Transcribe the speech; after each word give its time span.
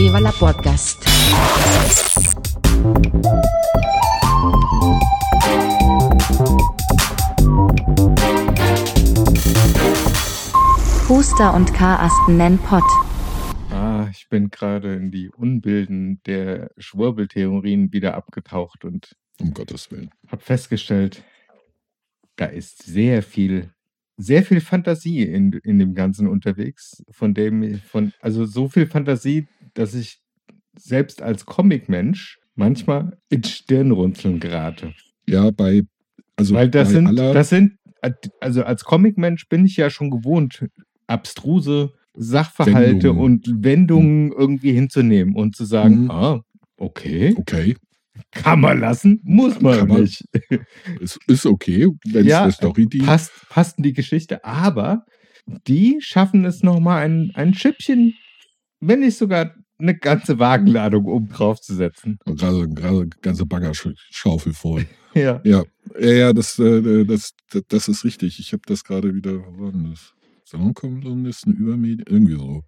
Viva 0.00 0.18
la 0.18 0.32
Podcast. 0.32 1.04
Huster 11.06 11.52
und 11.52 11.74
Karasten 11.74 12.38
nennen 12.38 12.58
Pott. 12.60 12.82
Ah, 13.70 14.08
ich 14.10 14.30
bin 14.30 14.48
gerade 14.48 14.94
in 14.94 15.10
die 15.10 15.28
Unbilden 15.28 16.22
der 16.24 16.70
Schwurbeltheorien 16.78 17.92
wieder 17.92 18.14
abgetaucht 18.14 18.86
und 18.86 19.14
Um 19.38 19.52
Gottes 19.52 19.90
Willen. 19.90 20.08
habe 20.28 20.42
festgestellt, 20.42 21.22
da 22.36 22.46
ist 22.46 22.84
sehr 22.84 23.22
viel, 23.22 23.74
sehr 24.20 24.42
viel 24.42 24.60
Fantasie 24.60 25.22
in, 25.22 25.52
in 25.64 25.78
dem 25.78 25.94
Ganzen 25.94 26.28
unterwegs, 26.28 27.02
von 27.10 27.34
dem, 27.34 27.80
von, 27.88 28.12
also 28.20 28.44
so 28.44 28.68
viel 28.68 28.86
Fantasie, 28.86 29.46
dass 29.74 29.94
ich 29.94 30.20
selbst 30.76 31.22
als 31.22 31.46
Comicmensch 31.46 32.38
manchmal 32.54 33.18
ins 33.30 33.50
Stirnrunzeln 33.50 34.38
gerate. 34.40 34.92
Ja, 35.28 35.50
bei, 35.50 35.82
also 36.36 36.54
Weil 36.54 36.68
das 36.70 36.90
sind, 36.90 37.16
das 37.16 37.48
sind, 37.48 37.78
also 38.40 38.62
als 38.62 38.84
Comicmensch 38.84 39.48
bin 39.48 39.64
ich 39.64 39.76
ja 39.76 39.90
schon 39.90 40.10
gewohnt, 40.10 40.66
abstruse 41.06 41.92
Sachverhalte 42.14 43.08
Wendungen. 43.08 43.22
und 43.22 43.64
Wendungen 43.64 44.32
irgendwie 44.32 44.72
hinzunehmen 44.72 45.34
und 45.36 45.54
zu 45.56 45.64
sagen, 45.64 46.04
Mhm. 46.04 46.10
ah, 46.10 46.40
okay, 46.76 47.34
okay, 47.38 47.76
kann 48.30 48.60
man 48.60 48.80
lassen, 48.80 49.20
muss 49.24 49.60
man 49.60 49.88
man. 49.88 50.02
nicht. 50.02 50.24
ist, 51.00 51.18
ist 51.26 51.46
okay, 51.46 51.88
wenn 52.06 52.22
es 52.22 52.30
Ja, 52.30 52.42
eine 52.44 52.52
Story 52.52 52.86
die 52.86 52.98
Passt, 52.98 53.32
passt 53.48 53.78
in 53.78 53.84
die 53.84 53.92
Geschichte, 53.92 54.44
aber 54.44 55.04
die 55.66 55.98
schaffen 56.00 56.44
es 56.44 56.62
nochmal 56.62 57.04
ein, 57.04 57.32
ein 57.34 57.54
Schippchen, 57.54 58.14
wenn 58.80 59.00
nicht 59.00 59.16
sogar 59.16 59.54
eine 59.78 59.96
ganze 59.96 60.38
Wagenladung 60.38 61.06
oben 61.06 61.28
drauf 61.28 61.60
zu 61.60 61.74
setzen. 61.74 62.18
gerade, 62.24 62.68
gerade 62.68 63.08
ganze 63.22 63.46
Baggerschaufel 63.46 64.52
voll. 64.52 64.86
Ja. 65.12 65.40
Ja, 65.42 65.64
ja, 65.98 66.12
ja 66.12 66.32
das, 66.32 66.56
äh, 66.60 67.04
das, 67.04 67.32
das, 67.50 67.62
das 67.66 67.88
ist 67.88 68.04
richtig. 68.04 68.38
Ich 68.38 68.52
habe 68.52 68.62
das 68.64 68.84
gerade 68.84 69.12
wieder, 69.12 69.32
wo 69.32 69.64
war 69.64 69.72
denn 69.72 69.90
das? 69.90 70.14
Soundkolumnisten, 70.44 71.52
Übermedien, 71.52 72.04
irgendwie 72.08 72.34
so. 72.36 72.62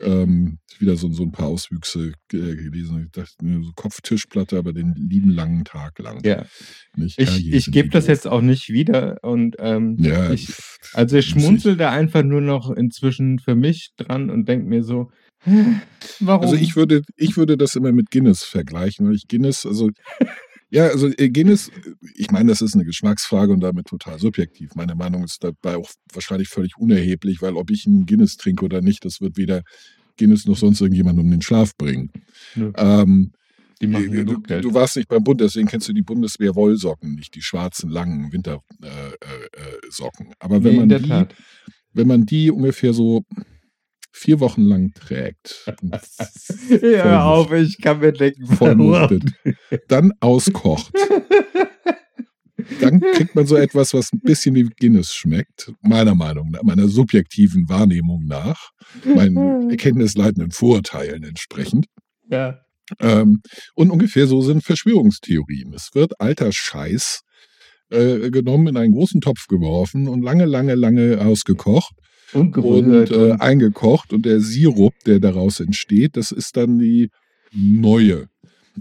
Ähm, 0.00 0.58
wieder 0.78 0.96
so, 0.96 1.10
so 1.12 1.22
ein 1.22 1.30
paar 1.30 1.46
Auswüchse 1.46 2.12
äh, 2.32 2.36
gelesen. 2.36 3.04
Ich 3.04 3.12
dachte, 3.12 3.32
ne, 3.44 3.62
so 3.62 3.70
Kopftischplatte, 3.76 4.58
aber 4.58 4.72
den 4.72 4.94
lieben 4.94 5.30
langen 5.30 5.64
Tag 5.64 5.98
lang. 6.00 6.20
ja. 6.24 6.44
Nicht? 6.96 7.18
Ich, 7.20 7.30
Herrje, 7.30 7.56
ich 7.56 7.70
gebe 7.70 7.88
das 7.90 8.06
jetzt 8.06 8.26
auch 8.26 8.40
nicht 8.40 8.70
wieder 8.70 9.18
und 9.22 9.56
ähm, 9.58 9.96
Ja, 10.00 10.32
ich, 10.32 10.52
also 10.92 11.16
ich 11.16 11.26
schmunzel 11.26 11.76
da 11.76 11.90
einfach 11.90 12.22
nur 12.24 12.40
noch 12.40 12.70
inzwischen 12.70 13.38
für 13.38 13.54
mich 13.54 13.92
dran 13.96 14.30
und 14.30 14.48
denke 14.48 14.66
mir 14.66 14.82
so, 14.82 15.10
warum? 16.20 16.42
Also 16.42 16.56
ich 16.56 16.76
würde, 16.76 17.02
ich 17.16 17.36
würde 17.36 17.56
das 17.56 17.76
immer 17.76 17.92
mit 17.92 18.10
Guinness 18.10 18.42
vergleichen, 18.42 19.06
weil 19.06 19.14
ich 19.14 19.28
Guinness, 19.28 19.64
also 19.64 19.90
ja, 20.70 20.86
also 20.88 21.08
äh, 21.08 21.30
Guinness, 21.30 21.70
ich 22.16 22.30
meine, 22.30 22.50
das 22.50 22.60
ist 22.62 22.74
eine 22.74 22.84
Geschmacksfrage 22.84 23.52
und 23.52 23.60
damit 23.60 23.86
total 23.86 24.18
subjektiv. 24.18 24.74
Meine 24.74 24.94
Meinung 24.94 25.24
ist 25.24 25.44
dabei 25.44 25.76
auch 25.76 25.90
wahrscheinlich 26.12 26.48
völlig 26.48 26.76
unerheblich, 26.76 27.42
weil 27.42 27.54
ob 27.56 27.70
ich 27.70 27.86
einen 27.86 28.06
Guinness 28.06 28.36
trinke 28.36 28.64
oder 28.64 28.80
nicht, 28.80 29.04
das 29.04 29.20
wird 29.20 29.36
weder 29.36 29.62
Guinness 30.18 30.46
noch 30.46 30.56
sonst 30.56 30.80
irgendjemand 30.80 31.18
um 31.18 31.30
den 31.30 31.42
Schlaf 31.42 31.76
bringen. 31.76 32.10
Nö, 32.54 32.72
Ähm, 32.76 33.32
die 33.80 33.86
machen 33.88 34.10
du, 34.10 34.24
genug 34.24 34.46
Geld. 34.46 34.64
du 34.64 34.72
warst 34.74 34.96
nicht 34.96 35.08
beim 35.08 35.24
Bund, 35.24 35.40
deswegen 35.40 35.66
kennst 35.68 35.88
du 35.88 35.92
die 35.92 36.02
Bundeswehr 36.02 36.54
Wollsocken, 36.54 37.14
nicht 37.16 37.34
die 37.34 37.42
schwarzen 37.42 37.90
langen 37.90 38.32
Wintersocken. 38.32 38.78
Äh, 38.82 38.88
äh. 39.14 40.34
Aber 40.38 40.62
wenn 40.64 40.76
Nee, 40.76 40.82
in 40.82 40.88
man 40.88 41.02
die, 41.02 41.08
Tat. 41.08 41.34
wenn 41.92 42.06
man 42.06 42.26
die 42.26 42.50
ungefähr 42.50 42.92
so 42.94 43.24
vier 44.14 44.40
Wochen 44.40 44.62
lang 44.62 44.92
trägt, 44.92 45.66
Hör 46.68 47.24
auf, 47.24 47.52
ich 47.52 47.78
kann 47.80 47.98
mir 47.98 48.12
denken, 48.12 48.46
vollmuchtet, 48.46 49.24
dann 49.88 50.12
auskocht, 50.20 50.92
dann 52.80 53.00
kriegt 53.00 53.34
man 53.34 53.46
so 53.46 53.56
etwas, 53.56 53.92
was 53.92 54.12
ein 54.12 54.20
bisschen 54.20 54.54
wie 54.54 54.62
Guinness 54.62 55.12
schmeckt, 55.14 55.72
meiner 55.82 56.14
Meinung 56.14 56.50
nach, 56.50 56.62
meiner 56.62 56.86
subjektiven 56.86 57.68
Wahrnehmung 57.68 58.24
nach, 58.24 58.70
meinen 59.04 59.70
erkenntnisleitenden 59.70 60.52
Vorurteilen 60.52 61.24
entsprechend. 61.24 61.86
Ja. 62.30 62.60
Ähm, 63.00 63.40
und 63.74 63.90
ungefähr 63.90 64.26
so 64.26 64.42
sind 64.42 64.62
Verschwörungstheorien. 64.62 65.72
Es 65.74 65.90
wird 65.94 66.20
alter 66.20 66.52
Scheiß 66.52 67.22
äh, 67.90 68.30
genommen, 68.30 68.68
in 68.68 68.76
einen 68.76 68.92
großen 68.92 69.20
Topf 69.20 69.46
geworfen 69.48 70.06
und 70.06 70.22
lange, 70.22 70.44
lange, 70.44 70.76
lange 70.76 71.20
ausgekocht 71.20 71.94
Und 72.34 72.56
und 72.56 73.10
äh, 73.10 73.32
eingekocht. 73.38 74.12
Und 74.12 74.26
der 74.26 74.40
Sirup, 74.40 74.94
der 75.06 75.20
daraus 75.20 75.60
entsteht, 75.60 76.16
das 76.16 76.32
ist 76.32 76.56
dann 76.56 76.78
die 76.78 77.10
neue 77.52 78.28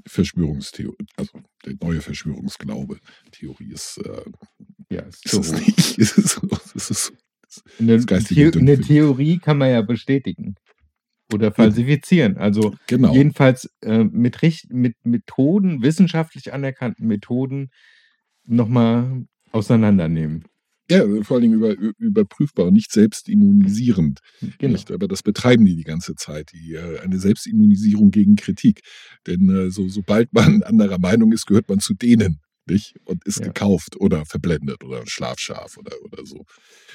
Verschwörungstheorie, 0.07 1.05
also 1.17 1.39
der 1.65 1.75
neue 1.81 2.01
Verschwörungsglaube. 2.01 2.97
Theorie 3.31 3.71
ist, 3.71 3.97
äh, 4.03 4.95
ja, 4.95 5.01
ist 5.01 5.25
ist 5.25 5.33
es 5.33 5.51
nicht. 5.51 5.97
Ist 5.97 6.17
es, 6.17 6.41
ist 6.75 6.91
es, 6.91 7.13
Eine, 7.79 7.99
The 7.99 8.59
eine. 8.59 8.79
Theorie 8.79 9.37
kann 9.37 9.57
man 9.57 9.69
ja 9.69 9.81
bestätigen 9.81 10.55
oder 11.31 11.51
falsifizieren. 11.51 12.37
Also 12.37 12.75
genau. 12.87 13.13
jedenfalls 13.13 13.69
äh, 13.81 14.03
mit, 14.03 14.41
richt 14.41 14.71
mit 14.71 14.95
Methoden, 15.03 15.81
wissenschaftlich 15.81 16.53
anerkannten 16.53 17.07
Methoden 17.07 17.69
nochmal 18.45 19.25
auseinandernehmen. 19.51 20.45
Ja, 20.93 21.23
vor 21.23 21.35
allen 21.35 21.41
Dingen 21.43 21.55
über, 21.55 21.75
überprüfbar 21.97 22.67
und 22.67 22.73
nicht 22.73 22.91
selbst 22.91 23.27
immunisierend. 23.29 24.19
Genau. 24.59 24.73
Nicht? 24.73 24.91
Aber 24.91 25.07
das 25.07 25.23
betreiben 25.23 25.65
die 25.65 25.75
die 25.75 25.83
ganze 25.83 26.15
Zeit, 26.15 26.51
die, 26.53 26.73
äh, 26.73 26.99
eine 26.99 27.19
Selbstimmunisierung 27.19 28.11
gegen 28.11 28.35
Kritik. 28.35 28.81
Denn 29.27 29.49
äh, 29.49 29.69
so, 29.71 29.87
sobald 29.89 30.33
man 30.33 30.63
anderer 30.63 30.99
Meinung 30.99 31.31
ist, 31.31 31.45
gehört 31.47 31.69
man 31.69 31.79
zu 31.79 31.93
denen. 31.93 32.39
Nicht? 32.65 32.95
Und 33.03 33.25
ist 33.25 33.39
Ja. 33.39 33.47
gekauft 33.47 33.97
oder 33.99 34.25
verblendet 34.25 34.83
oder 34.85 35.03
schlafscharf 35.05 35.77
oder, 35.77 35.91
oder 36.03 36.25
so. 36.25 36.45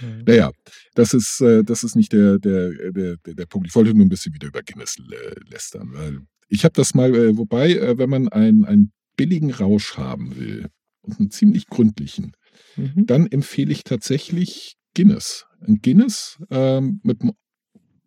Ja. 0.01 0.23
Naja, 0.27 0.51
das 0.95 1.13
ist, 1.13 1.43
äh, 1.43 1.63
das 1.63 1.85
ist 1.85 1.95
nicht 1.95 2.13
der, 2.15 2.39
der, 2.39 2.93
der, 2.93 3.17
der, 3.19 3.47
Punkt. 3.47 3.69
Ich 3.69 3.75
wollte 3.75 3.93
nur 3.93 4.07
ein 4.07 4.09
bisschen 4.09 4.33
wieder 4.33 4.49
über 4.49 4.63
Guinness 4.63 4.97
lä- 4.99 5.51
lästern. 5.51 5.91
Weil 5.93 6.21
ich 6.49 6.65
habe 6.65 6.73
das 6.73 6.95
mal, 6.95 7.37
wobei, 7.37 7.99
wenn 7.99 8.09
man 8.09 8.29
einen, 8.29 8.65
einen 8.65 8.93
billigen 9.19 9.51
Rausch 9.51 9.99
haben 9.99 10.37
will 10.37 10.69
und 11.03 11.19
einen 11.21 11.31
ziemlich 11.31 11.67
gründlichen, 11.67 12.33
Mhm. 12.77 13.07
dann 13.07 13.27
empfehle 13.27 13.73
ich 13.73 13.85
tatsächlich 13.85 14.77
Guinness. 14.95 15.47
Ein 15.67 15.81
Guinness 15.83 16.39
ähm, 16.51 17.01
mit 17.03 17.23
einem 17.23 17.33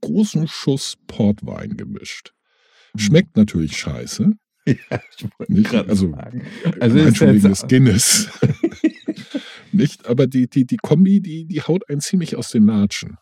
großen 0.01 0.47
Schuss 0.47 0.97
Portwein 1.07 1.77
gemischt. 1.77 2.33
Schmeckt 2.95 3.35
natürlich 3.37 3.77
scheiße. 3.77 4.31
Ja, 4.67 5.01
ich 5.17 5.25
wollte 5.39 5.53
Nicht? 5.53 5.73
Also, 5.73 6.11
sagen. 6.11 6.45
Also 6.79 6.97
ist 6.99 7.17
schon 7.17 7.29
wegen 7.33 7.47
jetzt- 7.47 7.63
des 7.63 7.67
Guinness. 7.67 8.29
Nicht? 9.71 10.05
Aber 10.07 10.27
die, 10.27 10.47
die, 10.47 10.65
die 10.65 10.77
Kombi, 10.77 11.19
die, 11.21 11.45
die 11.45 11.61
haut 11.61 11.89
einen 11.89 12.01
ziemlich 12.01 12.35
aus 12.35 12.51
den 12.51 12.65
Latschen. 12.67 13.17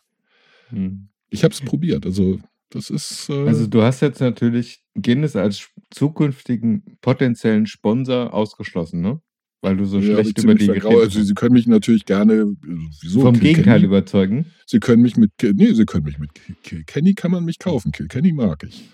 Hm. 0.68 1.08
Ich 1.30 1.44
habe 1.44 1.54
es 1.54 1.60
probiert. 1.62 2.04
Also, 2.04 2.40
das 2.70 2.90
ist. 2.90 3.30
Äh, 3.30 3.46
Also 3.48 3.66
du 3.66 3.82
hast 3.82 4.00
jetzt 4.02 4.20
natürlich 4.20 4.82
Guinness 4.94 5.34
als 5.36 5.68
zukünftigen 5.90 6.98
potenziellen 7.00 7.66
Sponsor 7.66 8.34
ausgeschlossen, 8.34 9.00
ne? 9.00 9.20
Weil 9.62 9.76
du 9.76 9.84
so 9.84 9.98
ja, 9.98 10.14
schlecht 10.22 10.42
über 10.42 10.54
die 10.54 10.66
geredet 10.66 10.86
Also, 10.86 11.18
hast. 11.20 11.26
Sie 11.26 11.34
können 11.34 11.52
mich 11.52 11.66
natürlich 11.66 12.06
gerne. 12.06 12.34
äh, 12.34 12.46
Wieso? 13.02 13.20
Vom 13.20 13.34
Kilkenny? 13.34 13.52
Gegenteil 13.54 13.84
überzeugen. 13.84 14.46
Sie 14.66 14.80
können 14.80 15.02
mich 15.02 15.16
mit. 15.16 15.32
Nee, 15.42 15.72
Sie 15.74 15.84
können 15.84 16.04
mich 16.04 16.18
mit 16.18 16.30
Kilkenny 16.62 17.14
kann 17.14 17.30
man 17.30 17.44
mich 17.44 17.58
kaufen. 17.58 17.92
Kilkenny 17.92 18.32
mag 18.32 18.64
ich. 18.66 18.88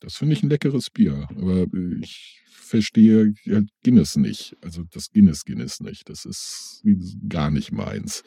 Das 0.00 0.16
finde 0.16 0.34
ich 0.34 0.42
ein 0.42 0.50
leckeres 0.50 0.90
Bier. 0.90 1.26
Aber 1.36 1.62
äh, 1.62 1.98
ich 2.02 2.40
verstehe 2.48 3.32
ja 3.44 3.62
Guinness 3.82 4.16
nicht. 4.16 4.56
Also 4.62 4.84
das 4.92 5.10
Guinness 5.10 5.44
Guinness 5.44 5.80
nicht. 5.80 6.08
Das 6.08 6.24
ist 6.24 6.82
gar 7.28 7.50
nicht 7.50 7.72
meins. 7.72 8.22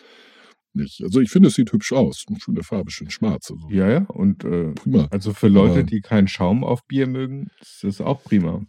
Nicht. 0.73 1.01
Also 1.01 1.19
ich 1.21 1.29
finde, 1.31 1.47
es 1.47 1.55
sieht 1.55 1.71
hübsch 1.71 1.93
aus. 1.93 2.25
Schöne 2.43 2.63
Farbe, 2.63 2.91
schön 2.91 3.09
schwarz. 3.09 3.51
Also 3.51 3.69
Ja, 3.71 3.89
ja. 3.89 4.05
Und 4.07 4.43
äh, 4.43 4.71
prima. 4.73 5.07
also 5.11 5.33
für 5.33 5.47
Leute, 5.47 5.73
Aber- 5.79 5.83
die 5.83 6.01
keinen 6.01 6.27
Schaum 6.27 6.63
auf 6.65 6.85
Bier 6.87 7.07
mögen, 7.07 7.47
ist 7.61 7.83
das 7.83 8.01
auch 8.01 8.21
prima. 8.23 8.65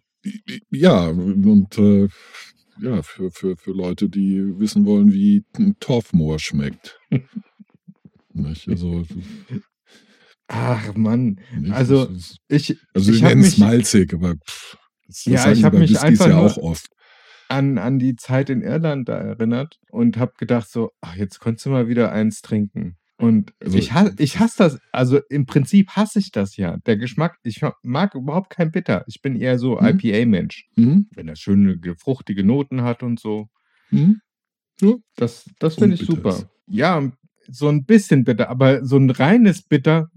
Ja, 0.70 1.08
und 1.08 1.76
äh, 1.78 2.08
ja, 2.80 3.02
für, 3.02 3.30
für, 3.30 3.56
für 3.56 3.72
Leute, 3.72 4.08
die 4.08 4.42
wissen 4.58 4.84
wollen, 4.86 5.12
wie 5.12 5.44
ein 5.58 5.76
Torfmoor 5.80 6.38
schmeckt. 6.38 6.98
nicht? 8.32 8.68
Also, 8.68 9.04
Ach 10.48 10.94
Mann. 10.94 11.40
nicht? 11.58 11.72
Also, 11.72 12.06
ist- 12.06 12.38
Ich, 12.48 12.76
also 12.94 13.12
ich 13.12 13.22
nennen 13.22 13.42
es 13.42 13.58
malzig, 13.58 14.12
aber 14.14 14.34
pff, 14.36 14.76
das, 15.06 15.24
Ja, 15.24 15.44
das 15.44 15.52
ich 15.52 15.58
sie 15.58 15.64
hab 15.64 15.72
bei 15.72 15.78
mich 15.80 15.90
Whiskys 15.90 16.04
einfach 16.04 16.28
ja 16.28 16.38
auch 16.38 16.56
oft. 16.56 16.88
an, 17.48 17.78
an 17.78 17.98
die 17.98 18.16
Zeit 18.16 18.50
in 18.50 18.62
Irland 18.62 19.08
da 19.08 19.16
erinnert 19.18 19.78
und 19.90 20.16
habe 20.16 20.32
gedacht 20.38 20.68
so, 20.70 20.90
ach, 21.00 21.14
jetzt 21.16 21.40
könntest 21.40 21.66
du 21.66 21.70
mal 21.70 21.88
wieder 21.88 22.10
eins 22.12 22.40
trinken. 22.42 22.96
Und 23.20 23.52
Also- 23.60 23.76
ich, 23.78 23.92
ha 23.92 24.10
ich 24.18 24.38
hasse 24.38 24.56
das, 24.58 24.78
also 24.92 25.20
im 25.28 25.46
Prinzip 25.46 25.90
hasse 25.90 26.18
ich 26.18 26.30
das 26.32 26.56
ja. 26.56 26.78
Der 26.86 26.96
Geschmack, 26.96 27.38
ich 27.42 27.60
ma- 27.62 27.74
mag 27.82 28.14
überhaupt 28.14 28.50
kein 28.50 28.70
Bitter. 28.72 29.04
Ich 29.06 29.20
bin 29.22 29.36
eher 29.36 29.58
so 29.58 29.78
Mhm. 29.78 29.86
IPA-Mensch. 29.86 30.68
Mhm. 30.76 31.06
Wenn 31.14 31.28
er 31.28 31.36
schöne, 31.36 31.78
fruchtige 31.98 32.44
Noten 32.44 32.82
hat 32.82 33.02
und 33.02 33.20
so. 33.20 33.48
Mhm. 33.90 34.20
Ja. 34.80 34.94
Das, 35.16 35.48
das 35.58 35.74
finde 35.74 35.96
ich 35.96 36.06
super. 36.06 36.48
Ja, 36.66 37.10
so 37.48 37.68
ein 37.68 37.84
bisschen 37.84 38.24
bitter, 38.24 38.48
aber 38.48 38.84
so 38.84 38.96
ein 38.96 39.10
reines 39.10 39.62
Bitter, 39.62 40.08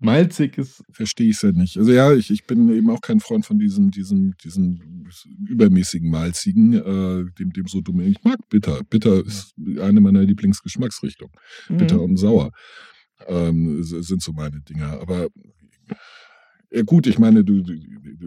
bäh, 0.00 0.06
malziges. 0.06 0.82
Verstehe 0.90 1.30
ich 1.30 1.36
es 1.36 1.42
ja 1.42 1.52
nicht. 1.52 1.76
Also 1.76 1.92
ja, 1.92 2.12
ich, 2.12 2.30
ich 2.30 2.44
bin 2.46 2.68
eben 2.70 2.90
auch 2.90 3.00
kein 3.00 3.20
Freund 3.20 3.46
von 3.46 3.58
diesem, 3.58 3.90
diesem, 3.90 4.34
diesem 4.42 5.06
übermäßigen 5.46 6.10
malzigen, 6.10 6.72
äh, 6.74 7.24
dem, 7.38 7.52
dem 7.52 7.66
so 7.66 7.80
dumm. 7.80 8.00
Ich 8.00 8.22
mag 8.24 8.38
bitter. 8.48 8.80
Bitter 8.88 9.24
ist 9.24 9.54
eine 9.80 10.00
meiner 10.00 10.22
Lieblingsgeschmacksrichtungen. 10.22 11.34
Bitter 11.68 11.96
Mhm. 11.96 12.02
und 12.02 12.16
sauer 12.16 12.50
ähm, 13.28 13.82
sind 13.82 14.22
so 14.22 14.32
meine 14.32 14.60
Dinger. 14.62 15.00
Aber 15.00 15.28
ja 16.72 16.82
gut, 16.82 17.06
ich 17.06 17.18
meine, 17.18 17.44
du, 17.44 17.62
du, 17.62 17.74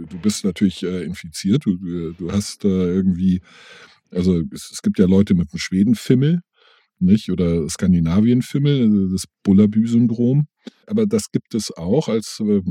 du 0.05 0.19
bist 0.19 0.43
natürlich 0.43 0.83
äh, 0.83 1.03
infiziert. 1.03 1.65
Du, 1.65 1.77
du 2.13 2.31
hast 2.31 2.65
äh, 2.65 2.67
irgendwie, 2.67 3.41
also 4.11 4.41
es, 4.51 4.69
es 4.71 4.81
gibt 4.81 4.99
ja 4.99 5.05
Leute 5.05 5.33
mit 5.33 5.49
einem 5.51 5.59
Schwedenfimmel, 5.59 6.41
nicht? 6.99 7.31
Oder 7.31 7.67
Skandinavienfimmel, 7.69 8.83
also 8.83 9.11
das 9.11 9.25
Bullabü-Syndrom. 9.43 10.47
Aber 10.87 11.05
das 11.05 11.31
gibt 11.31 11.53
es 11.55 11.71
auch 11.75 12.07
als 12.09 12.39
äh, 12.39 12.61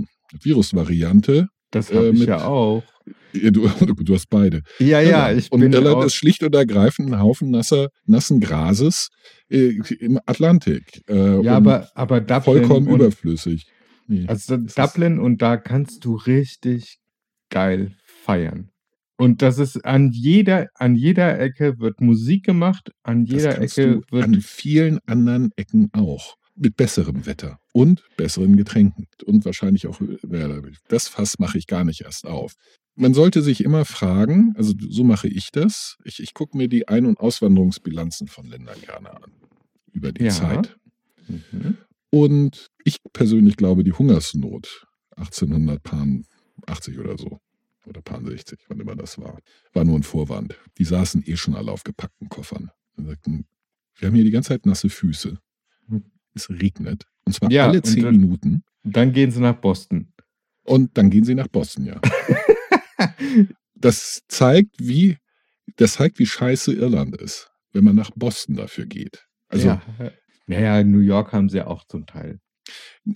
Virusvariante. 0.40 1.48
Das 1.70 1.92
habe 1.92 2.08
Äh, 2.08 2.10
ich 2.10 2.24
ja 2.26 2.44
auch. 2.46 2.82
Du, 3.32 3.66
du 3.68 4.14
hast 4.14 4.28
beide. 4.28 4.60
Ja, 4.78 5.00
ja, 5.00 5.28
Genau. 5.28 5.38
ich 5.38 5.50
und 5.50 5.60
bin 5.60 5.72
Irland 5.72 6.04
ist 6.04 6.14
schlicht 6.14 6.42
und 6.42 6.54
ergreifend 6.54 7.10
ein 7.10 7.18
Haufen 7.18 7.50
nasser, 7.50 7.88
nassen 8.04 8.40
Grases 8.40 9.08
äh, 9.48 9.78
im 9.98 10.20
Atlantik. 10.26 11.00
Äh, 11.08 11.40
ja, 11.42 11.56
aber, 11.56 11.88
aber 11.94 12.20
Dublin 12.20 12.42
vollkommen 12.42 12.88
und, 12.88 13.00
überflüssig. 13.00 13.64
Nee. 14.06 14.26
also 14.28 14.58
Dublin 14.58 15.18
und 15.18 15.40
da 15.40 15.56
kannst 15.56 16.04
du 16.04 16.14
richtig 16.14 16.98
geil 17.48 17.96
feiern. 18.04 18.68
Und 19.16 19.40
das 19.40 19.58
ist 19.58 19.84
an 19.84 20.10
jeder, 20.12 20.66
an 20.74 20.94
jeder 20.94 21.40
Ecke 21.40 21.78
wird 21.78 22.00
Musik 22.00 22.44
gemacht, 22.44 22.90
an 23.02 23.24
jeder 23.24 23.60
Ecke 23.60 24.00
wird 24.10 24.24
an 24.24 24.40
vielen 24.42 24.98
anderen 25.06 25.50
Ecken 25.56 25.88
auch. 25.94 26.34
Mit 26.54 26.76
besserem 26.76 27.24
Wetter 27.26 27.58
und 27.72 28.02
besseren 28.16 28.56
Getränken. 28.56 29.06
Und 29.24 29.44
wahrscheinlich 29.44 29.86
auch, 29.86 30.00
ja, 30.00 30.60
das 30.88 31.08
Fass 31.08 31.38
mache 31.38 31.56
ich 31.58 31.66
gar 31.66 31.84
nicht 31.84 32.02
erst 32.02 32.26
auf. 32.26 32.54
Man 32.94 33.14
sollte 33.14 33.40
sich 33.40 33.64
immer 33.64 33.86
fragen, 33.86 34.52
also 34.56 34.74
so 34.78 35.02
mache 35.02 35.28
ich 35.28 35.50
das. 35.50 35.96
Ich, 36.04 36.20
ich 36.20 36.34
gucke 36.34 36.56
mir 36.58 36.68
die 36.68 36.88
Ein- 36.88 37.06
und 37.06 37.18
Auswanderungsbilanzen 37.18 38.28
von 38.28 38.46
Ländern 38.46 38.78
gerne 38.82 39.14
an. 39.16 39.32
Über 39.92 40.12
die 40.12 40.24
Ja. 40.24 40.30
Zeit. 40.30 40.76
Mhm. 41.26 41.78
Und 42.10 42.66
ich 42.84 42.98
persönlich 43.14 43.56
glaube, 43.56 43.82
die 43.84 43.92
Hungersnot 43.92 44.86
1880 45.16 46.98
oder 46.98 47.16
so, 47.16 47.40
oder 47.86 48.02
paar 48.02 48.22
60, 48.22 48.60
wann 48.68 48.80
immer 48.80 48.94
das 48.94 49.18
war, 49.18 49.38
war 49.72 49.84
nur 49.84 49.98
ein 49.98 50.02
Vorwand. 50.02 50.56
Die 50.78 50.84
saßen 50.84 51.22
eh 51.26 51.36
schon 51.36 51.54
alle 51.54 51.72
auf 51.72 51.84
gepackten 51.84 52.28
Koffern. 52.28 52.70
Und 52.96 53.06
sagten, 53.06 53.46
wir 53.96 54.08
haben 54.08 54.14
hier 54.14 54.24
die 54.24 54.30
ganze 54.30 54.48
Zeit 54.50 54.66
nasse 54.66 54.90
Füße. 54.90 55.38
Es 56.34 56.48
regnet. 56.50 57.04
Und 57.24 57.34
zwar 57.34 57.50
Ja, 57.50 57.68
alle 57.68 57.82
zehn 57.82 58.02
dann- 58.04 58.16
Minuten. 58.16 58.62
Dann 58.84 59.12
gehen 59.12 59.30
sie 59.30 59.40
nach 59.40 59.54
Boston. 59.56 60.12
Und 60.64 60.96
dann 60.98 61.10
gehen 61.10 61.24
sie 61.24 61.34
nach 61.34 61.48
Boston, 61.48 61.86
ja. 61.86 62.00
Das 63.74 64.22
zeigt, 64.28 64.76
wie, 64.78 65.16
das 65.76 65.94
zeigt, 65.94 66.18
wie 66.18 66.26
scheiße 66.26 66.72
Irland 66.72 67.16
ist, 67.16 67.50
wenn 67.72 67.84
man 67.84 67.96
nach 67.96 68.10
Boston 68.14 68.54
dafür 68.56 68.86
geht. 68.86 69.24
Also 69.48 69.68
ja. 69.68 69.82
Naja, 70.46 70.84
New 70.84 71.00
York 71.00 71.32
haben 71.32 71.48
sie 71.48 71.58
ja 71.58 71.66
auch 71.66 71.84
zum 71.86 72.06
Teil. 72.06 72.38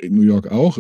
in 0.01 0.15
New 0.15 0.23
York 0.23 0.49
auch, 0.49 0.79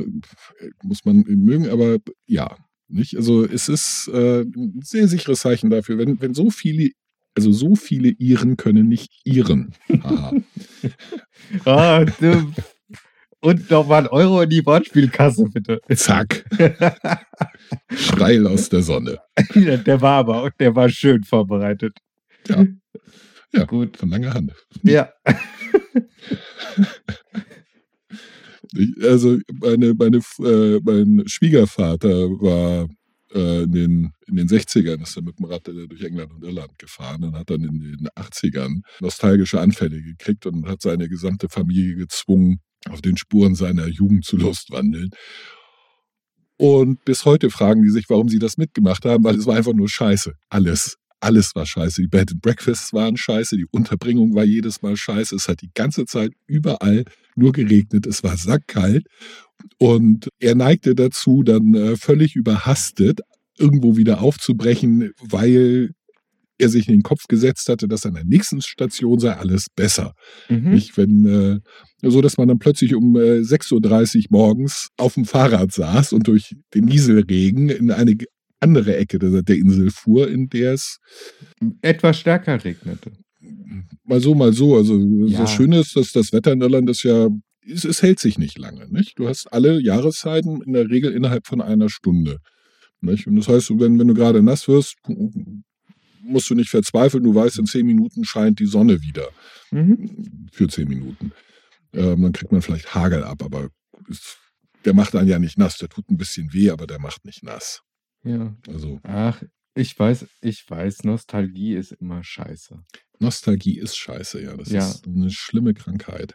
muss 0.82 1.04
man 1.04 1.20
mögen, 1.28 1.68
aber 1.68 1.98
ja, 2.26 2.56
nicht? 2.88 3.16
Also 3.16 3.44
es 3.44 3.68
ist 3.68 4.08
äh, 4.12 4.42
ein 4.42 4.80
sehr 4.82 5.06
sicheres 5.08 5.40
Zeichen 5.40 5.70
dafür, 5.70 5.98
wenn, 5.98 6.20
wenn 6.20 6.34
so 6.34 6.50
viele, 6.50 6.90
also 7.36 7.52
so 7.52 7.74
viele 7.74 8.08
Iren 8.08 8.56
können 8.56 8.88
nicht 8.88 9.12
Iren. 9.24 9.74
Ah, 11.64 12.04
du. 12.04 12.52
Und 13.40 13.70
nochmal 13.70 14.02
ein 14.02 14.08
Euro 14.08 14.42
in 14.42 14.50
die 14.50 14.66
Wortspielkasse, 14.66 15.44
bitte. 15.44 15.80
Zack, 15.94 16.44
Schreil 17.94 18.48
aus 18.48 18.68
der 18.68 18.82
Sonne. 18.82 19.20
der 19.54 20.00
war 20.00 20.18
aber 20.18 20.42
auch, 20.42 20.50
der 20.58 20.74
war 20.74 20.88
schön 20.88 21.22
vorbereitet. 21.22 21.98
Ja. 22.48 22.66
Ja. 23.52 23.64
Gut. 23.64 23.96
Von 23.96 24.10
langer 24.10 24.34
Hand. 24.34 24.52
Ja. 24.82 25.10
Also 29.00 29.38
meine, 29.62 29.94
meine, 29.94 30.18
äh, 30.40 30.80
mein 30.84 31.22
Schwiegervater 31.26 32.28
war 32.40 32.88
äh, 33.36 33.62
in, 33.62 33.72
den, 33.72 34.12
in 34.26 34.36
den 34.36 34.48
60ern, 34.48 35.02
ist 35.02 35.16
er 35.16 35.22
mit 35.22 35.38
dem 35.38 35.44
Rad 35.44 35.68
äh, 35.68 35.86
durch 35.86 36.02
England 36.02 36.32
und 36.32 36.42
Irland 36.42 36.78
gefahren 36.78 37.22
und 37.24 37.36
hat 37.36 37.50
dann 37.50 37.62
in 37.62 37.80
den 37.80 38.08
80ern 38.16 38.80
nostalgische 39.00 39.60
Anfälle 39.60 40.02
gekriegt 40.02 40.46
und 40.46 40.66
hat 40.66 40.82
seine 40.82 41.08
gesamte 41.08 41.48
Familie 41.48 41.96
gezwungen, 41.96 42.60
auf 42.88 43.02
den 43.02 43.16
Spuren 43.16 43.54
seiner 43.54 43.86
Jugend 43.86 44.24
zu 44.24 44.36
lustwandeln. 44.36 45.10
Und 46.58 47.04
bis 47.04 47.24
heute 47.24 47.50
fragen 47.50 47.82
die 47.82 47.90
sich, 47.90 48.08
warum 48.08 48.28
sie 48.28 48.38
das 48.38 48.56
mitgemacht 48.56 49.04
haben, 49.04 49.24
weil 49.24 49.36
es 49.36 49.46
war 49.46 49.56
einfach 49.56 49.74
nur 49.74 49.88
scheiße. 49.88 50.32
Alles. 50.48 50.96
Alles 51.20 51.54
war 51.54 51.66
scheiße. 51.66 52.02
Die 52.02 52.08
Bed 52.08 52.30
and 52.30 52.42
Breakfasts 52.42 52.92
waren 52.92 53.16
scheiße, 53.16 53.56
die 53.56 53.66
Unterbringung 53.70 54.34
war 54.34 54.44
jedes 54.44 54.82
Mal 54.82 54.96
scheiße. 54.96 55.34
Es 55.34 55.48
hat 55.48 55.62
die 55.62 55.70
ganze 55.74 56.04
Zeit 56.04 56.32
überall 56.46 57.04
nur 57.34 57.52
geregnet. 57.52 58.06
Es 58.06 58.22
war 58.22 58.36
sackkalt. 58.36 59.06
Und 59.78 60.28
er 60.38 60.54
neigte 60.54 60.94
dazu, 60.94 61.42
dann 61.42 61.74
äh, 61.74 61.96
völlig 61.96 62.34
überhastet 62.36 63.20
irgendwo 63.58 63.96
wieder 63.96 64.20
aufzubrechen, 64.20 65.12
weil 65.20 65.90
er 66.58 66.68
sich 66.68 66.88
in 66.88 66.94
den 66.94 67.02
Kopf 67.02 67.24
gesetzt 67.28 67.68
hatte, 67.68 67.86
dass 67.88 68.06
an 68.06 68.14
der 68.14 68.24
nächsten 68.24 68.62
Station 68.62 69.18
sei 69.18 69.32
alles 69.34 69.66
besser. 69.74 70.12
Mhm. 70.48 70.70
Nicht, 70.70 70.96
wenn, 70.96 71.24
äh, 71.26 72.08
so 72.08 72.20
dass 72.22 72.38
man 72.38 72.48
dann 72.48 72.58
plötzlich 72.58 72.94
um 72.94 73.14
äh, 73.16 73.40
6.30 73.40 74.16
Uhr 74.16 74.22
morgens 74.30 74.88
auf 74.96 75.14
dem 75.14 75.24
Fahrrad 75.26 75.72
saß 75.72 76.12
und 76.12 76.26
durch 76.28 76.54
den 76.74 76.84
Nieselregen 76.86 77.68
in 77.68 77.90
eine 77.90 78.16
andere 78.60 78.96
Ecke 78.96 79.18
der, 79.18 79.42
der 79.42 79.56
Insel 79.56 79.90
fuhr, 79.90 80.28
in 80.30 80.48
der 80.48 80.72
es 80.74 80.98
Etwas 81.82 82.18
stärker 82.20 82.62
regnete. 82.64 83.12
mal 84.04 84.20
so, 84.20 84.34
mal 84.34 84.52
so. 84.54 84.76
Also 84.76 84.98
Ja. 84.98 85.40
das 85.40 85.52
Schöne 85.52 85.80
ist, 85.80 85.94
dass 85.94 86.12
das 86.12 86.32
Wetter 86.32 86.52
in 86.52 86.62
Irland 86.62 86.88
ist 86.88 87.02
ja, 87.02 87.28
es, 87.66 87.84
es 87.84 88.02
hält 88.02 88.18
sich 88.20 88.38
nicht 88.38 88.58
lange. 88.58 88.88
Nicht? 88.88 89.18
Du 89.18 89.28
hast 89.28 89.52
alle 89.52 89.80
Jahreszeiten 89.80 90.62
in 90.62 90.72
der 90.72 90.88
Regel 90.88 91.12
innerhalb 91.12 91.46
von 91.46 91.60
einer 91.60 91.88
Stunde. 91.88 92.38
Nicht? 93.00 93.26
Und 93.26 93.36
das 93.36 93.48
heißt, 93.48 93.70
wenn, 93.78 93.98
wenn 93.98 94.08
du 94.08 94.14
gerade 94.14 94.42
nass 94.42 94.68
wirst, 94.68 94.96
musst 96.22 96.50
du 96.50 96.54
nicht 96.54 96.70
verzweifeln. 96.70 97.24
Du 97.24 97.34
weißt, 97.34 97.58
in 97.58 97.66
zehn 97.66 97.86
Minuten 97.86 98.24
scheint 98.24 98.58
die 98.58 98.66
Sonne 98.66 99.02
wieder. 99.02 99.28
Mhm. 99.70 100.48
Für 100.52 100.68
zehn 100.68 100.88
Minuten. 100.88 101.32
Ähm, 101.92 102.22
dann 102.22 102.32
kriegt 102.32 102.52
man 102.52 102.62
vielleicht 102.62 102.94
Hagel 102.94 103.22
ab, 103.24 103.42
aber 103.42 103.68
es, 104.10 104.36
der 104.84 104.94
macht 104.94 105.14
einen 105.14 105.28
ja 105.28 105.38
nicht 105.38 105.58
nass. 105.58 105.78
Der 105.78 105.88
tut 105.88 106.08
ein 106.10 106.16
bisschen 106.16 106.52
weh, 106.52 106.70
aber 106.70 106.86
der 106.86 106.98
macht 106.98 107.24
nicht 107.24 107.42
nass. 107.42 107.82
Ja. 108.24 108.56
Also 108.68 109.00
Ach, 109.04 109.42
ich 109.74 109.98
weiß, 109.98 110.26
ich 110.40 110.64
weiß, 110.68 111.04
Nostalgie 111.04 111.74
ist 111.74 111.92
immer 111.92 112.24
scheiße. 112.24 112.82
Nostalgie 113.20 113.78
ist 113.78 113.96
scheiße, 113.96 114.42
ja. 114.42 114.56
Das 114.56 114.70
Ja. 114.70 114.88
ist 114.88 115.06
eine 115.06 115.30
schlimme 115.30 115.74
Krankheit. 115.74 116.34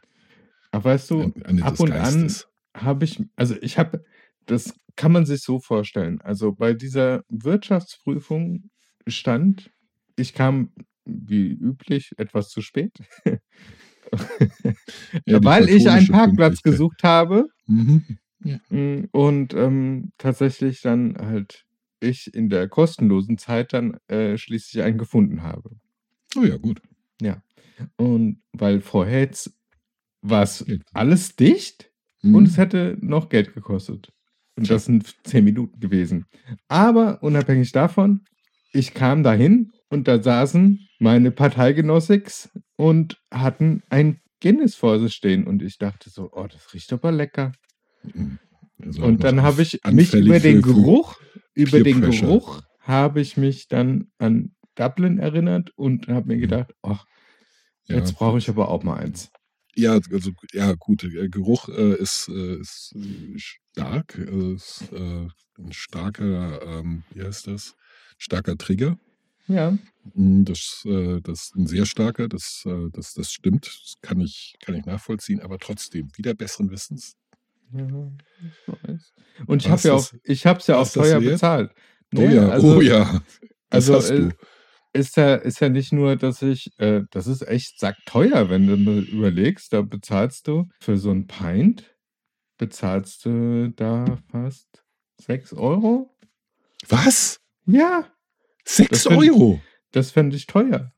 Aber 0.72 0.86
weißt 0.86 1.12
du, 1.12 1.34
Eine 1.44 1.64
ab 1.64 1.80
und 1.80 1.92
an 1.92 2.34
habe 2.76 3.06
ich, 3.06 3.22
also 3.36 3.56
ich 3.62 3.78
habe, 3.78 4.04
das 4.46 4.74
kann 4.96 5.12
man 5.12 5.26
sich 5.26 5.42
so 5.42 5.60
vorstellen. 5.60 6.22
Also 6.22 6.54
bei 6.54 6.74
dieser 6.74 7.24
Wirtschaftsprüfung 7.30 8.70
stand, 9.08 9.72
ich 10.16 10.34
kam 10.34 10.72
wie 11.06 11.50
üblich 11.52 12.12
etwas 12.18 12.50
zu 12.50 12.62
spät, 12.62 12.94
Ja, 15.26 15.42
weil 15.44 15.70
ich 15.70 15.90
einen 15.90 16.08
Parkplatz 16.08 16.62
gesucht 16.62 17.04
habe 17.04 17.48
Mhm. 17.72 18.04
Mm, 18.70 19.06
und 19.12 19.54
ähm, 19.54 20.12
tatsächlich 20.18 20.82
dann 20.82 21.18
halt 21.18 21.66
ich 22.00 22.34
in 22.34 22.50
der 22.50 22.68
kostenlosen 22.68 23.38
Zeit 23.38 23.74
dann 23.74 23.98
äh, 24.08 24.38
schließlich 24.38 24.84
einen 24.84 24.98
gefunden 24.98 25.44
habe. 25.44 25.70
Oh 26.36 26.44
ja, 26.44 26.58
gut. 26.58 26.82
Und 27.98 28.42
weil 28.52 28.82
vorher 28.82 29.20
jetzt 29.20 29.54
war 30.22 30.44
es 30.44 30.66
alles 30.94 31.36
dicht 31.36 31.90
Mhm. 32.24 32.36
und 32.36 32.48
es 32.48 32.58
hätte 32.58 32.98
noch 33.02 33.30
Geld 33.30 33.54
gekostet. 33.56 34.12
Und 34.56 34.70
das 34.70 34.86
sind 34.86 35.16
zehn 35.24 35.44
Minuten 35.44 35.80
gewesen. 35.80 36.26
Aber 36.68 37.24
unabhängig 37.24 37.72
davon, 37.72 38.26
ich 38.74 38.94
kam 38.94 39.24
dahin 39.24 39.72
und 39.90 40.08
da 40.08 40.22
saßen 40.22 40.88
meine 41.00 41.32
Parteigenossiks 41.32 42.50
und 42.78 43.18
hatten 43.34 43.82
ein 43.90 44.20
Guinness 44.40 44.76
vor 44.76 45.00
sich 45.00 45.14
stehen. 45.16 45.48
Und 45.48 45.64
ich 45.64 45.78
dachte 45.80 46.10
so, 46.12 46.30
oh, 46.32 46.46
das 46.48 46.74
riecht 46.76 46.94
aber 46.94 47.12
lecker. 47.12 47.54
Mhm. 48.04 48.38
Also 48.84 49.04
Und 49.04 49.24
dann 49.24 49.42
habe 49.42 49.62
ich 49.64 49.80
mich 49.92 50.14
über 50.14 50.40
den 50.40 50.62
Geruch, 50.62 51.20
über 51.56 51.82
den. 51.82 52.02
Geruch 52.02 52.62
habe 52.80 53.22
ich 53.22 53.36
mich 53.38 53.68
dann 53.68 54.12
an 54.20 54.56
Dublin 54.76 55.18
erinnert 55.18 55.72
und 55.76 56.08
habe 56.08 56.28
mir 56.28 56.38
Mhm. 56.38 56.42
gedacht, 56.42 56.74
ach, 56.84 57.06
Ja, 57.88 57.96
jetzt 57.98 58.14
brauche 58.14 58.38
ich 58.38 58.48
aber 58.50 58.70
auch 58.70 58.84
mal 58.84 58.98
eins. 58.98 59.32
Ja, 59.76 59.94
also 59.94 60.32
ja, 60.54 60.74
gut, 60.74 61.04
der 61.04 61.30
Geruch 61.30 61.70
äh, 61.70 61.96
ist, 61.96 62.28
äh, 62.30 62.56
ist 62.58 62.94
äh, 62.96 63.38
stark, 63.38 64.18
äh, 64.18 64.54
ist 64.54 64.84
äh, 64.92 65.28
ein 65.58 65.72
starker, 65.72 66.62
ähm, 66.66 67.04
wie 67.14 67.24
heißt 67.24 67.48
das? 67.48 67.76
Starker 68.18 68.58
Trigger. 68.58 68.98
Ja. 69.48 69.72
Mm, 70.14 70.44
Das, 70.44 70.84
äh, 70.86 71.22
das 71.22 71.44
ist 71.44 71.56
ein 71.56 71.68
sehr 71.68 71.86
starker, 71.86 72.28
das, 72.28 72.64
äh, 72.66 72.90
das, 72.92 73.14
das 73.14 73.32
stimmt, 73.32 73.66
das 73.68 73.96
kann 74.02 74.20
ich, 74.20 74.56
kann 74.62 74.76
ich 74.76 74.86
nachvollziehen, 74.86 75.40
aber 75.42 75.58
trotzdem, 75.58 76.10
wieder 76.16 76.34
besseren 76.34 76.70
Wissens, 76.72 77.16
Ja, 77.74 77.88
ich 77.88 78.90
weiß. 78.90 79.14
Und 79.48 79.64
ich 79.64 79.70
habe 79.70 79.82
ja 79.88 79.94
auch, 79.94 80.12
ich 80.24 80.46
habe 80.46 80.60
es 80.60 80.68
ja 80.68 80.78
auch 80.78 80.90
teuer 80.90 81.22
wert? 81.22 81.34
bezahlt. 81.34 81.72
Oh 82.16 82.20
Ne, 82.20 82.36
ja, 82.36 82.50
also, 82.50 82.78
oh 82.78 82.82
ja. 82.82 83.22
Das 83.70 83.90
also, 83.90 83.96
hast 83.96 84.10
du. 84.10 84.32
Ist 84.94 85.16
ja, 85.18 85.36
ist 85.36 85.60
ja 85.62 85.70
nicht 85.70 85.92
nur, 85.94 86.16
dass 86.16 86.42
ich, 86.42 86.70
äh, 86.78 87.02
das 87.12 87.28
ist 87.28 87.42
echt 87.48 87.80
sackteuer, 87.80 88.50
wenn 88.50 88.68
du 88.68 88.78
mal 88.78 89.00
überlegst, 89.00 89.72
da 89.74 89.82
bezahlst 89.82 90.48
du 90.48 90.68
für 90.80 90.98
so 90.98 91.12
ein 91.12 91.28
Pint, 91.28 91.96
bezahlst 92.58 93.26
du 93.26 93.70
da 93.76 94.18
fast 94.32 94.68
6 95.22 95.54
Euro? 95.54 96.16
Was? 96.90 97.40
Ja, 97.66 98.12
Sechs 98.66 99.04
find- 99.04 99.18
Euro? 99.18 99.62
das 99.92 100.12
fände 100.12 100.36
ich 100.36 100.46
teuer. 100.48 100.92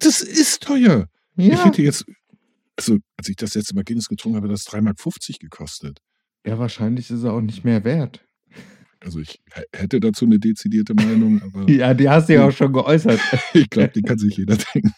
Das 0.00 0.20
ist 0.22 0.62
teuer. 0.62 1.08
Ich 1.36 1.46
Ja, 1.48 1.64
hätte 1.64 1.82
jetzt, 1.82 2.04
also 2.76 2.96
als 3.16 3.28
ich 3.28 3.36
das 3.36 3.54
letzte 3.54 3.74
Mal 3.74 3.84
Guinness 3.84 4.08
getrunken 4.08 4.36
habe, 4.36 4.48
das 4.48 4.64
3,50 4.66 4.82
Mark 4.82 5.40
gekostet. 5.40 5.98
ja, 6.46 6.58
wahrscheinlich 6.58 7.10
ist 7.10 7.22
er 7.22 7.32
auch 7.34 7.40
nicht 7.40 7.64
mehr 7.64 7.84
wert. 7.84 8.24
Also 9.00 9.20
ich 9.20 9.40
hätte 9.72 10.00
dazu 10.00 10.24
eine 10.24 10.38
dezidierte 10.38 10.94
Meinung, 10.94 11.40
aber 11.54 11.70
Ja, 11.70 11.94
die 11.94 12.08
hast 12.08 12.28
du 12.28 12.34
ja 12.34 12.46
auch 12.46 12.52
schon 12.52 12.72
geäußert. 12.72 13.20
ich 13.54 13.68
glaube, 13.70 13.92
die 13.94 14.02
kann 14.02 14.18
sich 14.18 14.36
jeder 14.36 14.56
denken. 14.56 14.92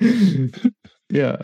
ja. 1.10 1.38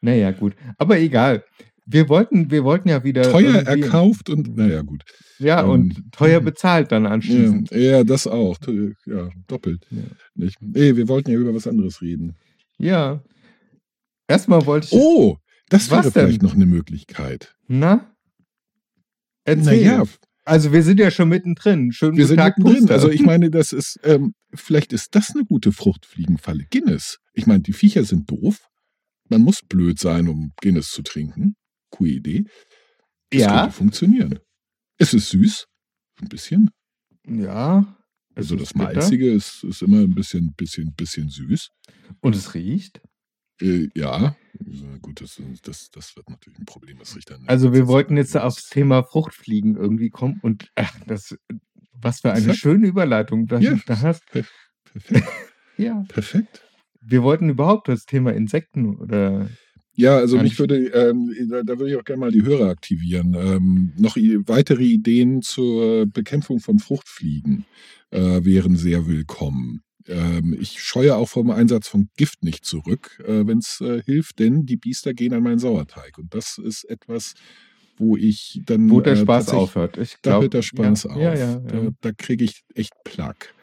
Naja, 0.00 0.30
gut. 0.32 0.54
Aber 0.78 0.98
egal. 0.98 1.44
Wir 1.84 2.08
wollten, 2.08 2.50
wir 2.50 2.62
wollten 2.64 2.88
ja 2.88 3.02
wieder. 3.02 3.22
Teuer 3.22 3.56
erkauft 3.62 4.30
und 4.30 4.56
naja, 4.56 4.82
gut. 4.82 5.02
Ja, 5.38 5.62
Ähm, 5.64 5.70
und 5.70 6.12
teuer 6.12 6.40
bezahlt 6.40 6.92
dann 6.92 7.04
Ja, 7.04 7.10
anschließend. 7.10 7.70
ja, 7.72 8.04
das 8.04 8.26
auch. 8.28 8.56
Ja, 9.04 9.28
doppelt. 9.48 9.84
Ja. 9.90 10.02
Nicht? 10.34 10.56
Nee, 10.60 10.96
wir 10.96 11.08
wollten 11.08 11.30
ja 11.32 11.38
über 11.38 11.54
was 11.54 11.66
anderes 11.66 12.00
reden. 12.00 12.36
Ja. 12.78 13.22
Erstmal 14.28 14.64
wollte 14.66 14.86
ich. 14.86 14.92
Oh, 14.92 15.36
das 15.68 15.90
wäre 15.90 16.10
vielleicht 16.10 16.42
noch 16.42 16.54
eine 16.54 16.66
Möglichkeit. 16.66 17.54
Na? 17.66 18.11
Erzähl. 19.44 19.84
Naja, 19.86 20.04
Also, 20.44 20.72
wir 20.72 20.82
sind 20.82 20.98
ja 20.98 21.10
schon 21.10 21.28
mittendrin. 21.28 21.92
Schönen 21.92 22.16
wir 22.16 22.26
sind 22.26 22.38
Tag, 22.38 22.58
mittendrin. 22.58 22.80
Puster. 22.82 22.94
Also 22.94 23.10
ich 23.10 23.22
meine, 23.22 23.50
das 23.50 23.72
ist, 23.72 23.98
ähm, 24.02 24.34
vielleicht 24.54 24.92
ist 24.92 25.14
das 25.14 25.30
eine 25.34 25.44
gute 25.44 25.72
Fruchtfliegenfalle. 25.72 26.66
Guinness. 26.70 27.18
Ich 27.32 27.46
meine, 27.46 27.60
die 27.62 27.72
Viecher 27.72 28.04
sind 28.04 28.30
doof. 28.30 28.58
Man 29.28 29.42
muss 29.42 29.60
blöd 29.68 29.98
sein, 29.98 30.28
um 30.28 30.52
Guinness 30.60 30.90
zu 30.90 31.02
trinken. 31.02 31.54
Coole 31.90 32.10
Idee. 32.10 32.44
Das 33.30 33.40
Ja. 33.42 33.60
könnte 33.62 33.76
funktionieren. 33.76 34.38
Es 34.98 35.14
ist 35.14 35.30
süß. 35.30 35.66
Ein 36.20 36.28
bisschen. 36.28 36.70
Ja. 37.26 37.96
Also 38.34 38.56
das. 38.56 38.74
Malzige 38.74 39.30
ist, 39.32 39.62
ist 39.64 39.82
immer 39.82 39.98
ein 40.00 40.14
bisschen, 40.14 40.52
bisschen, 40.56 40.92
bisschen 40.94 41.28
süß. 41.28 41.68
Und 42.20 42.34
es 42.34 42.54
riecht. 42.54 43.00
Äh, 43.62 43.88
ja, 43.94 44.36
gut, 45.00 45.20
das, 45.20 45.40
das, 45.62 45.90
das 45.90 46.16
wird 46.16 46.28
natürlich 46.28 46.58
ein 46.58 46.66
Problem. 46.66 46.98
Das 46.98 47.16
riecht 47.16 47.30
dann. 47.30 47.44
Also, 47.46 47.72
wir 47.72 47.86
wollten 47.86 48.16
jetzt 48.16 48.32
Guinness. 48.32 48.44
aufs 48.58 48.68
Thema 48.68 49.02
Fruchtfliegen 49.02 49.76
irgendwie 49.76 50.10
kommen. 50.10 50.38
Und 50.42 50.70
ach, 50.74 50.94
das. 51.06 51.36
Was 52.00 52.20
für 52.20 52.32
eine 52.32 52.46
Zack. 52.46 52.56
schöne 52.56 52.86
Überleitung 52.88 53.46
du 53.46 53.56
Ja. 53.58 53.78
da 53.86 54.00
hast. 54.00 54.26
Perfekt. 54.26 54.50
Ja. 55.78 56.04
Perfekt. 56.08 56.62
Wir 57.00 57.22
wollten 57.22 57.48
überhaupt 57.48 57.88
das 57.88 58.04
Thema 58.04 58.32
Insekten 58.34 58.96
oder. 58.96 59.48
Ja, 59.94 60.16
also 60.16 60.36
mich 60.38 60.52
ich- 60.52 60.58
würde, 60.58 60.76
ähm, 60.88 61.34
da, 61.50 61.62
da 61.62 61.78
würde 61.78 61.90
ich 61.92 61.96
auch 61.96 62.04
gerne 62.04 62.20
mal 62.20 62.30
die 62.30 62.42
Hörer 62.42 62.68
aktivieren. 62.68 63.34
Ähm, 63.34 63.92
noch 63.96 64.16
weitere 64.16 64.84
Ideen 64.84 65.42
zur 65.42 66.06
Bekämpfung 66.06 66.60
von 66.60 66.78
Fruchtfliegen 66.78 67.64
äh, 68.10 68.44
wären 68.44 68.76
sehr 68.76 69.06
willkommen. 69.06 69.82
Ähm, 70.08 70.56
ich 70.58 70.82
scheue 70.82 71.16
auch 71.16 71.28
vom 71.28 71.50
Einsatz 71.50 71.88
von 71.88 72.08
Gift 72.16 72.42
nicht 72.42 72.64
zurück, 72.64 73.22
äh, 73.26 73.46
wenn 73.46 73.58
es 73.58 73.80
äh, 73.80 74.02
hilft, 74.02 74.38
denn 74.38 74.66
die 74.66 74.76
Biester 74.76 75.14
gehen 75.14 75.32
an 75.34 75.42
meinen 75.42 75.58
Sauerteig. 75.58 76.18
Und 76.18 76.34
das 76.34 76.58
ist 76.58 76.84
etwas, 76.84 77.34
wo 77.96 78.16
ich 78.16 78.60
dann. 78.66 78.90
Wo 78.90 79.00
der 79.00 79.14
äh, 79.14 79.16
Spaß 79.16 79.50
aufhört. 79.50 79.98
Ich 79.98 80.16
Da 80.22 80.32
glaub, 80.32 80.42
hört 80.42 80.54
der 80.54 80.62
Spaß 80.62 81.04
ja, 81.04 81.10
auf. 81.10 81.16
Ja, 81.20 81.34
ja. 81.34 81.56
Da, 81.60 81.82
ja. 81.82 81.90
da 82.00 82.12
kriege 82.12 82.44
ich 82.44 82.62
echt 82.74 82.92
Plack. 83.04 83.54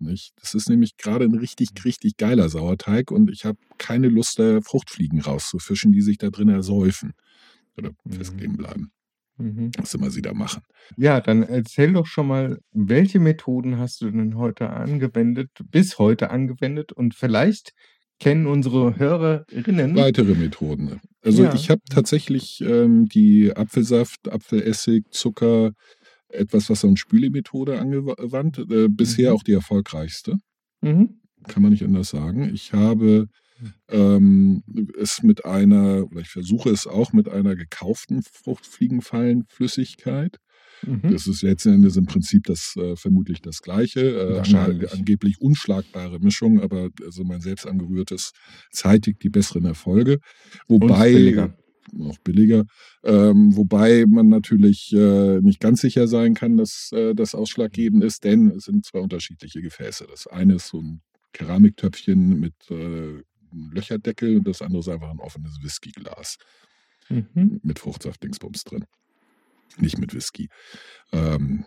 Nicht? 0.00 0.32
Das 0.40 0.54
ist 0.54 0.68
nämlich 0.68 0.96
gerade 0.96 1.24
ein 1.24 1.34
richtig, 1.34 1.70
richtig 1.84 2.16
geiler 2.16 2.48
Sauerteig 2.48 3.10
und 3.10 3.30
ich 3.30 3.44
habe 3.44 3.58
keine 3.78 4.08
Lust, 4.08 4.38
da 4.38 4.60
Fruchtfliegen 4.60 5.20
rauszufischen, 5.20 5.90
die 5.90 6.02
sich 6.02 6.18
da 6.18 6.30
drin 6.30 6.48
ersäufen 6.48 7.14
oder 7.76 7.90
Mhm. 8.04 8.12
festkleben 8.12 8.56
bleiben. 8.56 8.92
Mhm. 9.38 9.70
Was 9.78 9.94
immer 9.94 10.10
sie 10.10 10.22
da 10.22 10.34
machen. 10.34 10.62
Ja, 10.96 11.20
dann 11.20 11.42
erzähl 11.42 11.92
doch 11.92 12.06
schon 12.06 12.26
mal, 12.26 12.58
welche 12.72 13.20
Methoden 13.20 13.78
hast 13.78 14.00
du 14.00 14.10
denn 14.10 14.36
heute 14.36 14.70
angewendet, 14.70 15.50
bis 15.70 15.98
heute 15.98 16.30
angewendet 16.30 16.92
und 16.92 17.14
vielleicht 17.14 17.72
kennen 18.20 18.46
unsere 18.48 18.98
Hörerinnen. 18.98 19.94
Weitere 19.94 20.34
Methoden. 20.34 21.00
Also 21.22 21.44
Ja. 21.44 21.54
ich 21.54 21.70
habe 21.70 21.82
tatsächlich 21.88 22.60
ähm, 22.62 23.06
die 23.06 23.52
Apfelsaft, 23.56 24.28
Apfelessig, 24.28 25.04
Zucker, 25.10 25.70
etwas 26.28 26.68
Wasser- 26.68 26.88
und 26.88 26.98
Spülemethode 26.98 27.78
angewandt. 27.78 28.58
Äh, 28.70 28.88
bisher 28.88 29.30
Mhm. 29.30 29.36
auch 29.36 29.42
die 29.44 29.52
erfolgreichste. 29.52 30.34
Mhm. 30.80 31.20
kann 31.46 31.62
man 31.62 31.70
nicht 31.70 31.84
anders 31.84 32.08
sagen. 32.10 32.50
Ich 32.52 32.72
habe 32.72 33.28
ähm, 33.88 34.62
es 34.98 35.22
mit 35.22 35.44
einer, 35.44 36.06
oder 36.10 36.20
ich 36.20 36.28
versuche 36.28 36.70
es 36.70 36.86
auch 36.86 37.12
mit 37.12 37.28
einer 37.28 37.56
gekauften 37.56 38.22
Fruchtfliegenfallenflüssigkeit. 38.22 40.38
Mhm. 40.86 41.10
Das 41.10 41.26
ist 41.26 41.42
letzten 41.42 41.74
Endes 41.74 41.96
im 41.96 42.06
Prinzip 42.06 42.44
das 42.44 42.76
äh, 42.76 42.96
vermutlich 42.96 43.42
das 43.42 43.62
gleiche. 43.62 44.00
Äh, 44.00 44.42
angeblich 44.92 45.40
unschlagbare 45.40 46.20
Mischung, 46.20 46.60
aber 46.60 46.90
also 47.04 47.24
mein 47.24 47.40
selbst 47.40 47.66
angerührtes 47.66 48.32
zeitigt 48.70 49.22
die 49.22 49.30
besseren 49.30 49.64
Erfolge. 49.64 50.18
Wobei 50.68 51.12
billiger. 51.12 51.56
noch 51.92 52.18
billiger, 52.18 52.64
ähm, 53.02 53.56
wobei 53.56 54.04
man 54.06 54.28
natürlich 54.28 54.92
äh, 54.92 55.40
nicht 55.40 55.60
ganz 55.60 55.80
sicher 55.80 56.06
sein 56.06 56.34
kann, 56.34 56.56
dass 56.56 56.90
äh, 56.92 57.14
das 57.14 57.34
ausschlaggebend 57.34 58.04
ist, 58.04 58.24
denn 58.24 58.50
es 58.50 58.64
sind 58.64 58.84
zwei 58.84 59.00
unterschiedliche 59.00 59.62
Gefäße. 59.62 60.06
Das 60.08 60.26
eine 60.26 60.56
ist 60.56 60.68
so 60.68 60.80
ein 60.80 61.00
Keramiktöpfchen 61.32 62.38
mit 62.38 62.54
äh, 62.70 63.22
einem 63.52 63.70
Löcherdeckel 63.72 64.38
und 64.38 64.46
das 64.48 64.62
andere 64.62 64.80
ist 64.80 64.88
einfach 64.88 65.10
ein 65.10 65.20
offenes 65.20 65.58
Whiskyglas 65.62 66.36
Mhm. 67.10 67.60
mit 67.62 67.78
Fruchtsaft-Dingsbums 67.78 68.64
drin. 68.64 68.84
Nicht 69.78 69.98
mit 69.98 70.14
Whisky. 70.14 70.48
Ähm, 71.12 71.64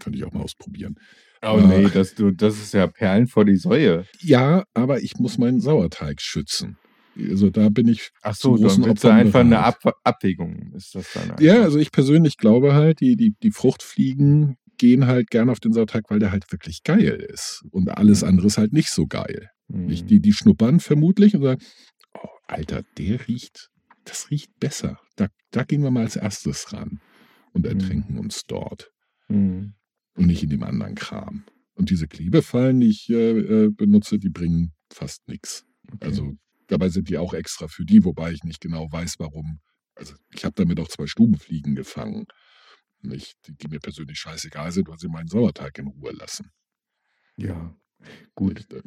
könnte 0.00 0.18
ich 0.18 0.24
auch 0.24 0.32
mal 0.32 0.42
ausprobieren. 0.42 0.96
Oh 1.42 1.58
Äh, 1.58 1.66
nee, 1.82 1.90
das, 1.90 2.14
du, 2.14 2.30
das 2.32 2.58
ist 2.58 2.74
ja 2.74 2.86
Perlen 2.88 3.28
vor 3.28 3.44
die 3.44 3.56
Säue. 3.56 4.04
Ja, 4.18 4.64
aber 4.74 5.00
ich 5.02 5.16
muss 5.18 5.38
meinen 5.38 5.60
Sauerteig 5.60 6.20
schützen. 6.20 6.76
Also 7.16 7.50
da 7.50 7.68
bin 7.68 7.88
ich 7.88 8.10
Ach 8.22 8.34
so, 8.34 8.56
dann 8.56 8.84
Opfern 8.84 9.12
einfach 9.12 9.40
eine. 9.40 9.58
Ab 9.60 9.78
Abwägung, 10.04 10.72
ist 10.74 10.94
das 10.94 11.12
dann 11.12 11.24
einfach. 11.24 11.40
Ja, 11.40 11.62
also 11.62 11.78
ich 11.78 11.90
persönlich 11.90 12.36
glaube 12.36 12.74
halt, 12.74 13.00
die, 13.00 13.16
die, 13.16 13.34
die 13.42 13.50
Fruchtfliegen 13.50 14.56
gehen 14.76 15.06
halt 15.06 15.30
gerne 15.30 15.50
auf 15.50 15.58
den 15.58 15.72
Sauerteig, 15.72 16.04
weil 16.10 16.20
der 16.20 16.30
halt 16.30 16.50
wirklich 16.52 16.84
geil 16.84 17.26
ist. 17.32 17.64
Und 17.72 17.88
alles 17.90 18.22
andere 18.22 18.46
ist 18.46 18.58
halt 18.58 18.72
nicht 18.72 18.90
so 18.90 19.06
geil. 19.06 19.50
Mhm. 19.68 19.86
Nicht? 19.86 20.10
Die, 20.10 20.20
die 20.20 20.32
schnuppern 20.32 20.80
vermutlich 20.80 21.34
und 21.34 21.42
sagen, 21.42 21.62
oh, 22.14 22.28
Alter, 22.46 22.82
der 22.96 23.26
riecht, 23.28 23.70
das 24.04 24.30
riecht 24.30 24.58
besser. 24.58 24.98
Da, 25.16 25.28
da 25.50 25.64
gehen 25.64 25.82
wir 25.82 25.90
mal 25.90 26.04
als 26.04 26.16
erstes 26.16 26.72
ran 26.72 27.00
und 27.52 27.62
Mhm. 27.64 27.70
ertrinken 27.70 28.18
uns 28.18 28.44
dort 28.46 28.90
Mhm. 29.28 29.74
und 30.14 30.26
nicht 30.26 30.42
in 30.42 30.50
dem 30.50 30.62
anderen 30.62 30.94
Kram. 30.94 31.44
Und 31.74 31.90
diese 31.90 32.08
Klebefallen, 32.08 32.80
die 32.80 32.88
ich 32.88 33.08
äh, 33.10 33.38
äh, 33.38 33.70
benutze, 33.70 34.18
die 34.18 34.30
bringen 34.30 34.72
fast 34.92 35.28
nichts. 35.28 35.64
Okay. 35.92 36.06
Also 36.06 36.32
dabei 36.66 36.88
sind 36.88 37.08
die 37.08 37.18
auch 37.18 37.34
extra 37.34 37.68
für 37.68 37.84
die, 37.84 38.04
wobei 38.04 38.32
ich 38.32 38.42
nicht 38.42 38.60
genau 38.60 38.90
weiß, 38.90 39.16
warum. 39.18 39.60
Also 39.94 40.14
ich 40.34 40.44
habe 40.44 40.54
damit 40.56 40.80
auch 40.80 40.88
zwei 40.88 41.06
Stubenfliegen 41.06 41.74
gefangen. 41.74 42.26
Nicht, 43.00 43.36
die, 43.46 43.68
mir 43.68 43.78
persönlich 43.78 44.18
scheißegal 44.18 44.72
sind, 44.72 44.88
weil 44.88 44.98
sie 44.98 45.08
meinen 45.08 45.28
Sauerteig 45.28 45.78
in 45.78 45.86
Ruhe 45.86 46.12
lassen. 46.12 46.50
ja, 47.36 47.76
gut. 48.34 48.54
Nicht, 48.56 48.72
äh, 48.72 48.82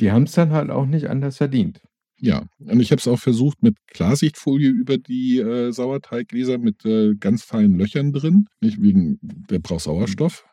Die 0.00 0.10
haben 0.10 0.24
es 0.24 0.32
dann 0.32 0.50
halt 0.50 0.70
auch 0.70 0.86
nicht 0.86 1.08
anders 1.08 1.36
verdient. 1.36 1.80
Ja, 2.18 2.46
und 2.58 2.80
ich 2.80 2.92
habe 2.92 3.00
es 3.00 3.08
auch 3.08 3.18
versucht 3.18 3.62
mit 3.64 3.76
Klarsichtfolie 3.88 4.70
über 4.70 4.96
die 4.96 5.38
äh, 5.38 5.72
Sauerteiggläser 5.72 6.58
mit 6.58 6.84
äh, 6.84 7.14
ganz 7.16 7.42
feinen 7.42 7.76
Löchern 7.76 8.12
drin, 8.12 8.46
nicht 8.60 8.80
wegen 8.80 9.18
der 9.22 9.58
braucht 9.58 9.82
Sauerstoff. 9.82 10.44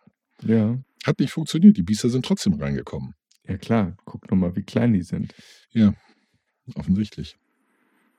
Ja. 0.43 0.79
Hat 1.05 1.19
nicht 1.19 1.31
funktioniert. 1.31 1.77
Die 1.77 1.84
Biester 1.84 2.10
sind 2.10 2.25
trotzdem 2.25 2.53
reingekommen. 2.55 3.13
Ja 3.48 3.58
klar, 3.58 3.96
guck 4.05 4.29
noch 4.31 4.38
mal, 4.38 4.55
wie 4.55 4.63
klein 4.63 4.93
die 4.93 5.03
sind. 5.03 5.34
Offensichtlich. 6.75 7.36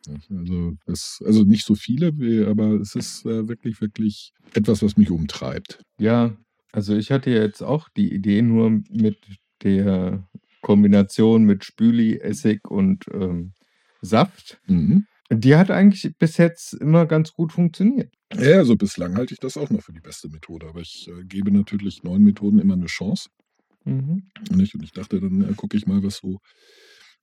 Also, 0.08 0.72
das, 0.86 1.20
also 1.24 1.44
nicht 1.44 1.66
so 1.66 1.74
viele, 1.74 2.12
aber 2.48 2.74
es 2.74 2.94
ist 2.94 3.26
äh, 3.26 3.48
wirklich, 3.48 3.80
wirklich 3.80 4.32
etwas, 4.54 4.82
was 4.82 4.96
mich 4.96 5.10
umtreibt. 5.10 5.82
Ja, 5.98 6.36
also 6.72 6.96
ich 6.96 7.10
hatte 7.10 7.30
jetzt 7.30 7.62
auch 7.62 7.88
die 7.90 8.12
Idee 8.12 8.42
nur 8.42 8.70
mit 8.90 9.18
der 9.62 10.26
Kombination 10.60 11.44
mit 11.44 11.64
Spüli, 11.64 12.18
Essig 12.18 12.70
und 12.70 13.06
ähm, 13.12 13.52
Saft. 14.02 14.60
Mhm. 14.66 15.06
Die 15.32 15.54
hat 15.54 15.70
eigentlich 15.70 16.16
bis 16.18 16.36
jetzt 16.38 16.74
immer 16.74 17.06
ganz 17.06 17.32
gut 17.32 17.52
funktioniert. 17.52 18.12
Ja, 18.34 18.58
also 18.58 18.76
bislang 18.76 19.16
halte 19.16 19.34
ich 19.34 19.40
das 19.40 19.56
auch 19.56 19.70
noch 19.70 19.82
für 19.82 19.92
die 19.92 20.00
beste 20.00 20.28
Methode, 20.28 20.66
aber 20.68 20.80
ich 20.80 21.08
äh, 21.08 21.24
gebe 21.24 21.50
natürlich 21.50 22.02
neuen 22.02 22.24
Methoden 22.24 22.58
immer 22.58 22.74
eine 22.74 22.86
Chance. 22.86 23.28
Mhm. 23.84 24.28
Und 24.50 24.60
ich 24.60 24.92
dachte, 24.92 25.20
dann 25.20 25.48
äh, 25.48 25.54
gucke 25.54 25.76
ich 25.76 25.86
mal, 25.86 26.02
was 26.02 26.18
so 26.18 26.40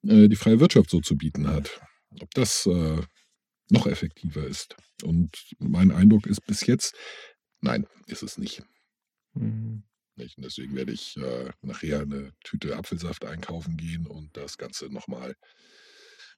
äh, 0.03 0.27
die 0.27 0.35
freie 0.35 0.59
Wirtschaft 0.59 0.89
so 0.89 1.01
zu 1.01 1.15
bieten 1.17 1.47
hat. 1.47 1.81
Ob 2.19 2.33
das 2.33 2.65
äh, 2.65 3.01
noch 3.69 3.87
effektiver 3.87 4.45
ist. 4.45 4.75
Und 5.03 5.55
mein 5.59 5.91
Eindruck 5.91 6.27
ist 6.27 6.45
bis 6.45 6.65
jetzt, 6.65 6.95
nein, 7.61 7.85
ist 8.07 8.23
es 8.23 8.37
nicht. 8.37 8.63
Mhm. 9.33 9.83
Nicht? 10.17 10.37
Und 10.37 10.45
deswegen 10.45 10.75
werde 10.75 10.91
ich 10.91 11.17
äh, 11.17 11.51
nachher 11.61 12.01
eine 12.01 12.31
Tüte 12.43 12.75
Apfelsaft 12.75 13.25
einkaufen 13.25 13.77
gehen 13.77 14.07
und 14.07 14.35
das 14.35 14.57
Ganze 14.57 14.87
nochmal 14.87 15.35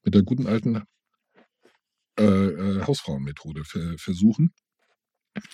mit 0.03 0.13
der 0.13 0.23
guten 0.23 0.47
alten 0.47 0.83
äh, 2.17 2.23
äh, 2.23 2.81
Hausfrauenmethode 2.85 3.63
ver 3.63 3.95
versuchen. 3.97 4.53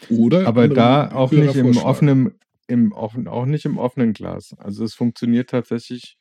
Oder 0.10 0.48
Aber 0.48 0.68
da 0.68 1.12
auch 1.12 1.32
nicht 1.32 1.56
im 1.56 1.78
offenen, 1.78 2.40
im 2.68 2.92
offen, 2.92 3.28
auch 3.28 3.46
nicht 3.46 3.66
im 3.66 3.78
offenen 3.78 4.14
Glas. 4.14 4.54
Also 4.58 4.84
es 4.84 4.94
funktioniert 4.94 5.50
tatsächlich, 5.50 6.18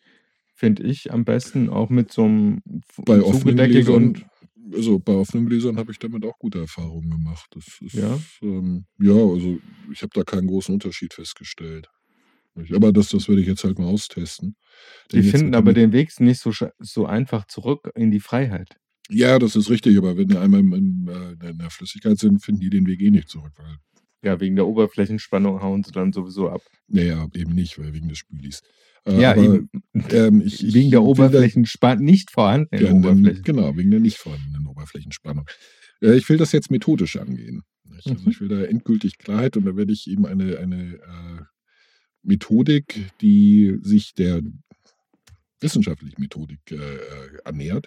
finde 0.54 0.82
ich, 0.82 1.12
am 1.12 1.24
besten 1.24 1.68
auch 1.68 1.88
mit 1.88 2.12
so 2.12 2.24
einem 2.24 2.62
Bei 3.04 3.20
offenen 3.20 3.40
zugedeckig 3.40 3.86
Gläsern, 3.86 3.94
und 3.94 4.26
also 4.74 4.98
bei 4.98 5.12
offenen 5.12 5.46
Gläsern 5.46 5.78
habe 5.78 5.92
ich 5.92 5.98
damit 5.98 6.24
auch 6.24 6.38
gute 6.38 6.58
Erfahrungen 6.60 7.10
gemacht. 7.10 7.54
Ist, 7.56 7.94
Ja? 7.94 8.18
ähm, 8.42 8.86
ja, 8.98 9.14
also 9.14 9.58
ich 9.92 10.02
habe 10.02 10.10
da 10.14 10.24
keinen 10.24 10.46
großen 10.46 10.74
Unterschied 10.74 11.14
festgestellt. 11.14 11.88
Nicht? 12.54 12.72
Aber 12.74 12.92
das, 12.92 13.08
das 13.08 13.28
werde 13.28 13.40
ich 13.42 13.46
jetzt 13.48 13.64
halt 13.64 13.78
mal 13.78 13.86
austesten. 13.86 14.56
die 15.12 15.22
finden 15.22 15.54
aber 15.54 15.72
den 15.72 15.92
Weg 15.92 16.18
nicht 16.20 16.40
so, 16.40 16.52
so 16.78 17.06
einfach 17.06 17.46
zurück 17.46 17.90
in 17.94 18.10
die 18.10 18.20
Freiheit. 18.20 18.76
ja, 19.10 19.38
das 19.38 19.56
ist 19.56 19.70
richtig, 19.70 19.98
aber 19.98 20.16
wenn 20.16 20.28
die 20.28 20.36
einmal 20.38 20.60
im, 20.60 20.72
im, 20.72 21.08
äh, 21.08 21.48
in 21.50 21.58
der 21.58 21.70
Flüssigkeit 21.70 22.18
sind, 22.18 22.42
finden 22.44 22.60
die 22.60 22.70
den 22.70 22.86
Weg 22.86 23.00
eh 23.02 23.10
nicht 23.10 23.28
zurück. 23.28 23.52
Weil, 23.56 23.76
Ja, 24.24 24.40
wegen 24.40 24.56
der 24.56 24.66
Oberflächenspannung 24.66 25.60
hauen 25.62 25.82
sie 25.82 25.92
dann 25.92 26.12
sowieso 26.12 26.48
ab. 26.48 26.62
naja, 26.88 27.26
eben 27.34 27.54
nicht, 27.54 27.78
weil 27.78 27.92
wegen 27.92 28.08
des 28.08 28.18
Spülis. 28.18 28.62
Äh, 29.04 29.20
Ja, 29.20 29.32
aber 29.32 29.42
eben. 29.42 29.68
ähm, 30.10 30.40
ich, 30.46 30.72
wegen 30.72 30.90
der 30.90 31.02
Oberflächenspannung, 31.02 32.04
nicht 32.04 32.30
vorhandenen 32.30 32.86
Ja, 32.86 32.92
Oberflächen. 32.92 33.42
genau, 33.42 33.76
wegen 33.76 33.90
der 33.90 34.00
nicht 34.00 34.16
vorhandenen 34.16 34.66
Oberflächenspannung. 34.68 35.44
Äh, 36.00 36.14
ich 36.16 36.28
will 36.28 36.36
das 36.38 36.52
jetzt 36.52 36.70
methodisch 36.70 37.16
angehen. 37.16 37.62
Also 37.94 38.14
Mhm. 38.14 38.30
ich 38.30 38.40
will 38.40 38.48
da 38.48 38.62
endgültig 38.62 39.18
Klarheit 39.18 39.56
und 39.58 39.66
da 39.66 39.76
werde 39.76 39.92
ich 39.92 40.08
eben 40.08 40.24
eine, 40.24 40.58
eine 40.58 40.94
äh, 40.94 41.42
Methodik, 42.24 43.10
die 43.20 43.78
sich 43.82 44.14
der 44.14 44.40
wissenschaftlichen 45.60 46.20
Methodik 46.20 46.60
äh, 46.70 46.74
äh, 46.76 47.38
annähert, 47.44 47.86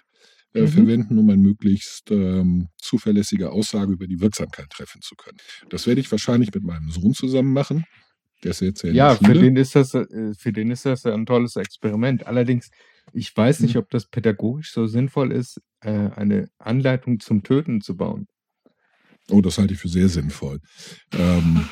äh, 0.54 0.62
Mhm. 0.62 0.68
verwenden, 0.68 1.18
um 1.18 1.28
eine 1.30 1.40
möglichst 1.42 2.10
ähm, 2.10 2.68
zuverlässige 2.80 3.50
Aussage 3.50 3.92
über 3.92 4.06
die 4.06 4.20
Wirksamkeit 4.20 4.70
treffen 4.70 5.00
zu 5.02 5.14
können. 5.14 5.38
Das 5.68 5.86
werde 5.86 6.00
ich 6.00 6.10
wahrscheinlich 6.10 6.52
mit 6.54 6.64
meinem 6.64 6.90
Sohn 6.90 7.12
zusammen 7.14 7.52
machen. 7.52 7.84
Der 8.42 8.52
ist 8.52 8.60
jetzt 8.60 8.82
ja 8.82 8.90
Ja, 8.92 9.14
der 9.14 9.26
für 9.28 9.34
den 9.34 9.56
ist 9.56 9.74
das, 9.74 9.94
äh, 9.94 10.32
für 10.34 10.52
den 10.52 10.70
ist 10.70 10.86
das 10.86 11.04
ein 11.04 11.26
tolles 11.26 11.56
Experiment. 11.56 12.26
Allerdings, 12.26 12.70
ich 13.12 13.36
weiß 13.36 13.60
nicht, 13.60 13.74
Mhm. 13.74 13.80
ob 13.80 13.90
das 13.90 14.06
pädagogisch 14.06 14.72
so 14.72 14.86
sinnvoll 14.86 15.32
ist, 15.32 15.60
äh, 15.80 15.90
eine 15.90 16.48
Anleitung 16.58 17.20
zum 17.20 17.42
Töten 17.42 17.80
zu 17.80 17.96
bauen. 17.96 18.26
Oh, 19.30 19.40
das 19.40 19.58
halte 19.58 19.74
ich 19.74 19.80
für 19.80 19.88
sehr 19.88 20.08
sinnvoll. 20.08 20.60
Ähm, 21.12 21.68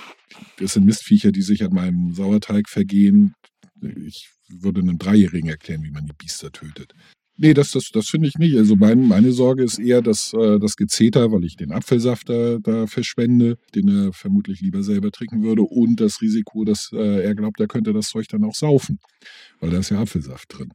das 0.59 0.75
sind 0.75 0.85
Mistviecher, 0.85 1.33
die 1.33 1.43
sich 1.43 1.65
an 1.65 1.73
meinem 1.73 2.13
Sauerteig 2.13 2.69
vergehen. 2.69 3.35
Ich 3.81 4.29
würde 4.49 4.81
einem 4.81 4.99
Dreijährigen 4.99 5.49
erklären, 5.49 5.83
wie 5.83 5.91
man 5.91 6.07
die 6.07 6.13
Biester 6.13 6.53
tötet. 6.53 6.93
Nee, 7.39 7.53
das, 7.53 7.71
das, 7.71 7.91
das 7.93 8.09
finde 8.09 8.29
ich 8.29 8.39
nicht. 8.39 8.57
Also 8.57 8.77
mein, 8.77 9.07
meine 9.07 9.33
Sorge 9.33 9.63
ist 9.63 9.79
eher 9.79 10.01
dass, 10.01 10.33
äh, 10.33 10.59
das 10.59 10.77
Gezeter, 10.77 11.33
weil 11.33 11.45
ich 11.45 11.57
den 11.57 11.71
Apfelsaft 11.71 12.31
da, 12.31 12.59
da 12.63 12.87
verschwende, 12.87 13.59
den 13.75 13.89
er 13.89 14.13
vermutlich 14.13 14.63
lieber 14.63 14.83
selber 14.83 15.11
trinken 15.11 15.43
würde, 15.43 15.63
und 15.63 16.01
das 16.01 16.23
Risiko, 16.23 16.65
dass 16.65 16.91
äh, 16.95 17.23
er 17.23 17.35
glaubt, 17.35 17.61
er 17.61 17.67
könnte 17.67 17.93
das 17.93 18.09
Zeug 18.09 18.27
dann 18.29 18.45
auch 18.45 18.55
saufen, 18.55 18.99
weil 19.61 19.71
da 19.71 19.79
ist 19.79 19.91
ja 19.91 20.01
Apfelsaft 20.01 20.57
drin. 20.57 20.71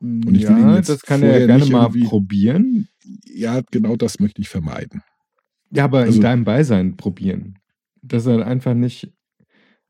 Und 0.00 0.36
ich 0.36 0.42
will 0.42 0.56
ihn 0.56 0.68
ja, 0.68 0.76
jetzt 0.76 0.88
das 0.88 1.02
kann 1.02 1.22
er 1.24 1.40
ja 1.40 1.46
gerne 1.46 1.66
mal 1.66 1.88
probieren. 1.88 2.86
Ja, 3.24 3.62
genau 3.72 3.96
das 3.96 4.20
möchte 4.20 4.40
ich 4.40 4.48
vermeiden. 4.48 5.02
Ja, 5.70 5.84
aber 5.84 6.00
Also- 6.00 6.16
in 6.16 6.20
deinem 6.22 6.44
Beisein 6.44 6.96
probieren. 6.96 7.58
Dass 8.02 8.26
er 8.26 8.46
einfach 8.46 8.74
nicht, 8.74 9.12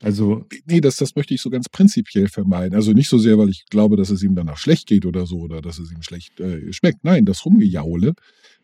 also, 0.01 0.47
Nee, 0.67 0.81
das, 0.81 0.97
das 0.97 1.15
möchte 1.17 1.35
ich 1.35 1.41
so 1.43 1.51
ganz 1.51 1.69
prinzipiell 1.69 2.29
vermeiden. 2.29 2.75
Also 2.75 2.93
nicht 2.93 3.09
so 3.09 3.19
sehr, 3.19 3.37
weil 3.39 3.49
ich 3.49 3.67
glaube, 3.67 3.97
dass 3.97 4.11
es 4.11 4.23
ihm 4.23 4.35
danach 4.35 4.57
schlecht 4.59 4.87
geht 4.87 5.05
oder 5.07 5.27
so 5.27 5.39
oder 5.41 5.61
dass 5.61 5.79
es 5.79 5.91
ihm 5.93 6.03
schlecht 6.03 6.39
äh, 6.41 6.73
schmeckt. 6.73 7.05
Nein, 7.05 7.25
das 7.25 7.45
Rumgejaule, 7.45 8.15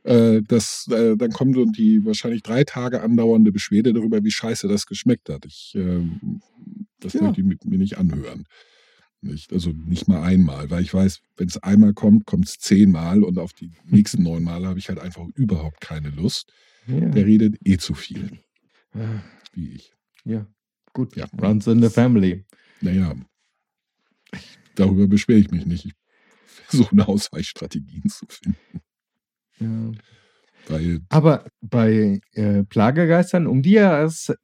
äh, 0.05 0.40
das, 0.46 0.87
äh, 0.90 1.16
dann 1.16 1.31
kommt 1.33 1.57
und 1.57 1.77
die 1.77 2.05
wahrscheinlich 2.05 2.42
drei 2.42 2.64
Tage 2.64 3.03
andauernde 3.03 3.53
Beschwerde 3.53 3.92
darüber, 3.92 4.22
wie 4.24 4.31
scheiße 4.31 4.68
das 4.68 4.87
geschmeckt 4.87 5.29
hat. 5.29 5.44
Ich, 5.44 5.72
ähm, 5.77 6.40
das 7.00 7.14
Ja. 7.14 7.22
möchte 7.22 7.40
ich 7.40 7.46
mit 7.46 7.64
mir 7.64 7.79
nicht 7.79 7.98
anhören. 7.98 8.44
Nicht? 9.20 9.53
Also 9.53 9.70
nicht 9.70 10.07
mal 10.07 10.22
einmal, 10.22 10.70
weil 10.70 10.83
ich 10.83 10.92
weiß, 10.94 11.20
wenn 11.37 11.48
es 11.48 11.57
einmal 11.62 11.94
kommt, 11.94 12.27
kommt 12.27 12.46
es 12.46 12.59
zehnmal 12.59 13.22
und 13.24 13.38
auf 13.38 13.53
die 13.53 13.70
nächsten 13.87 14.22
neun 14.22 14.42
Male 14.44 14.66
habe 14.68 14.79
ich 14.79 14.88
halt 14.88 14.98
einfach 15.00 15.27
überhaupt 15.35 15.81
keine 15.81 16.11
Lust. 16.11 16.53
Ja. 16.87 17.09
Der 17.09 17.27
redet 17.27 17.57
eh 17.64 17.77
zu 17.79 17.94
viel, 17.94 18.38
Ah, 18.92 19.23
wie 19.53 19.73
ich. 19.75 19.92
ja, 20.25 20.47
gut. 20.92 21.16
Ja. 21.16 21.27
Runs 21.40 21.66
in 21.66 21.83
the 21.83 21.88
family. 21.88 22.44
Naja, 22.81 23.14
darüber 24.75 25.07
beschwere 25.07 25.38
ich 25.38 25.51
mich 25.51 25.66
nicht. 25.66 25.87
Ich 25.87 25.94
versuche 26.66 27.09
Ausweichstrategien 27.09 28.09
zu 28.09 28.27
finden. 28.29 28.81
Ja. 29.59 29.92
Weil, 30.66 31.01
Aber 31.11 31.47
bei 31.61 32.20
äh, 32.33 32.64
Plagegeistern 32.64 33.47
um, 33.47 33.62
die 33.62 33.79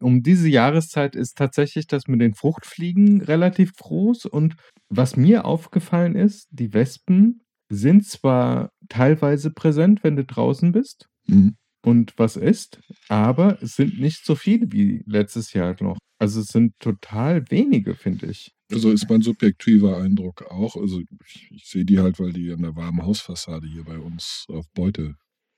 um 0.00 0.22
diese 0.22 0.48
Jahreszeit 0.48 1.16
ist 1.16 1.38
tatsächlich 1.38 1.86
das 1.86 2.08
mit 2.08 2.20
den 2.20 2.34
Fruchtfliegen 2.34 3.22
relativ 3.22 3.72
groß. 3.74 4.26
Und 4.26 4.54
was 4.90 5.16
mir 5.16 5.46
aufgefallen 5.46 6.16
ist, 6.16 6.48
die 6.50 6.74
Wespen 6.74 7.40
sind 7.70 8.06
zwar 8.06 8.70
teilweise 8.88 9.50
präsent, 9.50 10.04
wenn 10.04 10.16
du 10.16 10.24
draußen 10.24 10.72
bist 10.72 11.08
hm, 11.26 11.56
und 11.82 12.12
was 12.16 12.36
isst, 12.36 12.80
aber 13.08 13.62
es 13.62 13.76
sind 13.76 13.98
nicht 13.98 14.24
so 14.24 14.34
viele 14.34 14.70
wie 14.72 15.02
letztes 15.06 15.52
Jahr 15.52 15.76
noch. 15.80 15.98
Also 16.18 16.40
es 16.40 16.48
sind 16.48 16.78
total 16.78 17.50
wenige, 17.50 17.94
finde 17.94 18.26
ich. 18.26 18.52
also 18.70 18.90
ist 18.90 19.08
mein 19.08 19.22
subjektiver 19.22 19.96
Eindruck 19.96 20.42
auch. 20.50 20.76
Also 20.76 21.00
ich, 21.00 21.50
ich 21.50 21.64
sehe 21.64 21.84
die 21.84 21.98
halt, 21.98 22.20
weil 22.20 22.32
die 22.32 22.52
an 22.52 22.62
der 22.62 22.76
warmen 22.76 23.02
Hausfassade 23.02 23.66
hier 23.66 23.84
bei 23.84 23.98
uns 23.98 24.44
auf 24.48 24.66
Beute, 24.74 25.16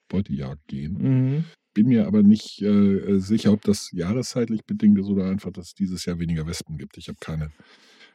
Beutejagd 0.09 0.67
gehen. 0.69 0.99
Mhm. 1.01 1.45
Bin 1.75 1.89
mir 1.89 2.07
aber 2.07 2.23
nicht 2.23 2.63
äh, 2.63 3.19
sicher, 3.19 3.53
ob 3.53 3.63
das 3.63 3.91
jahreszeitlich 3.93 4.65
bedingt 4.65 4.99
ist 4.99 5.09
oder 5.09 5.27
einfach, 5.27 5.51
dass 5.51 5.69
es 5.69 5.75
dieses 5.75 6.05
Jahr 6.05 6.21
weniger 6.21 6.47
Wespen 6.47 6.79
gibt. 6.79 6.97
Ich 6.97 7.09
habe 7.09 7.19
keine, 7.19 7.51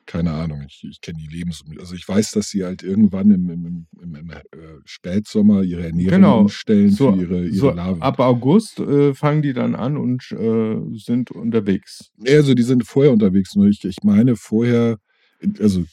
keine 0.08 0.32
Ahnung. 0.32 0.64
Ich, 0.68 0.84
ich 0.90 1.02
kenne 1.02 1.20
die 1.20 1.28
Lebens... 1.28 1.64
Also 1.80 1.94
ich 1.94 2.08
weiß, 2.08 2.32
dass 2.32 2.50
sie 2.50 2.64
halt 2.64 2.82
irgendwann 2.82 3.30
im, 3.30 3.50
im, 3.50 3.88
im, 4.02 4.16
im, 4.16 4.30
äh, 4.32 4.36
Spätsommer 4.86 5.62
ihre 5.62 5.86
Ernährung 5.86 6.10
Genau. 6.10 6.40
umstellen 6.42 6.90
So, 6.90 7.12
für 7.14 7.22
ihre, 7.22 7.44
ihre 7.46 7.56
so 7.56 7.70
Larven. 7.72 8.02
ab 8.02 8.20
August 8.20 8.80
äh, 8.80 9.14
fangen 9.14 9.42
die 9.44 9.54
dann 9.54 9.76
an 9.76 9.98
und 9.98 10.32
äh, 10.32 10.78
sind 10.98 11.30
unterwegs. 11.32 12.10
Also 12.26 12.56
die 12.56 12.64
sind 12.64 12.88
vorher 12.88 13.12
unterwegs. 13.12 13.56
Nur 13.56 13.68
ich, 13.68 13.84
ich 13.84 13.98
meine 14.04 14.36
vorher, 14.36 14.98
also 15.60 15.84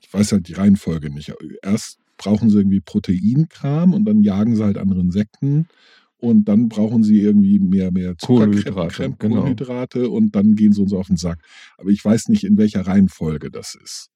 ich 0.00 0.12
weiß 0.12 0.32
halt 0.32 0.48
die 0.48 0.54
Reihenfolge 0.54 1.10
nicht. 1.10 1.32
Erst 1.62 1.98
brauchen 2.18 2.50
sie 2.50 2.58
irgendwie 2.58 2.80
Proteinkram 2.80 3.94
und 3.94 4.04
dann 4.04 4.22
jagen 4.22 4.54
sie 4.56 4.64
halt 4.64 4.76
andere 4.78 5.00
Insekten 5.00 5.66
und 6.24 6.44
dann 6.46 6.68
brauchen 6.68 7.02
sie 7.02 7.20
irgendwie 7.20 7.58
mehr, 7.58 7.92
mehr 7.92 8.14
Kohlenhydrate, 8.14 8.72
Zuckerkrem, 8.72 9.16
genau. 9.18 9.34
Kohlenhydrate 9.36 10.08
und 10.08 10.34
dann 10.34 10.54
gehen 10.54 10.72
sie 10.72 10.82
uns 10.82 10.92
auf 10.92 11.08
den 11.08 11.16
Sack. 11.16 11.38
Aber 11.76 11.90
ich 11.90 12.04
weiß 12.04 12.28
nicht, 12.28 12.44
in 12.44 12.56
welcher 12.56 12.86
Reihenfolge 12.86 13.50
das 13.50 13.74
ist. 13.74 14.10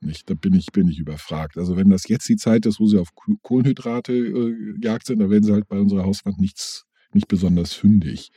Nicht, 0.00 0.28
da 0.30 0.34
bin 0.34 0.54
ich, 0.54 0.66
bin 0.72 0.88
ich 0.88 0.98
überfragt. 0.98 1.58
Also 1.58 1.76
wenn 1.76 1.90
das 1.90 2.08
jetzt 2.08 2.28
die 2.28 2.36
Zeit 2.36 2.66
ist, 2.66 2.80
wo 2.80 2.86
sie 2.86 2.98
auf 2.98 3.14
Ko- 3.14 3.36
Kohlenhydrate 3.42 4.12
äh, 4.12 4.74
jagt 4.80 5.06
sind, 5.06 5.20
dann 5.20 5.30
werden 5.30 5.44
sie 5.44 5.52
halt 5.52 5.68
bei 5.68 5.78
unserer 5.78 6.04
Hauswand 6.04 6.40
nichts, 6.40 6.84
nicht 7.12 7.28
besonders 7.28 7.72
fündig. 7.72 8.30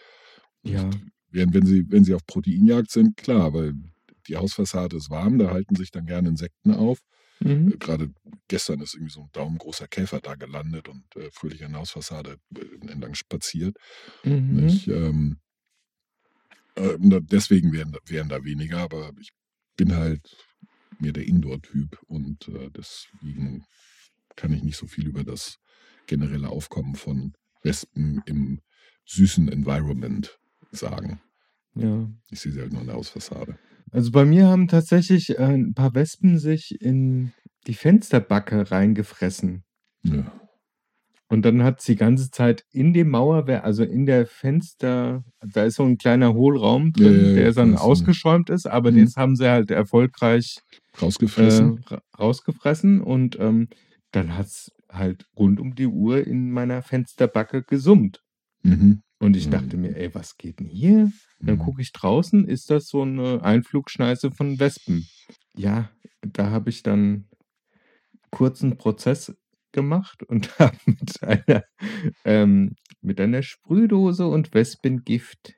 Ja. 0.64 0.90
Während 1.32 1.54
wenn 1.54 1.66
sie, 1.66 1.86
wenn 1.90 2.04
sie 2.04 2.14
auf 2.14 2.26
Proteinjagd 2.26 2.92
sind, 2.92 3.18
klar, 3.18 3.54
weil 3.54 3.74
die 4.28 4.36
Hausfassade 4.36 4.96
ist 4.98 5.10
warm, 5.10 5.38
da 5.38 5.52
halten 5.52 5.76
sich 5.76 5.92
dann 5.92 6.06
gerne 6.06 6.30
Insekten 6.30 6.72
auf. 6.72 7.00
Mhm. 7.40 7.74
Äh, 7.74 7.78
Gerade 7.78 8.14
gestern 8.48 8.82
ist 8.82 8.94
irgendwie 8.96 9.14
so 9.14 9.22
ein 9.22 9.30
daumengroßer 9.34 9.88
Käfer 9.88 10.22
da 10.22 10.36
gelandet 10.36 10.88
und 10.88 11.04
äh, 11.16 11.30
fröhlich 11.32 11.64
an 11.66 11.72
der 11.72 11.82
Hausfassade 11.82 12.38
äh, 12.56 12.88
entlang 12.92 13.14
spaziert. 13.14 13.78
Mhm. 14.24 14.56
Nicht? 14.56 14.88
Ähm, 14.88 15.38
äh, 16.76 16.98
deswegen 17.00 17.72
wären, 17.74 17.92
da- 17.92 18.00
wären 18.06 18.30
da 18.30 18.44
weniger, 18.44 18.80
aber 18.80 19.12
ich 19.20 19.30
bin 19.78 19.96
halt 19.96 20.22
mehr 21.00 21.12
der 21.12 21.26
Indoor-Typ 21.28 22.02
und 22.08 22.48
äh, 22.48 22.70
deswegen 22.72 23.66
kann 24.36 24.54
ich 24.54 24.64
nicht 24.64 24.78
so 24.78 24.88
viel 24.88 25.08
über 25.08 25.24
das 25.24 25.58
generelle 26.08 26.50
Aufkommen 26.50 26.96
von 26.96 27.34
Wespen 27.64 28.22
im 28.26 28.62
süßen 29.06 29.50
Environment 29.50 30.38
sagen. 30.72 31.22
Ja. 31.76 32.10
Ich 32.30 32.40
sehe 32.40 32.52
sie 32.52 32.60
halt 32.62 32.72
nur 32.72 32.82
an 32.82 32.88
der 32.88 32.96
Hausfassade. 32.96 33.58
Also 33.96 34.12
bei 34.12 34.26
mir 34.26 34.48
haben 34.48 34.68
tatsächlich 34.68 35.40
äh, 35.40 35.44
ein 35.44 35.74
paar 35.74 35.96
Wespen 35.96 36.38
sich 36.38 36.82
in 36.82 37.32
die 37.66 37.74
Fensterbacke 37.74 38.70
reingefressen. 38.70 39.64
Ja. 40.04 40.34
Und 41.30 41.44
dann 41.46 41.64
hat 41.64 41.80
es 41.80 41.86
die 41.86 41.96
ganze 41.96 42.30
Zeit 42.30 42.66
in 42.72 42.92
dem 42.92 43.10
Mauerwerk, 43.10 43.64
also 43.64 43.84
in 43.86 44.06
der 44.06 44.28
Fenster, 44.28 45.24
da 45.40 45.64
ist 45.64 45.76
so 45.76 45.84
ein 45.84 45.98
kleiner 45.98 46.34
Hohlraum 46.34 46.92
Ja, 46.98 47.06
drin, 47.06 47.28
ja, 47.30 47.34
der 47.36 47.50
ich 47.50 47.56
dann 47.56 47.72
ja. 47.72 47.78
ausgeschäumt 47.78 48.50
ist, 48.50 48.68
aber 48.68 48.92
Mhm. 48.92 49.06
das 49.06 49.16
haben 49.16 49.38
sie 49.38 49.50
halt 49.50 49.72
erfolgreich 49.72 50.58
äh, 50.98 51.02
Rausgefressen. 51.02 51.80
ra- 51.88 52.02
rausgefressen 52.20 53.00
und 53.02 53.40
ähm, 53.40 53.70
dann 54.12 54.38
hat's, 54.38 54.72
halt 54.90 55.26
rund 55.38 55.62
um 55.62 55.74
die 55.74 55.88
Uhr 55.88 56.28
in 56.28 56.52
meiner 56.52 56.82
Fensterbacke 56.82 57.64
gesummt. 57.64 58.22
Mhm. 58.66 59.02
Und 59.20 59.38
ich 59.38 59.48
Mhm. 59.48 59.52
dachte 59.52 59.78
mir, 59.78 59.96
ey, 59.96 60.14
was 60.14 60.38
geht 60.38 60.60
denn 60.60 60.68
hier? 60.68 61.12
Dann 61.40 61.56
Mhm. 61.56 61.60
gucke 61.60 61.82
ich 61.82 61.92
draußen, 61.94 62.48
ist 62.48 62.70
das 62.70 62.88
so 62.88 63.04
eine 63.04 63.42
Einflugschneise 63.44 64.32
von 64.32 64.60
Wespen. 64.60 65.08
Ja, 65.56 65.90
da 66.22 66.50
habe 66.50 66.70
ich 66.70 66.84
dann 66.84 67.28
kurzen 68.32 68.78
Prozess 68.78 69.34
gemacht 69.72 70.24
und 70.24 70.50
habe 70.60 70.78
mit 70.86 71.22
einer, 71.24 71.64
ähm, 72.26 72.76
mit 73.02 73.20
einer 73.22 73.44
Sprühdose 73.44 74.28
und 74.28 74.54
Wespengift 74.54 75.54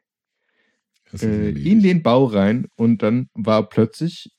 äh, 1.21 1.49
in 1.49 1.81
den 1.81 2.03
Bau 2.03 2.25
rein 2.25 2.67
und 2.75 3.01
dann 3.01 3.29
war 3.33 3.69
plötzlich, 3.69 4.29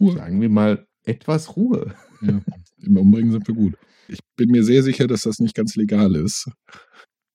Ruhe. 0.00 0.12
sagen 0.14 0.40
wir 0.40 0.48
mal, 0.48 0.86
etwas 1.04 1.56
Ruhe. 1.56 1.94
Ja. 2.20 2.40
Im 2.78 2.98
Umbringen 2.98 3.32
sind 3.32 3.46
wir 3.48 3.54
gut. 3.54 3.74
Ich 4.08 4.20
bin 4.36 4.50
mir 4.50 4.62
sehr 4.62 4.82
sicher, 4.82 5.06
dass 5.06 5.22
das 5.22 5.38
nicht 5.38 5.54
ganz 5.54 5.76
legal 5.76 6.14
ist. 6.14 6.48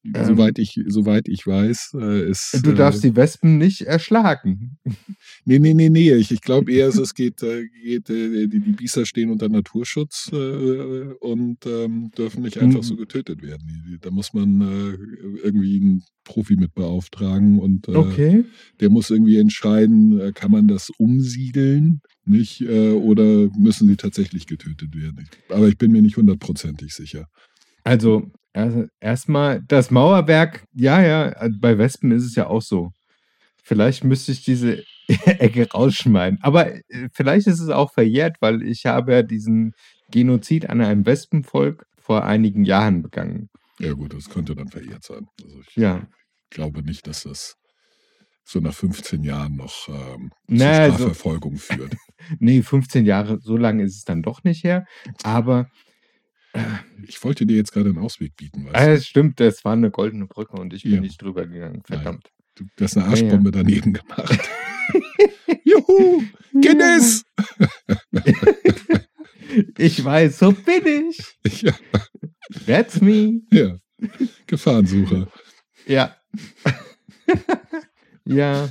Ähm. 0.03 0.25
soweit, 0.25 0.57
ich, 0.59 0.79
soweit 0.87 1.27
ich 1.27 1.45
weiß, 1.45 1.91
äh, 1.99 2.29
ist. 2.29 2.59
Du 2.63 2.71
äh, 2.71 2.73
darfst 2.75 3.03
die 3.03 3.15
Wespen 3.15 3.57
nicht 3.57 3.81
erschlagen. 3.81 4.77
Nee, 5.45 5.57
nee, 5.59 5.73
nee, 5.73 5.89
nee. 5.89 6.13
Ich, 6.13 6.31
ich 6.31 6.41
glaube 6.41 6.71
eher, 6.71 6.87
es 6.89 7.13
geht, 7.15 7.41
äh, 7.41 7.63
geht 7.83 8.09
äh, 8.11 8.47
die, 8.47 8.59
die 8.59 8.71
Biester 8.73 9.05
stehen 9.07 9.31
unter 9.31 9.49
Naturschutz 9.49 10.29
äh, 10.31 10.35
und 11.19 11.65
ähm, 11.65 12.11
dürfen 12.15 12.43
nicht 12.43 12.57
einfach 12.59 12.79
Mhm. 12.81 12.83
so 12.83 12.95
getötet 12.95 13.41
werden. 13.41 13.97
Da 14.01 14.11
muss 14.11 14.33
man 14.33 14.61
äh, 14.61 14.97
irgendwie 15.43 15.77
einen 15.79 16.03
Profi 16.25 16.55
mit 16.57 16.73
beauftragen 16.75 17.59
und 17.59 17.87
äh, 17.87 17.91
Okay. 17.95 18.45
der 18.79 18.89
muss 18.91 19.09
irgendwie 19.09 19.37
entscheiden, 19.37 20.19
äh, 20.19 20.31
kann 20.31 20.51
man 20.51 20.67
das 20.67 20.89
umsiedeln, 20.97 22.01
nicht? 22.25 22.61
Äh, 22.61 22.91
oder 22.91 23.49
müssen 23.57 23.87
sie 23.87 23.95
tatsächlich 23.97 24.45
getötet 24.47 24.95
werden? 24.95 25.27
Aber 25.49 25.67
ich 25.67 25.77
bin 25.77 25.91
mir 25.91 26.01
nicht 26.01 26.17
hundertprozentig 26.17 26.93
sicher. 26.93 27.27
Also, 27.83 28.29
also 28.53 28.85
erstmal 28.99 29.61
das 29.67 29.91
Mauerwerk, 29.91 30.65
ja, 30.73 31.01
ja, 31.01 31.23
also 31.33 31.57
bei 31.59 31.77
Wespen 31.77 32.11
ist 32.11 32.25
es 32.25 32.35
ja 32.35 32.47
auch 32.47 32.61
so. 32.61 32.91
Vielleicht 33.63 34.03
müsste 34.03 34.31
ich 34.31 34.43
diese 34.43 34.83
Ecke 35.07 35.69
rausschneiden. 35.71 36.39
Aber 36.41 36.73
äh, 36.73 36.81
vielleicht 37.13 37.47
ist 37.47 37.59
es 37.59 37.69
auch 37.69 37.91
verjährt, 37.93 38.37
weil 38.41 38.61
ich 38.63 38.85
habe 38.85 39.13
ja 39.13 39.23
diesen 39.23 39.73
Genozid 40.09 40.69
an 40.69 40.81
einem 40.81 41.05
Wespenvolk 41.05 41.85
vor 41.97 42.23
einigen 42.25 42.65
Jahren 42.65 43.01
begangen. 43.01 43.49
Ja 43.79 43.93
gut, 43.93 44.13
das 44.13 44.29
könnte 44.29 44.55
dann 44.55 44.67
verjährt 44.67 45.03
sein. 45.03 45.27
Also 45.43 45.59
ich 45.61 45.75
Ja. 45.75 46.05
glaube 46.49 46.83
nicht, 46.83 47.07
dass 47.07 47.23
das 47.23 47.55
so 48.43 48.59
nach 48.59 48.73
15 48.73 49.23
Jahren 49.23 49.55
noch 49.55 49.87
ähm, 49.87 50.31
Na, 50.47 50.57
zur 50.57 50.73
so- 50.85 50.95
Strafverfolgung 50.95 51.55
führt. 51.57 51.95
Nee, 52.39 52.61
15 52.61 53.05
Jahre, 53.05 53.39
so 53.41 53.57
lange 53.57 53.83
ist 53.83 53.95
es 53.97 54.03
dann 54.03 54.21
doch 54.21 54.43
nicht 54.43 54.63
her. 54.63 54.85
Aber 55.23 55.67
Ich 57.07 57.23
wollte 57.23 57.45
dir 57.45 57.55
jetzt 57.57 57.71
gerade 57.71 57.89
einen 57.89 57.97
Ausweg 57.99 58.35
bieten, 58.35 58.65
weißt 58.65 58.75
es 59.01 59.07
stimmt, 59.07 59.39
das 59.39 59.63
war 59.63 59.73
eine 59.73 59.89
goldene 59.91 60.27
Brücke 60.27 60.53
und 60.53 60.73
ich 60.73 60.83
bin 60.83 60.93
Ja. 60.95 60.99
nicht 61.01 61.21
drüber 61.21 61.45
gegangen. 61.47 61.81
Verdammt. 61.85 62.29
du? 62.55 62.65
Du 62.75 62.83
hast 62.83 62.97
eine 62.97 63.05
Ja, 63.05 63.13
ja. 63.15 63.23
Arschbombe 63.23 63.51
daneben 63.51 63.93
gemacht. 63.93 64.39
Juhu! 65.63 66.23
Guinness! 66.53 67.23
Ich 69.77 70.01
weiß, 70.03 70.39
so 70.39 70.51
bin 70.53 71.09
ich. 71.09 71.19
Ja, 71.61 71.73
That's 72.65 73.01
me. 73.01 73.41
ja. 73.51 73.75
Gefahrensucher. 74.47 75.27
Ja. 75.85 76.15
ja. 78.25 78.69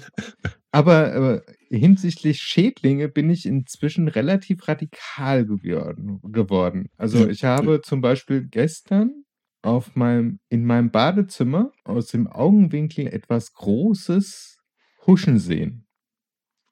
Aber, 0.73 1.13
aber 1.13 1.43
hinsichtlich 1.71 2.41
Schädlinge 2.43 3.09
bin 3.09 3.31
ich 3.31 3.47
inzwischen 3.47 4.09
relativ 4.09 4.67
radikal 4.69 5.47
geworden. 5.47 6.21
geworden. 6.25 6.89
Also 6.97 7.27
ich 7.29 7.45
habe 7.45 7.81
zum 7.83 8.01
Beispiel 8.01 8.47
gestern 8.49 9.25
auf 9.63 9.95
meinem, 9.95 10.41
in 10.49 10.65
meinem 10.65 10.91
Badezimmer 10.91 11.73
aus 11.85 12.09
dem 12.09 12.27
Augenwinkel 12.27 13.07
etwas 13.07 13.53
Großes 13.55 14.59
huschen 15.07 15.39
sehen. 15.39 15.87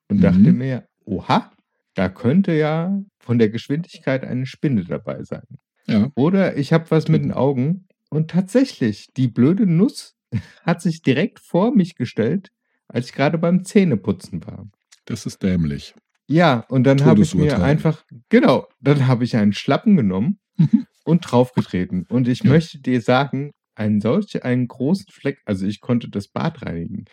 Und 0.09 0.19
Mhm. 0.19 0.23
dachte 0.23 0.53
mir, 0.53 0.89
oha, 1.05 1.51
da 1.95 2.09
könnte 2.09 2.53
ja 2.53 3.03
von 3.19 3.39
der 3.39 3.51
Geschwindigkeit 3.51 4.25
eine 4.25 4.47
Spinne 4.47 4.85
dabei 4.85 5.23
sein. 5.25 5.45
Ja, 5.87 6.11
Oder 6.17 6.57
ich 6.57 6.73
habe 6.73 6.91
was 6.91 7.09
mit 7.09 7.25
den 7.25 7.33
Augen 7.33 7.87
und 8.11 8.31
tatsächlich, 8.31 9.09
die 9.17 9.29
blöde 9.29 9.67
Nuss 9.67 10.17
hat 10.65 10.83
sich 10.83 11.03
direkt 11.03 11.41
vor 11.41 11.75
mich 11.75 11.97
gestellt, 11.97 12.51
als 12.89 13.07
ich 13.09 13.13
gerade 13.15 13.39
beim 13.39 13.65
Zähneputzen 13.65 14.45
war. 14.47 14.69
Das 15.09 15.27
ist 15.27 15.43
dämlich. 15.43 15.95
Ja, 16.29 16.67
und 16.69 16.85
dann 16.85 17.05
habe 17.05 17.23
ich 17.23 17.35
mir 17.35 17.63
einfach, 17.63 18.05
genau, 18.29 18.69
dann 18.81 19.07
habe 19.07 19.25
ich 19.25 19.35
einen 19.37 19.53
Schlappen 19.55 19.97
genommen 19.97 20.39
Mhm. 20.59 20.87
und 21.05 21.21
draufgetreten. 21.21 22.05
Und 22.09 22.29
ich 22.29 22.43
Ja. 22.45 22.51
möchte 22.51 22.79
dir 22.81 23.01
sagen, 23.01 23.53
einen 23.75 24.01
solch 24.01 24.45
einen 24.45 24.69
großen 24.69 25.07
Fleck, 25.11 25.39
also 25.47 25.65
ich 25.67 25.81
konnte 25.81 26.11
das 26.11 26.29
Bad 26.29 26.63
reinigen. 26.67 27.05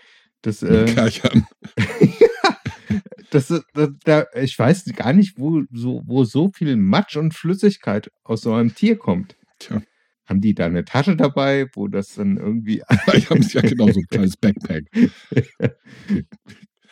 Das, 0.42 0.62
äh, 0.64 0.86
Kerchern. 0.94 1.46
das, 3.32 3.48
das, 3.74 3.90
da, 4.04 4.26
ich 4.36 4.58
weiß 4.60 4.86
gar 4.96 5.14
nicht, 5.14 5.38
wo 5.40 5.64
so, 5.72 6.02
wo 6.06 6.24
so 6.24 6.52
viel 6.54 6.76
Matsch 6.76 7.16
und 7.18 7.34
Flüssigkeit 7.34 8.12
aus 8.24 8.42
so 8.42 8.54
einem 8.54 8.76
Tier 8.76 8.98
kommt. 8.98 9.36
Tja, 9.60 9.82
Haben 10.28 10.42
die 10.42 10.54
da 10.56 10.66
eine 10.66 10.84
Tasche 10.86 11.16
dabei, 11.16 11.68
wo 11.74 11.88
das 11.88 12.16
dann 12.16 12.38
irgendwie. 12.38 12.82
ich 13.14 13.30
habe 13.30 13.40
es 13.40 13.54
ja 13.54 13.62
genau 13.62 13.90
so 13.92 14.00
ein 14.00 14.06
kleines 14.10 14.36
Backpack. 14.38 14.86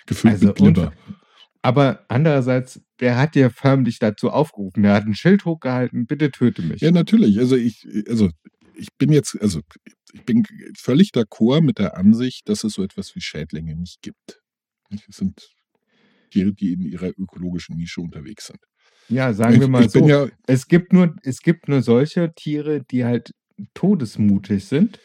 Gefüllt 0.05 0.33
Also, 0.33 0.47
mit 0.47 0.55
Glibber. 0.55 0.93
Aber 1.61 2.03
andererseits, 2.09 2.81
der 2.99 3.17
hat 3.17 3.35
ja 3.37 3.49
förmlich 3.49 3.97
dazu 3.99 4.29
aufgerufen. 4.29 4.83
Er 4.83 4.95
hat 4.95 5.05
ein 5.05 5.15
Schild 5.15 5.45
hochgehalten, 5.45 6.05
bitte 6.05 6.29
töte 6.29 6.61
mich. 6.61 6.81
Ja, 6.81 6.91
natürlich. 6.91 7.39
Also 7.39 7.55
ich, 7.55 7.87
also 8.09 8.29
ich 8.75 8.89
bin 8.97 9.13
jetzt, 9.13 9.41
also 9.41 9.61
ich 10.13 10.23
bin 10.25 10.43
völlig 10.77 11.11
d'accord 11.11 11.61
mit 11.61 11.79
der 11.79 11.97
Ansicht, 11.97 12.49
dass 12.49 12.65
es 12.65 12.73
so 12.73 12.83
etwas 12.83 13.15
wie 13.15 13.21
Schädlinge 13.21 13.75
nicht 13.75 14.01
gibt. 14.01 14.41
Es 14.91 15.03
sind 15.15 15.41
Tiere, 16.31 16.53
die 16.53 16.73
in 16.73 16.81
ihrer 16.81 17.11
ökologischen 17.17 17.77
Nische 17.77 18.01
unterwegs 18.01 18.47
sind. 18.47 18.59
Ja, 19.09 19.33
sagen 19.33 19.55
ich, 19.55 19.59
wir 19.61 19.67
mal 19.67 19.89
so. 19.89 20.07
ja, 20.07 20.27
es, 20.47 20.67
gibt 20.67 20.93
nur, 20.93 21.15
es 21.23 21.41
gibt 21.41 21.67
nur 21.67 21.81
solche 21.81 22.33
Tiere, 22.35 22.83
die 22.83 23.05
halt 23.05 23.31
todesmutig 23.73 24.65
sind 24.65 24.99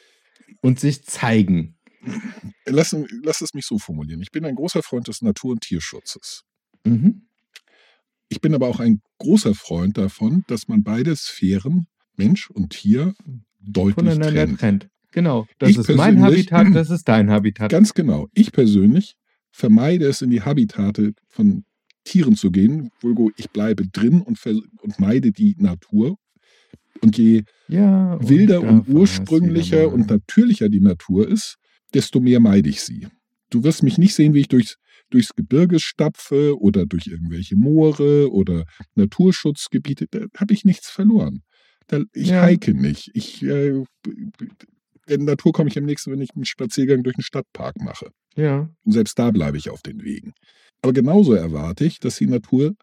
und 0.60 0.80
sich 0.80 1.04
zeigen. 1.04 1.77
lass, 2.66 2.96
lass 3.22 3.40
es 3.40 3.54
mich 3.54 3.66
so 3.66 3.78
formulieren. 3.78 4.22
Ich 4.22 4.30
bin 4.30 4.44
ein 4.44 4.54
großer 4.54 4.82
Freund 4.82 5.08
des 5.08 5.22
Natur- 5.22 5.52
und 5.52 5.60
Tierschutzes. 5.62 6.44
Mhm. 6.84 7.22
Ich 8.28 8.40
bin 8.40 8.54
aber 8.54 8.68
auch 8.68 8.80
ein 8.80 9.00
großer 9.18 9.54
Freund 9.54 9.96
davon, 9.96 10.44
dass 10.48 10.68
man 10.68 10.82
beide 10.82 11.16
Sphären, 11.16 11.86
Mensch 12.16 12.50
und 12.50 12.70
Tier, 12.70 13.14
deutlich 13.60 13.94
Voneinander 13.94 14.30
trennt. 14.30 14.60
trennt. 14.60 14.88
Genau. 15.12 15.46
Das 15.58 15.70
Ich 15.70 15.78
ist 15.78 15.94
mein 15.94 16.22
Habitat, 16.22 16.66
das 16.74 16.90
ist 16.90 17.08
dein 17.08 17.30
Habitat. 17.30 17.70
Ganz 17.70 17.94
genau. 17.94 18.28
Ich 18.34 18.52
persönlich 18.52 19.14
vermeide 19.50 20.06
es, 20.06 20.22
in 20.22 20.30
die 20.30 20.42
Habitate 20.42 21.14
von 21.28 21.64
Tieren 22.04 22.36
zu 22.36 22.50
gehen. 22.50 22.90
Vulgo, 23.00 23.30
ich 23.36 23.50
bleibe 23.50 23.86
drin 23.86 24.20
und, 24.20 24.38
und 24.46 25.00
meide 25.00 25.32
die 25.32 25.56
Natur. 25.58 26.16
Und 27.00 27.16
je 27.16 27.44
ja, 27.68 28.18
wilder 28.20 28.60
da 28.60 28.68
und 28.68 28.88
ursprünglicher 28.88 29.92
und 29.92 30.10
natürlicher 30.10 30.68
die 30.68 30.80
Natur 30.80 31.28
ist, 31.28 31.56
desto 31.94 32.20
mehr 32.20 32.40
meide 32.40 32.68
ich 32.68 32.80
sie. 32.82 33.08
Du 33.50 33.64
wirst 33.64 33.82
mich 33.82 33.98
nicht 33.98 34.14
sehen, 34.14 34.34
wie 34.34 34.40
ich 34.40 34.48
durchs, 34.48 34.76
durchs 35.10 35.34
Gebirge 35.34 35.80
stapfe 35.80 36.58
oder 36.60 36.84
durch 36.86 37.06
irgendwelche 37.06 37.56
Moore 37.56 38.30
oder 38.30 38.64
Naturschutzgebiete. 38.94 40.06
Da 40.10 40.26
habe 40.36 40.52
ich 40.54 40.64
nichts 40.64 40.90
verloren. 40.90 41.42
Da, 41.86 42.00
ich 42.12 42.28
Ja. 42.28 42.44
hike 42.44 42.74
nicht. 42.74 43.10
Ich, 43.14 43.42
äh, 43.42 43.82
in 45.06 45.24
Natur 45.24 45.52
komme 45.52 45.70
ich 45.70 45.78
am 45.78 45.84
nächsten, 45.84 46.10
wenn 46.12 46.20
ich 46.20 46.30
einen 46.34 46.44
Spaziergang 46.44 47.02
durch 47.02 47.16
den 47.16 47.22
Stadtpark 47.22 47.76
mache. 47.80 48.10
Ja. 48.36 48.68
Und 48.84 48.92
selbst 48.92 49.18
da 49.18 49.30
bleibe 49.30 49.56
ich 49.56 49.70
auf 49.70 49.80
den 49.82 50.02
Wegen. 50.02 50.34
Aber 50.82 50.92
genauso 50.92 51.32
erwarte 51.32 51.84
ich, 51.86 51.98
dass 51.98 52.16
die 52.18 52.26
Natur 52.26 52.74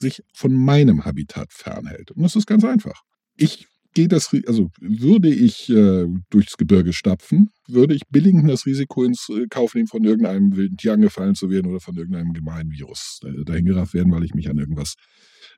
sich 0.00 0.22
von 0.32 0.52
meinem 0.54 1.04
Habitat 1.04 1.52
fernhält. 1.52 2.12
Und 2.12 2.22
das 2.22 2.36
ist 2.36 2.46
ganz 2.46 2.64
einfach. 2.64 3.02
Ich 3.36 3.66
gehe 3.94 4.08
das, 4.08 4.34
also 4.46 4.70
würde 4.80 5.32
ich 5.32 5.70
äh, 5.70 6.06
durchs 6.30 6.56
Gebirge 6.56 6.92
stapfen, 6.92 7.50
würde 7.68 7.94
ich 7.94 8.02
billigend 8.10 8.50
das 8.50 8.66
Risiko 8.66 9.04
ins 9.04 9.28
äh, 9.28 9.46
Kauf 9.48 9.74
nehmen, 9.74 9.86
von 9.86 10.04
irgendeinem 10.04 10.56
wilden 10.56 10.76
Tier 10.76 10.92
angefallen 10.92 11.34
zu 11.34 11.50
werden 11.50 11.70
oder 11.70 11.80
von 11.80 11.96
irgendeinem 11.96 12.32
gemeinen 12.32 12.70
Virus 12.70 13.20
äh, 13.24 13.44
dahingerafft 13.44 13.94
werden, 13.94 14.12
weil 14.12 14.24
ich 14.24 14.34
mich 14.34 14.50
an 14.50 14.58
irgendwas 14.58 14.94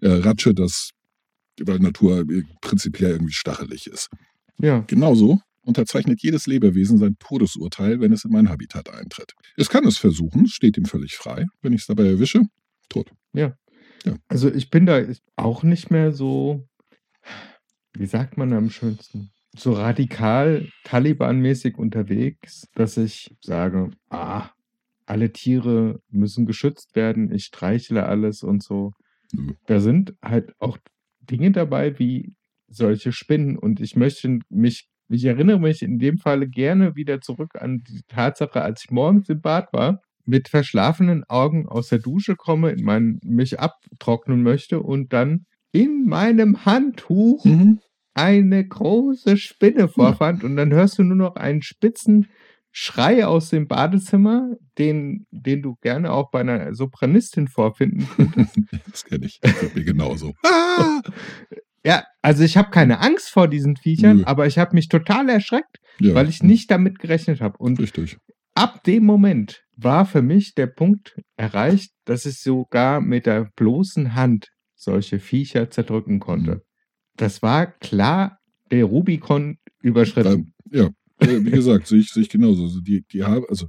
äh, 0.01 0.09
ratsche, 0.09 0.55
das, 0.55 0.91
weil 1.61 1.79
Natur 1.79 2.21
äh, 2.21 2.43
prinzipiell 2.61 3.13
irgendwie 3.13 3.33
stachelig 3.33 3.87
ist. 3.87 4.09
Ja. 4.61 4.85
Genauso 4.87 5.41
unterzeichnet 5.63 6.23
jedes 6.23 6.47
Lebewesen 6.47 6.99
sein 6.99 7.17
Todesurteil, 7.19 8.01
wenn 8.01 8.13
es 8.13 8.25
in 8.25 8.31
mein 8.31 8.49
Habitat 8.49 8.89
eintritt. 8.89 9.33
Es 9.57 9.69
kann 9.69 9.85
es 9.85 9.99
versuchen, 9.99 10.47
steht 10.47 10.77
ihm 10.77 10.85
völlig 10.85 11.17
frei. 11.17 11.47
Wenn 11.61 11.73
ich 11.73 11.81
es 11.81 11.87
dabei 11.87 12.07
erwische, 12.07 12.43
tot. 12.89 13.11
Also 14.29 14.53
ich 14.53 14.71
bin 14.71 14.87
da 14.87 15.03
auch 15.35 15.65
nicht 15.65 15.91
mehr 15.91 16.13
so, 16.13 16.69
wie 17.99 18.07
sagt 18.07 18.37
man 18.37 18.53
am 18.53 18.71
schönsten, 18.71 19.31
so 19.57 19.73
radikal 19.73 20.69
Taliban-mäßig 20.85 21.77
unterwegs, 21.77 22.69
dass 22.75 22.97
ich 22.97 23.35
sage, 23.41 23.91
ah, 24.11 24.51
alle 25.07 25.33
Tiere 25.33 26.01
müssen 26.11 26.47
geschützt 26.47 26.95
werden, 26.95 27.33
ich 27.33 27.45
streichle 27.45 28.07
alles 28.07 28.43
und 28.43 28.63
so. 28.63 28.93
Da 29.67 29.81
sind 29.81 30.15
halt 30.23 30.53
auch 30.59 30.79
Dinge 31.21 31.51
dabei 31.53 31.99
wie 31.99 32.35
solche 32.69 33.13
Spinnen 33.13 33.57
und 33.59 33.81
ich 33.81 33.97
möchte 33.97 34.41
mich, 34.49 34.89
ich 35.09 35.25
erinnere 35.25 35.61
mich 35.61 35.83
in 35.83 35.99
dem 35.99 36.19
Falle 36.19 36.49
gerne 36.49 36.97
wieder 36.97 37.21
zurück 37.21 37.51
an 37.55 37.83
die 37.89 38.03
Tatsache, 38.09 38.63
als 38.63 38.85
ich 38.85 38.91
morgens 38.91 39.29
im 39.29 39.41
Bad 39.41 39.73
war, 39.73 40.01
mit 40.25 40.49
verschlafenen 40.49 41.23
Augen 41.29 41.69
aus 41.69 41.89
der 41.89 42.01
Dusche 42.01 42.35
komme, 42.35 42.71
in 42.73 42.85
mein, 42.85 43.21
mich 43.25 43.61
abtrocknen 43.61 44.43
möchte 44.43 44.81
und 44.81 45.13
dann 45.13 45.47
in 45.73 46.07
meinem 46.07 46.65
Handtuch 46.65 47.45
Mhm. 47.45 47.81
Eine 48.17 48.67
große 48.67 49.37
Spinne 49.37 49.89
vorfand 49.89 50.43
und 50.43 50.57
dann 50.57 50.73
hörst 50.73 50.99
du 50.99 51.03
nur 51.03 51.17
noch 51.17 51.37
einen 51.37 51.63
spitzen 51.63 52.27
Schrei 52.79 53.27
aus 53.27 53.49
dem 53.49 53.69
Badezimmer, 53.69 54.51
den, 54.77 55.27
den 55.31 55.63
du 55.63 55.77
gerne 55.81 56.13
auch 56.13 56.31
bei 56.31 56.41
einer 56.41 56.75
Sopranistin 56.75 57.49
vorfinden 57.49 58.07
könntest. 58.15 58.59
Das 58.91 59.05
kenne 59.07 59.25
ich. 59.25 59.39
Das 59.41 59.59
geht 59.61 59.75
mir 59.75 59.85
genauso. 59.85 60.35
Ah! 60.43 61.01
ja, 61.87 62.05
also 62.21 62.45
ich 62.45 62.59
habe 62.59 62.69
keine 62.69 63.01
Angst 63.01 63.31
vor 63.31 63.49
diesen 63.49 63.77
Viechern, 63.77 64.19
Nö. 64.19 64.25
aber 64.27 64.47
ich 64.47 64.59
habe 64.59 64.75
mich 64.75 64.89
total 64.89 65.31
erschreckt, 65.31 65.79
Ja, 66.01 66.15
weil 66.15 66.29
ich 66.29 66.43
nicht 66.43 66.71
damit 66.71 66.99
gerechnet 66.99 67.41
habe. 67.41 67.57
Und 67.57 67.81
Richtig. 67.81 68.19
ab 68.55 68.85
dem 68.85 69.07
Moment 69.07 69.63
war 69.75 70.05
für 70.05 70.21
mich 70.21 70.55
der 70.55 70.67
Punkt 70.67 71.17
erreicht, 71.39 71.93
dass 72.05 72.27
ich 72.27 72.41
sogar 72.41 73.01
mit 73.01 73.25
der 73.25 73.49
bloßen 73.57 74.15
Hand 74.15 74.49
solche 74.75 75.19
Viecher 75.19 75.71
zerdrücken 75.71 76.21
konnte. 76.21 76.61
Das 77.17 77.43
war 77.43 77.67
klar 77.67 78.39
der 78.71 78.85
Rubikon 78.85 79.59
überschritten. 79.83 80.53
Ja, 80.71 80.87
äh, 81.21 81.45
wie 81.45 81.51
gesagt, 81.51 81.87
sehe 81.87 82.01
ich, 82.01 82.11
sehe 82.11 82.23
ich 82.25 82.29
genauso. 82.29 82.65
Also 82.65 82.81
die, 82.81 83.05
die 83.13 83.23
haben, 83.25 83.45
also 83.49 83.69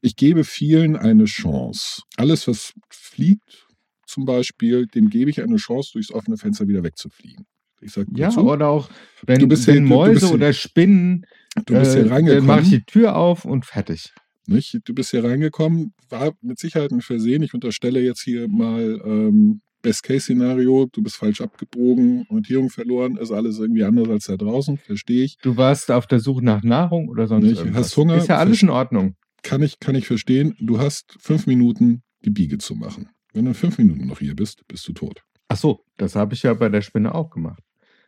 ich 0.00 0.16
gebe 0.16 0.44
vielen 0.44 0.96
eine 0.96 1.24
Chance. 1.24 2.02
Alles, 2.16 2.46
was 2.48 2.72
fliegt, 2.90 3.66
zum 4.06 4.24
Beispiel, 4.24 4.86
dem 4.86 5.10
gebe 5.10 5.30
ich 5.30 5.42
eine 5.42 5.56
Chance, 5.56 5.90
durchs 5.94 6.12
offene 6.12 6.36
Fenster 6.36 6.66
wieder 6.68 6.82
wegzufliegen. 6.82 7.46
Ich 7.80 7.92
sage 7.92 8.08
Ja, 8.14 8.28
dazu, 8.28 8.48
oder 8.48 8.68
auch, 8.68 8.88
wenn, 9.26 9.40
Du 9.40 9.48
bist 9.48 9.66
wenn 9.66 9.82
du 9.84 9.88
Mäuse 9.88 10.12
bist 10.14 10.26
ja- 10.28 10.30
oder 10.34 10.52
Spinnen, 10.52 11.24
du 11.66 11.74
bist 11.74 11.96
äh, 11.96 12.02
hier 12.02 12.08
dann 12.08 12.10
mache 12.10 12.20
ich 12.22 12.36
reingekommen. 12.36 12.64
die 12.70 12.84
Tür 12.84 13.16
auf 13.16 13.44
und 13.44 13.66
fertig. 13.66 14.12
Nicht? 14.46 14.78
Du 14.84 14.94
bist 14.94 15.10
hier 15.10 15.24
reingekommen, 15.24 15.92
war 16.08 16.32
mit 16.40 16.58
Sicherheit 16.58 16.90
ein 16.92 17.00
Versehen. 17.00 17.42
Ich 17.42 17.54
unterstelle 17.54 18.00
jetzt 18.00 18.22
hier 18.22 18.48
mal 18.48 19.00
ähm, 19.04 19.62
Best-Case-Szenario, 19.82 20.88
du 20.92 21.02
bist 21.02 21.16
falsch 21.16 21.40
abgebogen, 21.40 22.24
Orientierung 22.28 22.70
verloren, 22.70 23.16
ist 23.16 23.30
alles 23.30 23.58
irgendwie 23.58 23.84
anders 23.84 24.08
als 24.08 24.24
da 24.26 24.36
draußen, 24.36 24.78
verstehe 24.78 25.24
ich. 25.24 25.36
Du 25.42 25.56
warst 25.56 25.90
auf 25.90 26.06
der 26.06 26.20
Suche 26.20 26.44
nach 26.44 26.62
Nahrung 26.62 27.08
oder 27.08 27.26
sonst 27.26 27.44
Nicht, 27.44 27.58
irgendwas. 27.58 27.86
hast 27.86 27.96
Hunger, 27.96 28.16
Ist 28.16 28.28
ja 28.28 28.38
alles 28.38 28.62
in 28.62 28.70
Ordnung. 28.70 29.16
Kann 29.42 29.62
ich, 29.62 29.80
kann 29.80 29.94
ich 29.94 30.06
verstehen. 30.06 30.54
Du 30.60 30.78
hast 30.78 31.16
fünf 31.18 31.46
Minuten, 31.46 32.02
die 32.24 32.30
Biege 32.30 32.58
zu 32.58 32.74
machen. 32.76 33.08
Wenn 33.32 33.44
du 33.44 33.50
in 33.50 33.54
fünf 33.54 33.78
Minuten 33.78 34.06
noch 34.06 34.20
hier 34.20 34.36
bist, 34.36 34.62
bist 34.68 34.86
du 34.88 34.92
tot. 34.92 35.22
Ach 35.48 35.56
so, 35.56 35.80
das 35.96 36.14
habe 36.14 36.34
ich 36.34 36.44
ja 36.44 36.54
bei 36.54 36.68
der 36.68 36.82
Spinne 36.82 37.14
auch 37.14 37.30
gemacht. 37.30 37.62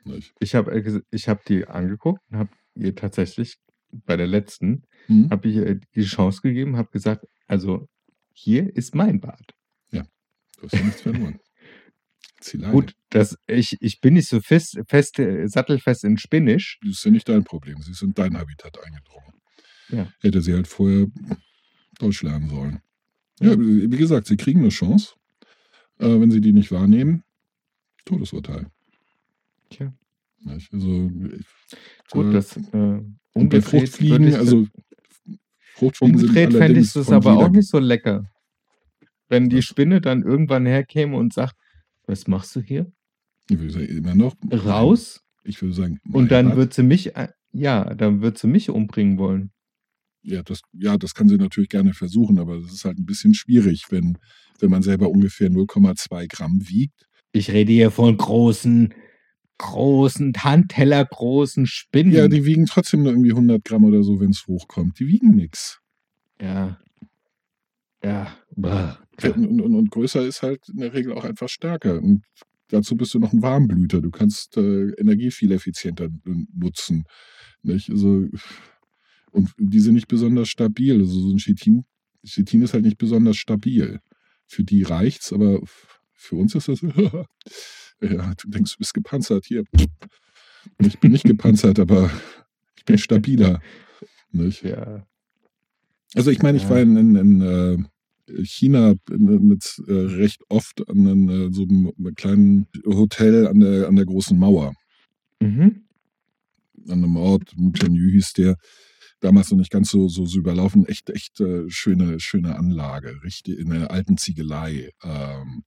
Nicht? 0.05 0.33
Ich 0.39 0.55
habe 0.55 1.03
ich 1.11 1.29
hab 1.29 1.45
die 1.45 1.67
angeguckt 1.67 2.21
und 2.31 2.39
habe 2.39 2.51
ihr 2.77 2.95
tatsächlich 2.95 3.57
bei 3.91 4.17
der 4.17 4.27
letzten 4.27 4.83
Hm? 5.07 5.29
habe 5.31 5.49
ich 5.49 5.57
ihr 5.57 5.81
die 5.95 6.03
Chance 6.05 6.41
gegeben, 6.43 6.77
habe 6.77 6.91
gesagt, 6.91 7.27
also 7.47 7.89
hier 8.33 8.75
ist 8.75 8.95
mein 8.95 9.21
Bad. 9.21 9.53
Du 10.61 10.67
hast 10.67 10.73
ja 10.75 10.85
nichts 10.85 11.01
verloren. 11.03 11.39
Zieh 12.45 12.59
Leine. 12.59 12.73
Gut, 12.73 12.95
das, 13.09 13.39
ich, 13.47 13.79
ich 13.81 14.03
bin 14.03 14.15
nicht 14.15 14.29
so 14.29 14.39
fest, 14.39 14.79
fest 14.87 15.19
äh, 15.19 15.47
sattelfest 15.49 16.05
in 16.05 16.19
Spinnisch. 16.19 16.79
Das 16.83 16.99
ist 16.99 17.05
ja 17.05 17.11
nicht 17.11 17.27
dein 17.27 17.43
Problem. 17.43 17.81
Sie 17.81 17.93
ist 17.93 18.03
in 18.03 18.13
dein 18.13 18.37
Habitat 18.37 18.79
eingedrungen. 18.85 19.33
Ja. 19.89 20.13
Hätte 20.21 20.43
sie 20.43 20.53
halt 20.53 20.69
vorher 20.69 21.07
Deutsch 21.99 22.23
lernen 22.23 22.51
sollen. 22.51 22.81
Ja, 23.41 23.59
wie 23.59 23.97
gesagt, 23.97 24.27
sie 24.27 24.37
kriegen 24.37 24.61
eine 24.61 24.69
Chance. 24.69 25.15
Äh, 25.99 26.21
wenn 26.21 26.31
sie 26.31 26.43
die 26.43 26.53
nicht 26.53 26.71
wahrnehmen, 26.71 27.25
Todesurteil. 28.05 28.67
Tja. 29.71 29.95
Also, 30.47 31.11
ich, 31.33 31.47
Gut, 32.11 32.27
äh, 32.27 32.33
das 32.33 32.57
äh, 32.59 33.01
bei 33.33 33.63
Fruchtfliegen, 33.63 34.35
also 34.35 34.67
Fruchtfliegen 35.77 36.19
sind 36.19 36.29
umgedreht 36.29 36.53
fände 36.53 36.81
ich 36.81 36.93
das 36.93 37.09
aber 37.11 37.39
auch 37.39 37.49
nicht 37.49 37.69
so 37.69 37.79
lecker. 37.79 38.31
Wenn 39.31 39.49
die? 39.49 39.63
Spinne 39.63 40.03
dann 40.03 40.23
irgendwann 40.23 40.67
herkäme 40.67 41.17
und 41.17 41.33
sagt, 41.33 41.57
was 42.07 42.27
machst 42.27 42.55
du 42.57 42.61
hier? 42.61 42.91
Ich 43.51 43.59
würde 43.59 43.73
sagen, 43.73 43.87
immer 43.87 44.15
noch. 44.15 44.35
Raus? 44.53 45.21
Ich 45.43 45.61
würde 45.61 45.75
sagen, 45.75 45.99
Und 46.11 46.31
dann 46.31 46.49
Bad. 46.49 46.57
wird 46.57 46.75
sie 46.75 46.83
mich, 46.83 47.15
äh, 47.17 47.29
ja, 47.53 47.95
dann 47.95 48.23
wird 48.23 48.39
sie 48.39 48.47
mich 48.47 48.71
umbringen 48.71 49.19
wollen. 49.19 49.51
Ja 50.23 50.43
das, 50.43 50.63
ja, 50.73 50.97
das 50.97 51.15
kann 51.15 51.29
sie 51.29 51.37
natürlich 51.37 51.69
gerne 51.69 51.93
versuchen, 51.93 52.39
aber 52.39 52.59
das 52.59 52.73
ist 52.73 52.85
halt 52.87 52.99
ein 52.99 53.05
bisschen 53.05 53.35
schwierig, 53.35 53.85
wenn, 53.91 54.17
wenn 54.59 54.71
man 54.71 54.83
selber 54.83 55.11
ungefähr 55.11 55.51
0,2 55.51 56.27
Gramm 56.29 56.61
wiegt. 56.63 57.07
Ich 57.33 57.51
rede 57.51 57.73
hier 57.73 57.91
von 57.91 58.17
großen, 58.17 58.95
großen, 59.59 60.33
Handteller 60.39 61.05
großen 61.05 61.67
Spinnen. 61.67 62.13
Ja, 62.15 62.29
die 62.29 62.47
wiegen 62.47 62.65
trotzdem 62.65 63.03
nur 63.03 63.13
irgendwie 63.13 63.33
100 63.33 63.63
Gramm 63.65 63.85
oder 63.85 64.03
so, 64.03 64.19
wenn 64.21 64.31
es 64.31 64.47
hochkommt. 64.47 64.99
Die 64.99 65.07
wiegen 65.09 65.35
nichts. 65.35 65.81
ja. 66.41 66.79
Ja. 68.03 68.37
Bah. 68.55 68.99
Und, 69.23 69.61
und, 69.61 69.75
und 69.75 69.91
größer 69.91 70.27
ist 70.27 70.43
halt 70.43 70.69
in 70.69 70.79
der 70.79 70.93
Regel 70.93 71.13
auch 71.13 71.25
einfach 71.25 71.49
stärker. 71.49 72.03
Und 72.03 72.25
dazu 72.69 72.97
bist 72.97 73.15
du 73.15 73.19
noch 73.19 73.33
ein 73.33 73.43
Warmblüter. 73.43 74.01
Du 74.01 74.11
kannst 74.11 74.57
äh, 74.57 74.91
Energie 74.99 75.31
viel 75.31 75.53
effizienter 75.53 76.09
nutzen. 76.55 77.05
Nicht? 77.63 77.91
Also, 77.91 78.27
und 79.31 79.53
die 79.59 79.81
sind 79.81 79.95
nicht 79.95 80.09
besonders 80.09 80.49
stabil. 80.49 81.01
Also 81.01 81.21
so 81.21 81.31
ein 81.33 81.39
Chitin, 81.39 81.85
Chitin 82.25 82.63
ist 82.63 82.75
halt 82.75 82.85
nicht 82.85 82.99
besonders 82.99 83.37
stabil. 83.37 84.01
Für 84.47 84.65
die 84.65 84.83
reicht's, 84.83 85.33
aber 85.33 85.61
für 86.15 86.37
uns 86.37 86.55
ist 86.55 86.69
das. 86.69 86.81
ja, 88.01 88.35
du 88.35 88.49
denkst, 88.49 88.73
du 88.73 88.79
bist 88.79 88.95
gepanzert. 88.95 89.45
Hier. 89.47 89.65
Ich 90.79 90.99
bin 90.99 91.13
nicht 91.13 91.25
gepanzert, 91.25 91.79
aber 91.79 92.11
ich 92.77 92.85
bin 92.85 92.99
stabiler. 92.99 93.61
Nicht? 94.31 94.63
Ja. 94.63 95.07
Also 96.15 96.31
ich 96.31 96.43
meine, 96.43 96.57
ich 96.59 96.65
Ja. 96.65 96.71
war 96.71 96.81
in, 96.81 96.97
in, 96.97 97.17
in 97.17 97.41
äh, 97.41 97.79
China 98.43 98.95
mit 99.11 99.83
äh, 99.87 99.93
recht 99.93 100.43
oft 100.49 100.89
an 100.89 101.01
einem, 101.01 101.29
äh, 101.29 101.53
so 101.53 101.63
einem 101.63 101.93
kleinen 102.15 102.67
Hotel 102.87 103.47
an 103.47 103.61
der, 103.61 103.89
an 103.89 103.97
der 103.97 104.07
großen 104.07 104.39
Mauer. 104.39 104.75
Mhm. 105.41 105.85
An 106.89 107.05
einem 107.05 107.17
Ort, 107.17 107.53
Mutianyu 107.57 108.11
hieß 108.11 108.33
der. 108.35 108.57
Damals 109.21 109.51
noch 109.51 109.59
nicht 109.59 109.71
ganz 109.71 109.91
so, 109.91 110.09
so, 110.09 110.27
so 110.27 110.39
überlaufen. 110.39 110.85
Echt, 110.87 111.09
echt 111.11 111.41
äh, 111.41 111.65
schöne, 111.69 112.21
schöne 112.21 112.57
Anlage. 112.57 113.23
Richtig 113.23 113.59
in 113.59 113.71
der 113.71 113.91
alten 113.91 114.19
Ziegelei. 114.19 114.91
Ähm, 115.03 115.63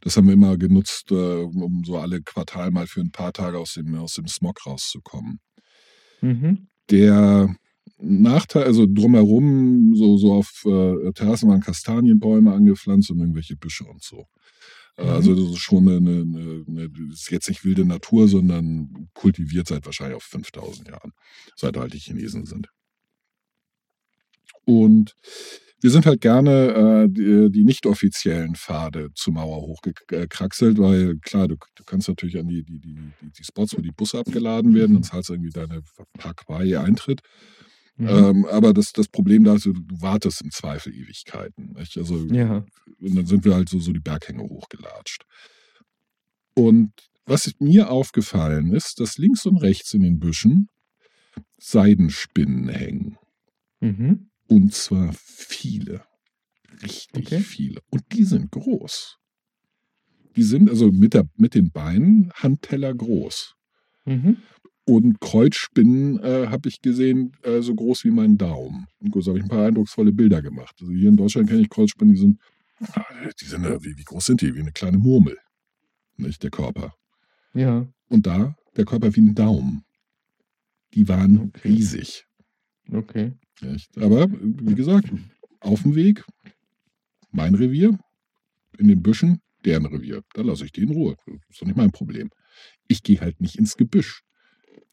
das 0.00 0.16
haben 0.16 0.26
wir 0.26 0.34
immer 0.34 0.56
genutzt, 0.56 1.10
äh, 1.10 1.14
um 1.14 1.82
so 1.84 1.98
alle 1.98 2.22
Quartal 2.22 2.70
mal 2.70 2.86
für 2.86 3.00
ein 3.00 3.10
paar 3.10 3.32
Tage 3.32 3.58
aus 3.58 3.74
dem, 3.74 3.94
aus 3.96 4.14
dem 4.14 4.26
Smog 4.26 4.64
rauszukommen. 4.66 5.40
Mhm. 6.20 6.68
Der 6.90 7.54
Nachteil, 7.98 8.64
also 8.64 8.86
drumherum, 8.86 9.94
so, 9.94 10.16
so 10.16 10.32
auf 10.32 10.64
äh, 10.66 11.12
Terrassen 11.12 11.48
waren 11.48 11.60
Kastanienbäume 11.60 12.52
angepflanzt 12.52 13.10
und 13.10 13.20
irgendwelche 13.20 13.56
Büsche 13.56 13.84
und 13.84 14.02
so. 14.02 14.26
Äh, 14.96 15.04
Mhm. 15.04 15.08
Also 15.10 15.34
das 15.34 15.54
ist 15.54 15.62
schon 15.62 15.88
eine, 15.88 15.96
eine, 15.96 16.64
eine, 16.68 16.90
ist 17.12 17.30
jetzt 17.30 17.48
nicht 17.48 17.64
wilde 17.64 17.84
Natur, 17.84 18.28
sondern 18.28 19.08
kultiviert 19.14 19.66
seit 19.66 19.86
wahrscheinlich 19.86 20.16
auf 20.16 20.24
5000 20.24 20.88
Jahren, 20.88 21.12
seit 21.56 21.76
halt 21.76 21.92
die 21.92 21.98
Chinesen 21.98 22.46
sind. 22.46 22.68
Und 24.64 25.14
wir 25.80 25.90
sind 25.90 26.06
halt 26.06 26.22
gerne 26.22 27.04
äh, 27.04 27.08
die, 27.10 27.50
die 27.50 27.64
nicht 27.64 27.84
offiziellen 27.84 28.54
Pfade 28.54 29.10
zur 29.14 29.34
Mauer 29.34 29.60
hochgekraxelt, 29.60 30.78
weil 30.78 31.18
klar, 31.18 31.48
du, 31.48 31.56
du 31.74 31.84
kannst 31.84 32.08
natürlich 32.08 32.38
an 32.38 32.48
die, 32.48 32.62
die, 32.62 32.80
die, 32.80 32.96
die, 33.20 33.44
Spots, 33.44 33.76
wo 33.76 33.82
die 33.82 33.92
Busse 33.92 34.18
abgeladen 34.18 34.74
werden, 34.74 34.94
dann 34.94 35.02
zahlst 35.02 35.28
du 35.28 35.34
irgendwie 35.34 35.50
deine 35.50 35.82
paar 36.18 36.34
Quai 36.34 36.78
Eintritt. 36.78 37.20
Mhm. 37.96 38.08
Ähm, 38.08 38.44
aber 38.46 38.74
das, 38.74 38.92
das 38.92 39.08
Problem 39.08 39.44
da 39.44 39.54
ist, 39.54 39.66
du, 39.66 39.74
wartest 39.88 40.42
im 40.42 40.50
Zweifel 40.50 40.92
Ewigkeiten. 40.92 41.74
Nicht? 41.74 41.96
Also, 41.96 42.26
ja. 42.26 42.64
und 43.00 43.14
dann 43.14 43.26
sind 43.26 43.44
wir 43.44 43.54
halt 43.54 43.68
so, 43.68 43.78
so 43.78 43.92
die 43.92 44.00
Berghänge 44.00 44.42
hochgelatscht. 44.42 45.24
Und 46.54 46.92
was 47.26 47.52
mir 47.58 47.90
aufgefallen 47.90 48.72
ist, 48.72 49.00
dass 49.00 49.18
links 49.18 49.46
und 49.46 49.58
rechts 49.58 49.94
in 49.94 50.02
den 50.02 50.18
Büschen 50.18 50.68
Seidenspinnen 51.58 52.68
hängen. 52.68 53.16
Mhm. 53.80 54.30
Und 54.46 54.74
zwar 54.74 55.12
viele. 55.14 56.04
Richtig 56.82 57.26
Okay. 57.26 57.40
viele. 57.40 57.80
Und 57.90 58.02
die 58.12 58.24
sind 58.24 58.50
groß. 58.50 59.18
Die 60.36 60.42
sind 60.42 60.68
also 60.68 60.90
mit, 60.90 61.14
der, 61.14 61.28
mit 61.36 61.54
den 61.54 61.70
Beinen 61.70 62.30
Handteller 62.34 62.92
groß. 62.92 63.54
Mhm. 64.04 64.38
Und 64.86 65.20
Kreuzspinnen 65.20 66.18
äh, 66.22 66.48
habe 66.48 66.68
ich 66.68 66.82
gesehen, 66.82 67.32
äh, 67.42 67.62
so 67.62 67.74
groß 67.74 68.04
wie 68.04 68.10
mein 68.10 68.36
Daumen. 68.36 68.86
Und 69.00 69.14
so 69.22 69.30
habe 69.30 69.38
ich 69.38 69.44
ein 69.44 69.48
paar 69.48 69.66
eindrucksvolle 69.66 70.12
Bilder 70.12 70.42
gemacht. 70.42 70.76
Also 70.80 70.92
hier 70.92 71.08
in 71.08 71.16
Deutschland 71.16 71.48
kenne 71.48 71.62
ich 71.62 71.70
Kreuzspinnen, 71.70 72.14
die 72.14 72.20
sind, 72.20 72.40
ah, 72.92 73.04
die 73.40 73.44
sind 73.46 73.64
äh, 73.64 73.82
wie, 73.82 73.96
wie 73.96 74.04
groß 74.04 74.26
sind 74.26 74.42
die? 74.42 74.54
Wie 74.54 74.60
eine 74.60 74.72
kleine 74.72 74.98
Murmel. 74.98 75.38
Nicht 76.16 76.42
der 76.42 76.50
Körper. 76.50 76.94
Ja. 77.54 77.86
Und 78.08 78.26
da 78.26 78.56
der 78.76 78.84
Körper 78.84 79.14
wie 79.14 79.20
ein 79.20 79.34
Daumen. 79.34 79.84
Die 80.94 81.08
waren 81.08 81.38
Okay. 81.54 81.68
riesig. 81.68 82.26
Okay. 82.90 83.32
Nicht? 83.62 83.96
Aber 83.98 84.28
wie 84.30 84.74
gesagt, 84.74 85.10
auf 85.60 85.82
dem 85.82 85.94
Weg, 85.94 86.24
mein 87.30 87.54
Revier, 87.54 87.98
in 88.78 88.88
den 88.88 89.02
Büschen, 89.02 89.40
deren 89.64 89.86
Revier. 89.86 90.22
Da 90.34 90.42
lasse 90.42 90.64
ich 90.66 90.72
die 90.72 90.82
in 90.82 90.90
Ruhe. 90.90 91.16
Das 91.26 91.36
ist 91.50 91.62
doch 91.62 91.66
nicht 91.66 91.76
mein 91.76 91.90
Problem. 91.92 92.30
Ich 92.88 93.02
gehe 93.02 93.20
halt 93.20 93.40
nicht 93.40 93.56
ins 93.56 93.76
Gebüsch. 93.76 94.22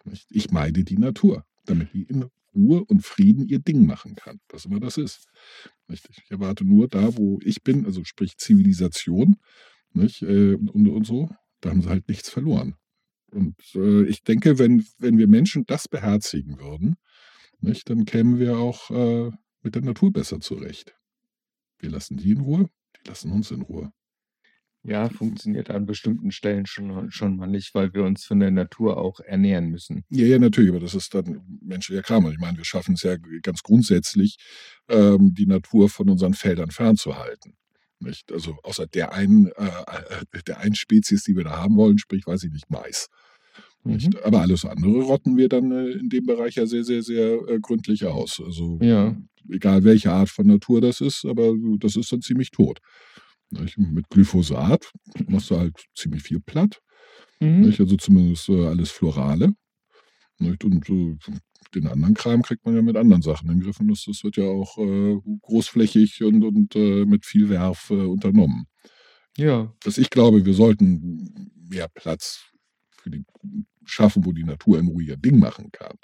Nicht? 0.06 0.28
Ich 0.32 0.52
meide 0.52 0.84
die 0.84 0.98
Natur, 0.98 1.46
damit 1.66 1.94
die 1.94 2.04
in 2.04 2.26
Ruhe 2.54 2.84
und 2.84 3.06
Frieden 3.06 3.48
ihr 3.48 3.60
Ding 3.60 3.86
machen 3.86 4.16
kann, 4.16 4.40
was 4.50 4.66
immer 4.66 4.80
das 4.80 4.98
ist. 4.98 5.28
Nicht? 5.88 6.08
Ich 6.10 6.30
erwarte 6.30 6.66
nur 6.66 6.88
da, 6.88 7.16
wo 7.18 7.40
ich 7.44 7.64
bin, 7.64 7.86
also 7.86 8.04
sprich 8.04 8.38
Zivilisation 8.38 9.38
nicht? 9.94 10.22
Äh, 10.22 10.56
und, 10.56 10.88
und 10.88 11.06
so, 11.06 11.30
da 11.62 11.70
haben 11.70 11.82
sie 11.82 11.90
halt 11.90 12.08
nichts 12.08 12.30
verloren. 12.30 12.76
Und 13.32 13.56
äh, 13.76 14.04
ich 14.06 14.24
denke, 14.24 14.60
wenn, 14.60 14.86
wenn 14.98 15.18
wir 15.18 15.28
Menschen 15.28 15.66
das 15.66 15.88
beherzigen 15.88 16.60
würden, 16.60 16.96
nicht, 17.60 17.90
dann 17.90 18.06
kämen 18.06 18.40
wir 18.40 18.58
auch 18.58 18.90
äh, 18.90 19.32
mit 19.62 19.76
der 19.76 19.84
Natur 19.84 20.12
besser 20.12 20.40
zurecht. 20.40 20.96
Wir 21.80 21.90
lassen 21.90 22.18
die 22.18 22.32
in 22.32 22.42
Ruhe, 22.42 22.70
die 22.98 23.08
lassen 23.08 23.32
uns 23.32 23.52
in 23.52 23.62
Ruhe. 23.62 23.92
Ja, 24.84 25.10
funktioniert 25.10 25.70
an 25.70 25.86
bestimmten 25.86 26.32
Stellen 26.32 26.66
schon, 26.66 27.12
schon 27.12 27.36
mal 27.36 27.48
nicht, 27.48 27.76
weil 27.76 27.94
wir 27.94 28.04
uns 28.04 28.26
von 28.26 28.40
der 28.40 28.50
Natur 28.50 28.98
auch 28.98 29.20
ernähren 29.20 29.70
müssen. 29.70 30.04
Ja, 30.10 30.26
ja, 30.26 30.40
natürlich, 30.40 30.72
aber 30.72 30.80
das 30.80 30.96
ist 30.96 31.14
dann 31.14 31.60
menschlicher 31.62 32.02
Kram. 32.02 32.30
Ich 32.32 32.40
meine, 32.40 32.58
wir 32.58 32.66
schaffen 32.66 32.96
es 32.96 33.04
ja 33.04 33.16
ganz 33.44 33.62
grundsätzlich, 33.62 34.38
ähm, 34.90 35.36
die 35.36 35.46
Natur 35.46 35.88
von 35.88 36.10
unseren 36.10 36.34
Feldern 36.34 36.72
fernzuhalten. 36.72 37.54
Nicht? 38.00 38.32
Also 38.32 38.58
außer 38.64 38.88
der 38.88 39.14
einen, 39.14 39.48
äh, 39.56 39.66
äh 40.34 40.42
der 40.48 40.60
einen 40.60 40.74
Spezies, 40.74 41.24
die 41.24 41.36
wir 41.36 41.44
da 41.44 41.58
haben 41.58 41.76
wollen, 41.76 42.00
sprich, 42.00 42.26
weiß 42.26 42.44
ich 42.44 42.52
nicht, 42.52 42.70
Mais. 42.72 43.08
Nicht? 43.84 44.14
Mhm. 44.14 44.20
Aber 44.24 44.42
alles 44.42 44.66
andere 44.66 45.02
rotten 45.02 45.38
wir 45.38 45.50
dann 45.50 45.72
äh, 45.72 45.92
in 45.92 46.10
dem 46.10 46.26
Bereich 46.26 46.56
ja 46.56 46.66
sehr, 46.66 46.84
sehr, 46.84 47.04
sehr 47.04 47.34
äh, 47.48 47.60
gründlich 47.60 48.06
aus. 48.06 48.42
Also 48.44 48.80
ja. 48.82 49.16
egal 49.50 49.84
welche 49.84 50.12
Art 50.12 50.30
von 50.30 50.48
Natur 50.48 50.82
das 50.82 51.02
ist, 51.02 51.26
aber 51.26 51.54
das 51.78 51.96
ist 51.96 52.12
dann 52.12 52.22
ziemlich 52.22 52.50
tot. 52.50 52.80
Nicht? 53.52 53.78
Mit 53.78 54.10
Glyphosat 54.10 54.92
machst 55.28 55.50
du 55.52 55.58
halt 55.58 55.78
ziemlich 55.96 56.24
viel 56.24 56.40
platt. 56.40 56.80
Mhm. 57.40 57.66
Also 57.66 57.98
zumindest 57.98 58.50
äh, 58.50 58.68
alles 58.68 58.92
Florale. 58.92 59.54
Nicht? 60.40 60.64
Und 60.64 60.90
äh, 60.90 61.18
den 61.76 61.88
anderen 61.88 62.14
Kram 62.14 62.42
kriegt 62.42 62.66
man 62.66 62.76
ja 62.76 62.82
mit 62.82 62.98
anderen 62.98 63.22
Sachen 63.22 63.50
in 63.50 63.58
den 63.58 63.64
Griff. 63.64 63.80
Und 63.80 63.90
das, 63.90 64.04
das 64.06 64.24
wird 64.24 64.38
ja 64.38 64.46
auch 64.46 64.78
äh, 64.78 65.18
großflächig 65.42 66.24
und, 66.24 66.44
und 66.44 66.76
äh, 66.76 67.06
mit 67.06 67.26
viel 67.26 67.50
Werf 67.50 67.90
äh, 67.90 67.96
unternommen. 67.96 68.66
Ja. 69.38 69.74
Dass 69.84 69.98
ich 69.98 70.10
glaube, 70.10 70.46
wir 70.46 70.54
sollten 70.54 71.52
mehr 71.70 71.88
Platz 71.88 72.46
für 72.98 73.10
die 73.10 73.24
schaffen, 73.86 74.26
wo 74.26 74.32
die 74.32 74.44
Natur 74.44 74.80
in 74.80 74.88
Ruhe 74.88 75.04
ihr 75.04 75.18
Ding 75.18 75.40
machen 75.40 75.72
kann. 75.72 75.98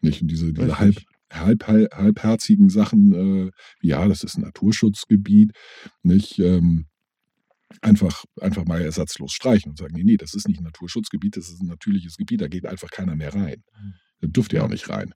Nicht? 0.00 0.22
Und 0.22 0.28
diese, 0.28 0.52
diese 0.52 0.78
halb, 0.78 0.96
halb, 1.32 1.66
halb, 1.66 1.94
halbherzigen 1.94 2.70
Sachen, 2.70 3.12
äh, 3.12 3.50
ja, 3.80 4.06
das 4.08 4.24
ist 4.24 4.36
ein 4.36 4.42
Naturschutzgebiet, 4.42 5.52
nicht? 6.02 6.38
Ähm, 6.38 6.86
einfach, 7.82 8.24
einfach 8.40 8.64
mal 8.64 8.80
ersatzlos 8.80 9.32
streichen 9.32 9.70
und 9.70 9.78
sagen, 9.78 9.94
nee, 9.94 10.04
nee, 10.04 10.16
das 10.16 10.34
ist 10.34 10.48
nicht 10.48 10.60
ein 10.60 10.64
Naturschutzgebiet, 10.64 11.36
das 11.36 11.48
ist 11.48 11.60
ein 11.60 11.68
natürliches 11.68 12.16
Gebiet, 12.16 12.40
da 12.40 12.48
geht 12.48 12.66
einfach 12.66 12.90
keiner 12.90 13.14
mehr 13.14 13.34
rein. 13.34 13.62
Hm. 13.72 13.94
Da 14.20 14.28
dürft 14.28 14.52
ihr 14.52 14.64
auch 14.64 14.68
nicht 14.68 14.88
rein. 14.88 15.12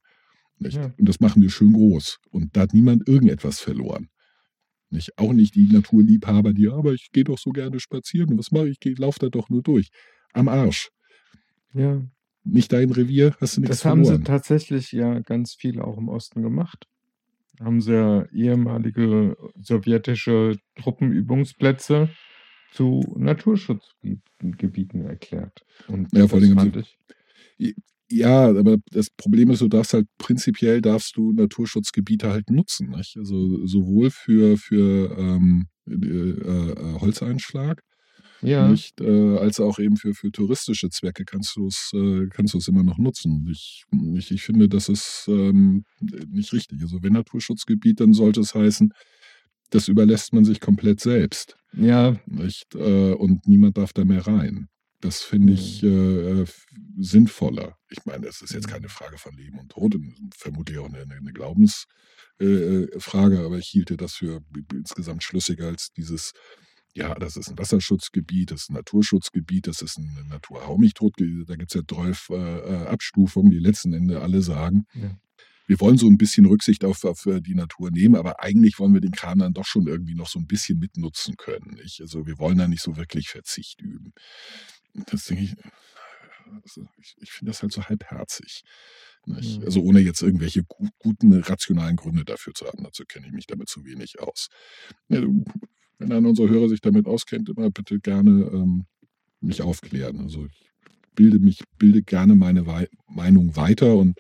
Nicht? 0.59 0.77
Ja. 0.77 0.93
Und 0.97 1.09
das 1.09 1.21
machen 1.21 1.43
wir 1.43 1.51
schön 1.51 1.73
groß. 1.73 2.19
Und 2.31 2.57
da 2.57 2.63
hat 2.63 2.75
niemand 2.75 3.09
irgendetwas 3.09 3.61
verloren. 3.61 4.09
Nicht? 4.91 5.17
Auch 5.19 5.33
nicht 5.33 5.55
die 5.55 5.67
Naturliebhaber, 5.67 6.53
die, 6.53 6.69
aber 6.69 6.93
ich 6.93 7.11
gehe 7.13 7.25
doch 7.25 7.39
so 7.39 7.51
gerne 7.51 7.81
spazieren. 7.81 8.39
Was 8.39 8.53
mache 8.53 8.69
ich? 8.69 8.77
Ich 8.85 8.99
laufe 8.99 9.19
da 9.19 9.29
doch 9.29 9.49
nur 9.49 9.63
durch. 9.63 9.89
Am 10.33 10.49
Arsch. 10.49 10.91
Ja. 11.75 12.03
Nicht 12.45 12.73
dein 12.73 12.91
Revier, 12.91 13.35
hast 13.41 13.57
du 13.57 13.61
nichts 13.61 13.79
Das 13.79 13.85
haben 13.85 14.05
sie 14.05 14.21
tatsächlich 14.23 14.93
ja 14.93 15.21
ganz 15.21 15.55
viel 15.55 15.81
auch 15.81 15.97
im 15.97 16.09
Osten 16.09 16.43
gemacht. 16.43 16.87
Haben 17.61 17.81
sie 17.81 17.95
ja 17.95 18.25
ehemalige 18.33 19.37
sowjetische 19.61 20.57
Truppenübungsplätze 20.77 22.09
zu 22.73 23.15
Naturschutzgebieten 23.17 25.05
erklärt. 25.05 25.65
Und 25.89 26.09
ja, 26.13 26.27
vor 26.27 26.41
allem 26.41 26.85
ja, 28.13 28.49
aber 28.49 28.77
das 28.91 29.09
Problem 29.11 29.51
ist, 29.51 29.63
du 29.63 29.69
darfst 29.69 29.95
halt 29.95 30.07
prinzipiell 30.19 30.83
darfst 30.83 31.17
du 31.17 31.33
Naturschutzgebiete 31.33 32.31
halt 32.31 32.51
nutzen, 32.51 32.91
nicht? 32.91 33.17
Also 33.17 33.67
sowohl 33.67 34.11
für, 34.11 34.59
für 34.59 35.17
ähm, 35.19 35.69
äh, 35.89 35.95
äh, 35.95 37.01
Holzeinschlag 37.01 37.83
ja. 38.43 38.69
nicht, 38.69 39.01
äh, 39.01 39.39
als 39.39 39.61
auch 39.61 39.79
eben 39.79 39.97
für, 39.97 40.15
für 40.15 40.31
touristische 40.31 40.91
Zwecke 40.91 41.25
kannst 41.25 41.57
du 41.57 41.67
es 41.67 41.91
äh, 41.95 42.27
kannst 42.29 42.55
du 42.55 42.59
es 42.59 42.69
immer 42.69 42.83
noch 42.83 42.99
nutzen. 42.99 43.47
Ich, 43.51 43.85
ich, 44.15 44.31
ich 44.31 44.43
finde, 44.43 44.69
das 44.69 44.89
ist 44.89 45.27
ähm, 45.29 45.85
nicht 46.29 46.53
richtig. 46.53 46.83
Also 46.83 47.03
wenn 47.03 47.15
Naturschutzgebiet, 47.15 48.01
dann 48.01 48.13
sollte 48.13 48.41
es 48.41 48.55
heißen, 48.55 48.93
das 49.71 49.89
überlässt 49.89 50.33
man 50.33 50.45
sich 50.45 50.61
komplett 50.61 51.01
selbst. 51.01 51.57
Ja. 51.73 52.17
Nicht? 52.27 52.75
Äh, 52.75 53.13
und 53.13 53.47
niemand 53.47 53.79
darf 53.79 53.93
da 53.93 54.05
mehr 54.05 54.27
rein. 54.27 54.69
Das 55.01 55.23
finde 55.23 55.55
ich 55.55 55.83
mhm. 55.83 56.43
äh, 56.43 56.45
sinnvoller. 56.99 57.77
Ich 57.91 58.05
meine, 58.05 58.27
es 58.27 58.41
ist 58.41 58.55
jetzt 58.55 58.69
keine 58.69 58.89
Frage 58.89 59.19
von 59.19 59.37
Leben 59.37 59.59
und 59.59 59.71
Tod, 59.71 59.97
vermutlich 60.37 60.79
auch 60.79 60.87
eine, 60.87 61.01
eine 61.01 61.33
Glaubensfrage, 61.33 61.87
äh, 62.39 63.45
aber 63.45 63.59
ich 63.59 63.67
hielte 63.67 63.97
das 63.97 64.15
für 64.15 64.43
insgesamt 64.73 65.25
schlüssiger 65.25 65.67
als 65.67 65.93
dieses 65.93 66.33
ja, 66.95 67.15
das 67.15 67.37
ist 67.37 67.49
ein 67.49 67.59
Wasserschutzgebiet, 67.59 68.51
das 68.51 68.63
ist 68.63 68.71
ein 68.71 68.75
Naturschutzgebiet, 68.75 69.67
das 69.67 69.81
ist 69.81 69.99
ein 69.99 70.27
Naturhaumichtod. 70.29 71.15
Da 71.47 71.57
gibt 71.57 71.71
es 71.71 71.75
ja 71.75 71.83
12 71.87 72.31
äh, 72.31 72.35
äh, 72.35 72.87
Abstufungen, 72.87 73.51
die 73.51 73.59
letzten 73.59 73.95
Ende 73.95 74.21
alle 74.21 74.43
sagen. 74.43 74.87
Ja. 74.95 75.17
Wir 75.67 75.81
wollen 75.81 75.97
so 75.97 76.07
ein 76.07 76.19
bisschen 76.19 76.45
Rücksicht 76.45 76.85
auf, 76.85 77.03
auf, 77.05 77.25
äh, 77.25 77.41
die 77.41 77.55
Natur 77.55 77.91
nehmen, 77.91 78.17
aber 78.17 78.43
eigentlich 78.43 78.79
wollen 78.79 78.93
wir 78.93 79.01
den 79.01 79.13
Kram 79.13 79.39
dann 79.39 79.55
doch 79.55 79.65
schon 79.65 79.87
irgendwie 79.87 80.15
noch 80.15 80.29
so 80.29 80.39
ein 80.39 80.47
bisschen 80.47 80.79
mitnutzen 80.79 81.37
können. 81.39 81.79
Nicht? 81.83 82.03
Also 82.03 82.27
wir 82.27 82.39
wollen 82.39 82.59
da 82.59 82.69
nicht 82.69 82.83
so 82.83 82.97
wirklich 82.97 83.29
Verzicht 83.29 83.81
üben. 83.81 84.13
Das 84.93 85.25
denke 85.25 85.45
ich, 85.45 85.55
also 86.63 86.87
ich, 86.99 87.15
ich 87.19 87.33
finde 87.33 87.53
das 87.53 87.63
halt 87.63 87.73
so 87.73 87.85
halbherzig. 87.85 88.65
Nicht? 89.25 89.65
Also 89.65 89.81
ohne 89.81 90.01
jetzt 90.01 90.21
irgendwelche 90.21 90.65
guten, 90.99 91.33
rationalen 91.33 91.97
Gründe 91.97 92.25
dafür 92.25 92.53
zu 92.53 92.67
haben. 92.67 92.83
Dazu 92.83 93.05
kenne 93.07 93.29
ich 93.29 93.33
mich 93.33 93.47
damit 93.47 93.69
zu 93.69 93.85
wenig 93.85 94.21
aus. 94.21 94.49
Ja, 95.09 95.23
wenn 96.03 96.13
einer 96.13 96.29
unserer 96.29 96.49
Hörer 96.49 96.69
sich 96.69 96.81
damit 96.81 97.07
auskennt, 97.07 97.49
immer 97.49 97.71
bitte 97.71 98.01
gerne 98.01 98.51
ähm, 98.53 98.85
mich 99.41 99.63
aufklären. 99.63 100.21
Also 100.21 100.47
ich 100.47 100.71
bilde 101.15 101.39
mich, 101.39 101.63
bilde 101.79 102.03
gerne 102.03 102.37
meine 102.37 102.67
Wei 102.67 102.89
Meinung 103.07 103.57
weiter 103.57 103.97
und 103.97 104.19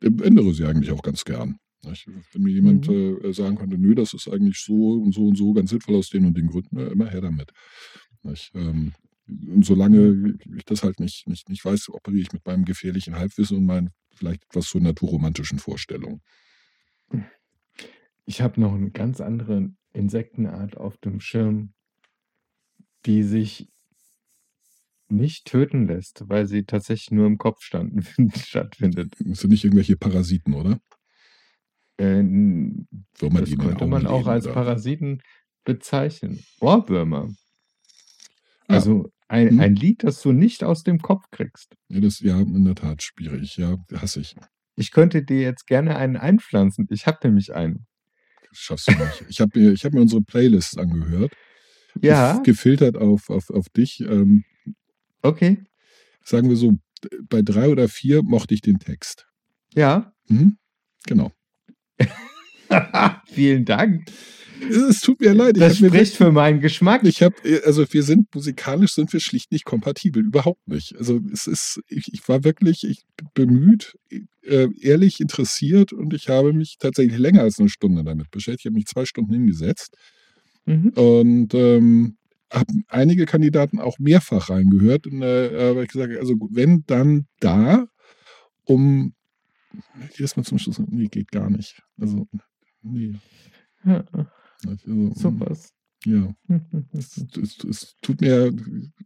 ändere 0.00 0.52
sie 0.52 0.64
eigentlich 0.64 0.90
auch 0.90 1.02
ganz 1.02 1.24
gern. 1.24 1.58
Wenn 1.82 2.42
mir 2.42 2.52
jemand 2.52 2.88
mhm. 2.88 3.18
äh, 3.22 3.32
sagen 3.32 3.56
könnte, 3.56 3.78
nö, 3.78 3.94
das 3.94 4.14
ist 4.14 4.28
eigentlich 4.28 4.58
so 4.58 4.92
und 4.92 5.12
so 5.12 5.28
und 5.28 5.36
so 5.36 5.52
ganz 5.52 5.70
sinnvoll 5.70 5.96
aus 5.96 6.08
den 6.08 6.24
und 6.24 6.36
den 6.36 6.46
Gründen, 6.46 6.78
ja, 6.78 6.86
immer 6.88 7.10
her 7.10 7.20
damit. 7.20 7.52
Ähm, 8.54 8.92
und 9.26 9.64
solange 9.64 10.38
ich 10.56 10.64
das 10.64 10.82
halt 10.82 11.00
nicht, 11.00 11.26
nicht, 11.28 11.48
nicht 11.48 11.64
weiß, 11.64 11.90
operiere 11.90 12.22
ich 12.22 12.32
mit 12.32 12.46
meinem 12.46 12.64
gefährlichen 12.64 13.16
Halbwissen 13.16 13.58
und 13.58 13.66
meinen 13.66 13.90
vielleicht 14.14 14.44
etwas 14.44 14.68
so 14.68 14.78
naturromantischen 14.78 15.58
Vorstellungen. 15.58 16.20
Ich 18.24 18.40
habe 18.40 18.60
noch 18.60 18.74
eine 18.74 18.90
ganz 18.90 19.20
andere 19.20 19.70
Insektenart 19.94 20.76
auf 20.76 20.98
dem 20.98 21.20
Schirm, 21.20 21.72
die 23.06 23.22
sich 23.22 23.68
nicht 25.08 25.46
töten 25.46 25.86
lässt, 25.86 26.28
weil 26.28 26.46
sie 26.46 26.64
tatsächlich 26.64 27.10
nur 27.10 27.26
im 27.26 27.38
Kopf 27.38 27.62
standen, 27.62 28.02
stattfindet. 28.36 29.14
Das 29.20 29.40
sind 29.40 29.50
nicht 29.50 29.64
irgendwelche 29.64 29.96
Parasiten, 29.96 30.54
oder? 30.54 30.80
Äh, 31.96 32.24
das 33.20 33.56
könnte 33.56 33.86
man 33.86 34.06
auch 34.06 34.26
als 34.26 34.46
oder? 34.46 34.54
Parasiten 34.54 35.22
bezeichnen. 35.64 36.44
Ohrwürmer. 36.60 37.30
Ah. 38.66 38.74
Also 38.74 39.10
ein, 39.28 39.50
hm. 39.50 39.60
ein 39.60 39.76
Lied, 39.76 40.04
das 40.04 40.20
du 40.22 40.32
nicht 40.32 40.64
aus 40.64 40.82
dem 40.82 41.00
Kopf 41.00 41.30
kriegst. 41.30 41.76
Ja, 41.88 42.00
das 42.00 42.20
ja 42.20 42.40
in 42.40 42.64
der 42.64 42.74
Tat 42.74 43.02
schwierig. 43.02 43.56
Ja, 43.56 43.76
hasse 43.94 44.20
ich. 44.20 44.34
Ich 44.76 44.90
könnte 44.90 45.22
dir 45.22 45.40
jetzt 45.40 45.66
gerne 45.66 45.96
einen 45.96 46.16
einpflanzen. 46.16 46.86
Ich 46.90 47.06
habe 47.06 47.18
nämlich 47.22 47.54
einen 47.54 47.86
schaffst 48.54 48.88
du 48.88 48.92
nicht. 48.92 49.24
Ich 49.28 49.40
habe 49.40 49.58
mir, 49.58 49.74
hab 49.74 49.92
mir 49.92 50.00
unsere 50.00 50.22
Playlist 50.22 50.78
angehört. 50.78 51.32
Ja. 52.00 52.38
Gefiltert 52.38 52.96
auf, 52.96 53.30
auf, 53.30 53.50
auf 53.50 53.68
dich. 53.68 54.00
Ähm, 54.00 54.44
okay. 55.22 55.64
Sagen 56.24 56.48
wir 56.48 56.56
so, 56.56 56.78
bei 57.28 57.42
drei 57.42 57.68
oder 57.68 57.88
vier 57.88 58.22
mochte 58.22 58.54
ich 58.54 58.62
den 58.62 58.78
Text. 58.78 59.26
Ja. 59.74 60.12
Mhm. 60.28 60.58
Genau. 61.06 61.32
Vielen 63.26 63.64
Dank. 63.64 64.06
Es 64.70 65.00
tut 65.00 65.20
mir 65.20 65.34
leid. 65.34 65.56
Das 65.58 65.78
spricht 65.78 65.92
mir, 65.92 66.26
für 66.26 66.32
meinen 66.32 66.60
Geschmack. 66.60 67.02
Ich 67.04 67.22
habe, 67.22 67.34
also 67.64 67.84
wir 67.92 68.02
sind 68.02 68.34
musikalisch 68.34 68.94
sind 68.94 69.12
wir 69.12 69.20
schlicht 69.20 69.52
nicht 69.52 69.64
kompatibel, 69.64 70.24
überhaupt 70.24 70.66
nicht. 70.66 70.96
Also 70.96 71.20
es 71.32 71.46
ist, 71.46 71.80
ich, 71.88 72.12
ich 72.12 72.26
war 72.28 72.44
wirklich 72.44 72.84
ich, 72.84 73.04
bemüht, 73.34 73.96
äh, 74.42 74.68
ehrlich 74.80 75.20
interessiert 75.20 75.92
und 75.92 76.14
ich 76.14 76.28
habe 76.28 76.52
mich 76.52 76.76
tatsächlich 76.78 77.18
länger 77.18 77.42
als 77.42 77.58
eine 77.58 77.68
Stunde 77.68 78.04
damit 78.04 78.30
beschäftigt. 78.30 78.60
Ich 78.60 78.66
habe 78.66 78.76
mich 78.76 78.86
zwei 78.86 79.04
Stunden 79.04 79.32
hingesetzt 79.32 79.96
mhm. 80.66 80.90
und 80.90 81.54
ähm, 81.54 82.16
habe 82.52 82.72
einige 82.88 83.26
Kandidaten 83.26 83.80
auch 83.80 83.98
mehrfach 83.98 84.50
reingehört 84.50 85.06
und 85.06 85.22
äh, 85.22 85.70
habe 85.70 85.86
gesagt, 85.86 86.16
also 86.16 86.34
wenn 86.50 86.84
dann 86.86 87.26
da, 87.40 87.86
um 88.64 89.14
jedes 90.16 90.36
Mal 90.36 90.44
zum 90.44 90.58
Schluss, 90.58 90.80
nee, 90.86 91.08
geht 91.08 91.32
gar 91.32 91.50
nicht. 91.50 91.82
Also 91.98 92.28
nee. 92.84 93.14
Ja. 93.84 94.04
Also, 94.66 95.12
so 95.14 95.40
was. 95.40 95.72
Ja. 96.04 96.34
es, 96.92 97.16
es, 97.16 97.64
es, 97.64 97.96
tut 98.00 98.20
mir 98.20 98.52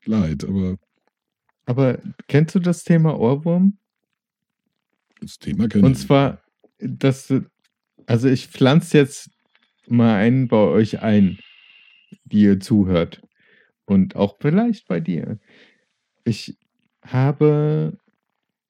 leid, 0.04 0.44
aber 0.44 0.78
Aber 1.66 1.98
kennst 2.26 2.54
du 2.54 2.60
das 2.60 2.82
Thema 2.82 3.18
Ohrwurm? 3.18 3.78
Das 5.20 5.38
Thema 5.38 5.68
kenne 5.68 5.86
Und 5.86 5.92
ich. 5.92 6.06
zwar, 6.06 6.42
das, 6.78 7.32
also 8.06 8.28
ich 8.28 8.48
pflanze 8.48 8.98
jetzt 8.98 9.30
mal 9.86 10.16
einen 10.16 10.48
bei 10.48 10.56
euch 10.56 11.02
ein, 11.02 11.38
die 12.24 12.42
ihr 12.42 12.60
zuhört. 12.60 13.22
Und 13.84 14.16
auch 14.16 14.36
vielleicht 14.40 14.86
bei 14.86 15.00
dir. 15.00 15.38
Ich 16.24 16.56
habe 17.02 17.98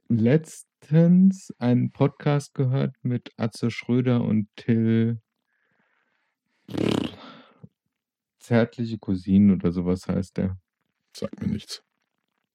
letztens 0.08 1.52
einen 1.58 1.92
Podcast 1.92 2.54
gehört 2.54 2.94
mit 3.02 3.30
Atze 3.36 3.70
Schröder 3.70 4.22
und 4.22 4.48
Till 4.56 5.20
Zärtliche 8.38 8.98
Cousinen 8.98 9.52
oder 9.52 9.72
sowas 9.72 10.06
heißt 10.08 10.36
der. 10.38 10.58
Sagt 11.14 11.40
mir 11.40 11.48
nichts. 11.48 11.82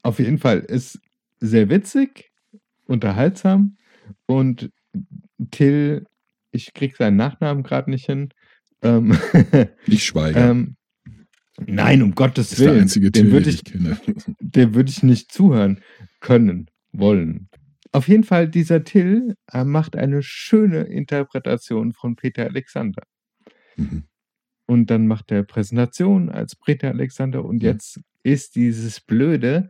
Auf 0.01 0.19
jeden 0.19 0.37
Fall 0.37 0.59
ist 0.59 0.99
sehr 1.39 1.69
witzig, 1.69 2.31
unterhaltsam 2.85 3.77
und 4.25 4.71
Till, 5.51 6.05
ich 6.51 6.73
krieg 6.73 6.95
seinen 6.95 7.17
Nachnamen 7.17 7.63
gerade 7.63 7.89
nicht 7.89 8.05
hin. 8.05 8.29
Ähm, 8.81 9.17
Nicht 9.87 10.03
Schweiger. 10.05 10.51
ähm, 10.51 10.75
nein, 11.65 12.01
um 12.01 12.15
Gottes 12.15 12.49
das 12.49 12.59
ist 12.59 12.59
der 12.59 12.71
Willen. 12.71 12.81
einzige 12.83 13.11
Till, 13.11 13.31
würde 13.31 13.45
den 13.45 13.49
ich, 13.49 13.55
ich 13.55 13.63
kenne. 13.65 13.97
dem 14.39 14.75
würde 14.75 14.89
ich 14.89 15.03
nicht 15.03 15.31
zuhören 15.31 15.81
können, 16.19 16.69
wollen. 16.93 17.49
Auf 17.91 18.07
jeden 18.07 18.23
Fall, 18.23 18.49
dieser 18.49 18.83
Till 18.83 19.35
äh, 19.51 19.63
macht 19.63 19.95
eine 19.95 20.23
schöne 20.23 20.81
Interpretation 20.81 21.93
von 21.93 22.15
Peter 22.15 22.45
Alexander. 22.45 23.03
Mhm. 23.75 24.05
Und 24.65 24.89
dann 24.89 25.07
macht 25.07 25.31
er 25.31 25.43
Präsentation 25.43 26.29
als 26.29 26.55
Peter 26.55 26.89
Alexander 26.89 27.43
und 27.43 27.61
jetzt 27.61 27.99
ist 28.23 28.55
dieses 28.55 29.01
blöde 29.01 29.69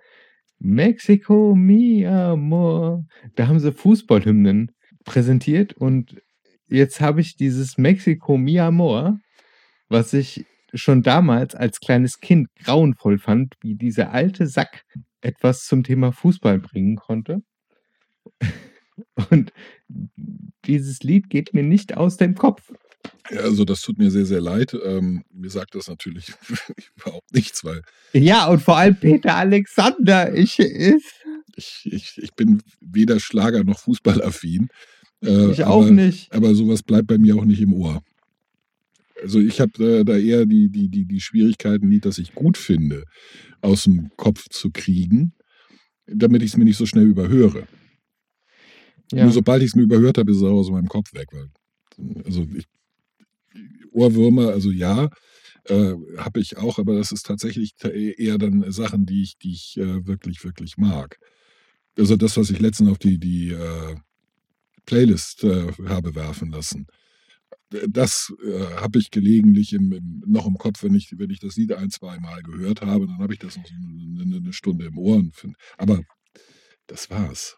Mexico, 0.60 1.56
mi 1.56 2.06
amor. 2.06 3.06
Da 3.36 3.48
haben 3.48 3.60
sie 3.60 3.74
Fußballhymnen 3.74 4.72
präsentiert 5.04 5.74
und 5.74 6.22
jetzt 6.68 7.02
habe 7.02 7.22
ich 7.22 7.36
dieses 7.36 7.78
Mexico, 7.78 8.38
mi 8.38 8.60
amor, 8.60 9.20
was 9.90 10.14
ich 10.14 10.46
schon 10.74 11.02
damals 11.02 11.56
als 11.56 11.80
kleines 11.80 12.20
Kind 12.20 12.48
grauenvoll 12.56 13.20
fand, 13.20 13.56
wie 13.62 13.76
dieser 13.76 14.12
alte 14.12 14.48
Sack 14.48 14.86
etwas 15.24 15.66
zum 15.66 15.84
Thema 15.84 16.12
Fußball 16.12 16.60
bringen 16.60 16.96
konnte. 16.96 17.42
Und 19.30 19.52
dieses 20.66 21.02
Lied 21.04 21.30
geht 21.30 21.54
mir 21.54 21.64
nicht 21.64 21.98
aus 21.98 22.18
dem 22.18 22.36
Kopf. 22.36 22.72
Ja, 23.32 23.42
also 23.42 23.66
das 23.66 23.82
tut 23.82 23.98
mir 23.98 24.12
sehr, 24.12 24.26
sehr 24.26 24.42
leid. 24.42 24.76
Ähm, 24.84 25.24
mir 25.32 25.50
sagt 25.50 25.76
das 25.76 25.88
natürlich 25.88 26.34
überhaupt 26.96 27.34
nichts, 27.34 27.64
weil 27.64 27.82
Ja, 28.14 28.48
und 28.48 28.62
vor 28.62 28.78
allem 28.78 28.96
Peter 28.96 29.36
Alexander. 29.36 30.34
Ich, 30.34 30.60
ich, 30.60 31.04
ich, 31.56 31.90
ich, 31.92 32.18
ich 32.18 32.34
bin 32.34 32.62
weder 32.80 33.20
Schlager 33.20 33.64
noch 33.64 33.80
Fußballaffin. 33.80 34.70
Äh, 35.24 35.52
ich 35.52 35.64
auch 35.64 35.84
aber, 35.84 35.92
nicht. 35.92 36.32
Aber 36.34 36.54
sowas 36.54 36.84
bleibt 36.84 37.08
bei 37.08 37.18
mir 37.18 37.36
auch 37.36 37.46
nicht 37.46 37.62
im 37.62 37.74
Ohr. 37.74 38.02
Also 39.24 39.40
ich 39.40 39.62
habe 39.62 40.00
äh, 40.00 40.04
da 40.04 40.18
eher 40.18 40.46
die, 40.46 40.70
die, 40.70 40.90
die, 40.90 41.06
die 41.06 41.22
Schwierigkeiten, 41.22 41.90
Lied, 41.90 42.04
das 42.04 42.18
ich 42.18 42.36
gut 42.36 42.58
finde, 42.58 43.06
aus 43.62 43.86
dem 43.86 44.12
Kopf 44.18 44.50
zu 44.50 44.70
kriegen, 44.70 45.34
damit 46.06 46.44
ich 46.44 46.52
es 46.52 46.58
mir 46.58 46.66
nicht 46.66 46.78
so 46.78 46.86
schnell 46.86 47.06
überhöre. 47.06 47.66
Ja. 49.14 49.24
Nur 49.24 49.34
sobald 49.34 49.64
ich 49.64 49.70
es 49.70 49.76
mir 49.76 49.84
überhört 49.84 50.18
habe, 50.18 50.30
ist 50.32 50.38
es 50.38 50.44
auch 50.44 50.60
aus 50.60 50.72
meinem 50.72 50.90
Kopf 50.90 51.14
weg. 51.14 51.30
Weil, 51.32 51.50
also 52.26 52.46
ich, 52.54 52.66
Ohrwürmer, 53.94 54.50
also 54.50 54.72
ja, 54.72 55.10
äh, 55.66 55.94
habe 56.18 56.42
ich 56.42 56.58
auch, 56.58 56.78
aber 56.78 56.96
das 56.96 57.14
ist 57.14 57.26
tatsächlich 57.26 57.76
ta- 57.76 57.90
eher 57.90 58.38
dann 58.38 58.70
Sachen, 58.72 59.06
die 59.06 59.24
ich, 59.24 59.38
die 59.38 59.54
ich 59.54 59.78
äh, 59.78 60.06
wirklich, 60.06 60.44
wirklich 60.44 60.76
mag. 60.76 61.18
Also 61.98 62.18
das, 62.18 62.36
was 62.36 62.50
ich 62.50 62.60
letztens 62.60 62.90
auf 62.90 62.98
die, 62.98 63.20
die 63.20 63.52
äh, 63.52 63.96
Playlist 64.86 65.46
äh, 65.46 65.72
habe 65.88 66.14
werfen 66.16 66.52
lassen. 66.52 66.88
Das 67.90 68.34
äh, 68.46 68.76
habe 68.78 69.00
ich 69.00 69.10
gelegentlich 69.12 69.74
im, 69.74 69.92
im, 69.92 70.24
noch 70.26 70.46
im 70.48 70.56
Kopf, 70.56 70.84
wenn 70.84 70.94
ich, 70.96 71.14
wenn 71.18 71.30
ich 71.30 71.40
das 71.40 71.56
Lied 71.56 71.74
ein, 71.74 71.90
zwei 71.90 72.20
Mal 72.20 72.42
gehört 72.44 72.82
habe, 72.82 73.08
dann 73.08 73.18
habe 73.20 73.34
ich 73.34 73.40
das 73.40 73.58
noch 73.58 73.66
so 73.66 73.74
eine, 73.74 74.38
eine 74.38 74.54
Stunde 74.54 74.86
im 74.86 74.98
Ohr. 74.98 75.24
find- 75.34 75.56
Aber 75.78 76.02
das 76.88 77.10
war's. 77.10 77.58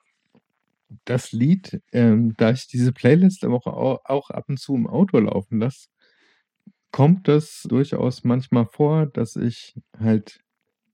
das 1.05 1.31
Lied, 1.31 1.81
ähm, 1.91 2.33
da 2.37 2.51
ich 2.51 2.67
diese 2.67 2.91
Playlist 2.93 3.43
aber 3.43 3.55
auch, 3.55 3.67
au- 3.67 3.99
auch 4.05 4.29
ab 4.29 4.45
und 4.47 4.59
zu 4.59 4.75
im 4.75 4.87
Auto 4.87 5.17
laufen 5.19 5.59
lasse, 5.59 5.87
kommt 6.91 7.27
das 7.27 7.63
durchaus 7.67 8.23
manchmal 8.23 8.65
vor, 8.67 9.07
dass 9.07 9.35
ich 9.35 9.73
halt, 9.99 10.39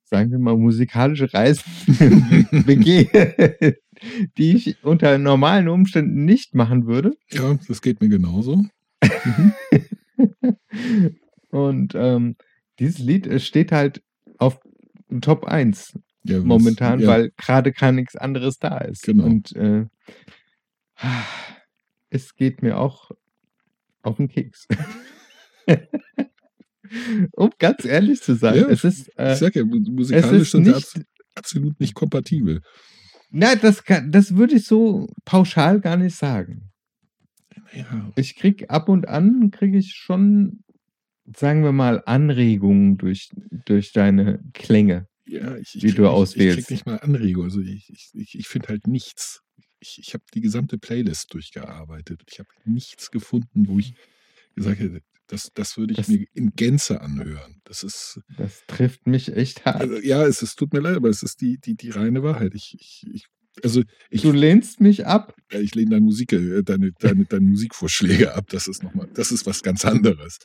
sagen 0.03 0.31
wir 0.31 0.39
mal, 0.39 0.57
musikalische 0.57 1.31
Reisen 1.33 1.63
begehe, 2.65 3.77
die 4.37 4.53
ich 4.55 4.83
unter 4.83 5.17
normalen 5.19 5.67
Umständen 5.67 6.25
nicht 6.25 6.55
machen 6.55 6.87
würde. 6.87 7.13
Ja, 7.31 7.53
das 7.67 7.81
geht 7.81 8.01
mir 8.01 8.09
genauso. 8.09 8.63
Und 11.49 11.95
ähm, 11.95 12.35
dieses 12.79 12.99
Lied 12.99 13.41
steht 13.41 13.71
halt 13.71 14.01
auf 14.37 14.59
Top 15.21 15.45
1 15.45 15.97
Ja, 16.23 16.39
momentan, 16.39 16.99
ja, 17.01 17.07
weil 17.07 17.31
gerade 17.37 17.71
gar 17.71 17.91
nichts 17.91 18.15
anderes 18.15 18.57
da 18.59 18.77
ist. 18.79 19.03
Genau. 19.03 19.25
Und 19.25 19.55
äh, 19.55 19.85
es 22.09 22.35
geht 22.35 22.61
mir 22.61 22.77
auch 22.77 23.11
auf 24.03 24.17
den 24.17 24.27
Keks. 24.29 24.67
um 27.33 27.49
ganz 27.59 27.85
ehrlich 27.85 28.21
zu 28.21 28.35
sein, 28.35 28.55
Ja, 28.55 28.67
es 28.67 28.83
ist, 28.83 29.09
äh, 29.17 29.33
Ich 29.33 29.39
sag 29.39 29.55
ja, 29.55 29.63
musikalisch 29.65 30.51
sind 30.51 30.65
sie 30.65 30.71
nicht, 30.71 30.77
abs- 30.77 31.01
absolut 31.35 31.79
nicht 31.79 31.93
kompatibel. 31.93 32.61
na, 33.29 33.55
das, 33.55 33.83
kann, 33.83 34.11
das 34.11 34.35
würde 34.35 34.55
ich 34.55 34.65
so 34.65 35.07
pauschal 35.25 35.79
gar 35.79 35.97
nicht 35.97 36.15
sagen. 36.15 36.70
Ja, 37.73 38.11
Ich 38.15 38.35
krieg 38.35 38.69
ab 38.69 38.89
und 38.89 39.07
an, 39.07 39.51
kriege 39.51 39.77
ich 39.77 39.93
schon, 39.93 40.63
sagen 41.35 41.63
wir 41.63 41.71
mal, 41.71 42.01
Anregungen 42.05 42.97
durch, 42.97 43.29
durch 43.65 43.91
deine 43.93 44.43
Klänge. 44.53 45.07
ja 45.25 45.55
ich, 45.57 45.75
ich 45.75 45.81
krieg 45.81 45.95
du 45.95 46.01
nicht, 46.03 46.11
Ich 46.11 46.15
auswählst. 46.15 46.57
krieg 46.59 46.71
nicht 46.71 46.85
mal 46.85 46.97
Anregung. 46.97 47.43
Also 47.45 47.61
ich, 47.61 47.89
ich, 47.89 48.09
ich, 48.13 48.37
ich 48.39 48.47
finde 48.47 48.69
halt 48.69 48.87
nichts. 48.87 49.41
Ich, 49.79 49.99
ich 49.99 50.13
habe 50.13 50.23
die 50.33 50.41
gesamte 50.41 50.77
Playlist 50.77 51.33
durchgearbeitet. 51.33 52.21
Ich 52.29 52.39
habe 52.39 52.49
nichts 52.65 53.09
gefunden, 53.11 53.67
wo 53.67 53.79
ich 53.79 53.93
gesagt 54.55 54.79
hätte, 54.79 55.01
das, 55.27 55.49
das 55.53 55.77
würde 55.77 55.93
ich 55.93 55.97
Das- 55.97 56.07
mir 56.09 56.25
in 56.33 56.51
Gänze 56.55 56.99
anhören. 57.01 57.61
Das 57.63 57.83
ist, 57.83 58.19
Das 58.37 58.63
trifft 58.67 59.07
mich 59.07 59.33
echt 59.35 59.65
hart. 59.65 59.81
also, 59.81 59.95
ja, 59.99 60.25
es 60.25 60.41
ist, 60.41 60.55
tut 60.57 60.73
mir 60.73 60.81
leid, 60.81 60.97
aber 60.97 61.09
es 61.09 61.23
ist 61.23 61.39
die, 61.41 61.57
die, 61.57 61.75
die 61.75 61.89
reine 61.89 62.21
Wahrheit. 62.21 62.53
Ich, 62.53 62.75
ich, 62.79 63.05
ich, 63.11 63.25
also 63.63 63.81
ich, 64.09 64.21
Du 64.21 64.31
lehnst 64.31 64.79
mich 64.81 65.05
ab. 65.05 65.35
Ich 65.49 65.75
lehne 65.75 65.91
deine 65.91 66.01
Musik, 66.05 66.31
äh, 66.33 66.63
deine, 66.63 66.91
deine, 66.99 67.25
deine 67.25 67.45
Musikvorschläge 67.45 68.33
ab. 68.35 68.47
Das 68.49 68.67
ist 68.67 68.83
noch 68.83 68.93
mal, 68.93 69.07
das 69.13 69.31
ist 69.31 69.45
was 69.45 69.61
ganz 69.63 69.85
anderes. 69.85 70.39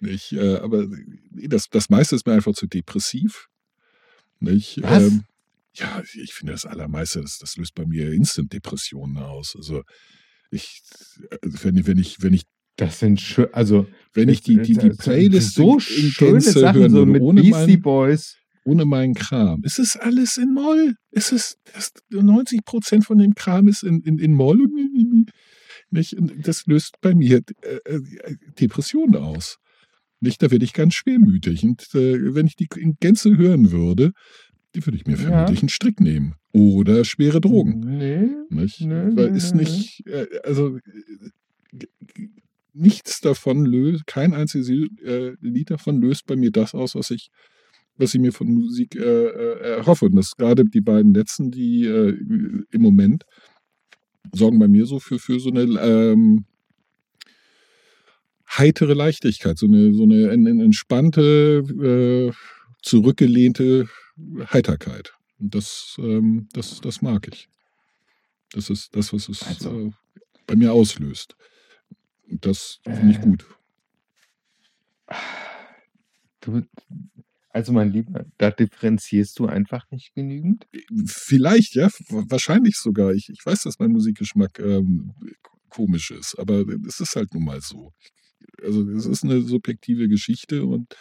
Nicht? 0.00 0.32
Äh, 0.32 0.56
Aber 0.56 0.86
das, 1.32 1.68
das 1.70 1.88
meiste 1.90 2.14
ist 2.16 2.26
mir 2.26 2.34
einfach 2.34 2.52
zu 2.54 2.66
depressiv. 2.66 3.46
Nicht? 4.38 4.82
Was? 4.82 5.02
Ähm, 5.04 5.22
ja, 5.74 6.02
ich 6.14 6.32
finde 6.34 6.52
das 6.52 6.64
Allermeiste, 6.66 7.20
das, 7.20 7.38
das 7.38 7.56
löst 7.56 7.74
bei 7.74 7.86
mir 7.86 8.12
Instant-Depressionen 8.12 9.18
aus. 9.18 9.54
Also 9.56 9.82
ich, 10.50 10.82
also 11.42 11.58
wenn, 11.64 11.76
ich- 11.76 11.86
wenn 11.86 11.98
ich, 11.98 12.22
wenn 12.22 12.32
ich, 12.34 12.42
Das 12.76 12.98
sind 12.98 13.20
schön, 13.20 13.46
also 13.52 13.86
wenn 14.14 14.28
ich 14.28 14.42
die, 14.42 14.56
die, 14.62 14.72
die 14.72 14.90
Playlist 14.90 15.54
so 15.54 15.78
schöne 15.78 16.40
Sachen 16.40 16.90
so 16.90 17.06
mit 17.06 17.22
Beastie 17.42 17.76
Boys. 17.76 18.36
Ohne 18.64 18.84
meinen 18.84 19.14
Kram. 19.14 19.62
Es 19.64 19.78
ist 19.78 19.96
alles 19.96 20.36
in 20.36 20.52
Moll. 20.52 20.94
Es 21.10 21.32
ist, 21.32 21.58
das, 21.74 21.92
90 22.10 22.64
Prozent 22.64 23.04
von 23.04 23.18
dem 23.18 23.34
Kram 23.34 23.68
ist 23.68 23.82
in, 23.82 24.00
in, 24.02 24.18
in 24.18 24.34
Moll. 24.34 24.60
Und, 24.60 25.30
nicht? 25.90 26.16
Das 26.44 26.66
löst 26.66 27.00
bei 27.00 27.14
mir 27.14 27.40
äh, 27.62 27.94
äh, 27.94 28.00
Depressionen 28.60 29.16
aus. 29.16 29.56
Nicht, 30.20 30.42
da 30.42 30.50
werde 30.50 30.64
ich 30.64 30.72
ganz 30.74 30.94
schwermütig. 30.94 31.64
Und 31.64 31.82
äh, 31.94 32.34
wenn 32.34 32.46
ich 32.46 32.56
die 32.56 32.68
in 32.76 32.96
Gänze 33.00 33.36
hören 33.36 33.72
würde, 33.72 34.12
die 34.74 34.84
würde 34.86 34.96
ich 34.98 35.06
mir 35.06 35.16
Ja. 35.16 35.22
vermutlich 35.22 35.62
einen 35.62 35.68
Strick 35.70 36.00
nehmen. 36.00 36.34
Oder 36.52 37.04
schwere 37.04 37.40
Drogen. 37.40 37.80
Nee. 37.80 38.28
Nicht? 38.50 38.80
Nö, 38.82 39.16
Weil 39.16 39.30
nö, 39.30 39.36
ist 39.36 39.54
nicht, 39.54 40.06
äh, 40.06 40.26
also 40.44 40.76
äh, 40.76 41.80
nichts 42.72 43.20
davon 43.20 43.64
löst, 43.64 44.06
kein 44.06 44.34
einziges 44.34 44.68
Lied 45.40 45.70
davon 45.70 46.00
löst 46.00 46.26
bei 46.26 46.36
mir 46.36 46.50
das 46.50 46.74
aus, 46.74 46.94
was 46.94 47.10
ich, 47.10 47.30
was 48.00 48.14
ich 48.14 48.20
mir 48.20 48.32
von 48.32 48.48
Musik 48.48 48.96
äh, 48.96 49.00
äh, 49.26 49.76
erhoffe. 49.76 50.06
Und 50.06 50.16
das 50.16 50.36
gerade 50.36 50.64
die 50.64 50.80
beiden 50.80 51.14
letzten, 51.14 51.50
die 51.50 51.84
äh, 51.84 52.16
im 52.70 52.82
Moment 52.82 53.24
sorgen 54.32 54.58
bei 54.58 54.68
mir 54.68 54.86
so 54.86 54.98
für, 55.00 55.18
für 55.18 55.38
so 55.40 55.50
eine 55.50 55.62
ähm, 55.62 56.44
heitere 58.48 58.94
Leichtigkeit, 58.94 59.58
so 59.58 59.66
eine, 59.66 59.92
so 59.94 60.02
eine 60.04 60.30
en- 60.30 60.46
en- 60.46 60.60
entspannte, 60.60 61.62
äh, 62.30 62.32
zurückgelehnte 62.82 63.88
Heiterkeit. 64.52 65.12
Und 65.38 65.54
das, 65.54 65.96
ähm, 65.98 66.48
das, 66.52 66.80
das 66.80 67.02
mag 67.02 67.28
ich. 67.28 67.48
Das 68.52 68.68
ist 68.70 68.94
das, 68.96 69.12
was 69.12 69.28
es 69.28 69.42
Also- 69.42 69.88
äh, 69.88 69.90
bei 70.46 70.56
mir 70.56 70.72
auslöst. 70.72 71.36
Und 72.28 72.44
das 72.46 72.80
finde 72.84 73.12
ich 73.12 73.18
Äh. 73.18 73.22
gut. 73.22 73.44
Du, 76.40 76.62
Also 77.52 77.72
mein 77.72 77.92
Lieber, 77.92 78.26
da 78.38 78.52
differenzierst 78.52 79.38
du 79.38 79.46
einfach 79.46 79.90
nicht 79.90 80.14
genügend. 80.14 80.66
Vielleicht, 81.04 81.74
ja, 81.74 81.88
wahrscheinlich 82.08 82.76
sogar. 82.76 83.12
Ich, 83.12 83.28
ich 83.28 83.44
weiß, 83.44 83.62
dass 83.62 83.80
mein 83.80 83.90
Musikgeschmack 83.90 84.60
ähm, 84.60 85.14
komisch 85.68 86.12
ist, 86.12 86.38
aber 86.38 86.64
es 86.86 87.00
ist 87.00 87.16
halt 87.16 87.34
nun 87.34 87.44
mal 87.44 87.60
so. 87.60 87.92
Also 88.62 88.88
es 88.90 89.06
ist 89.06 89.24
eine 89.24 89.42
subjektive 89.42 90.08
Geschichte 90.08 90.64
und 90.64 90.94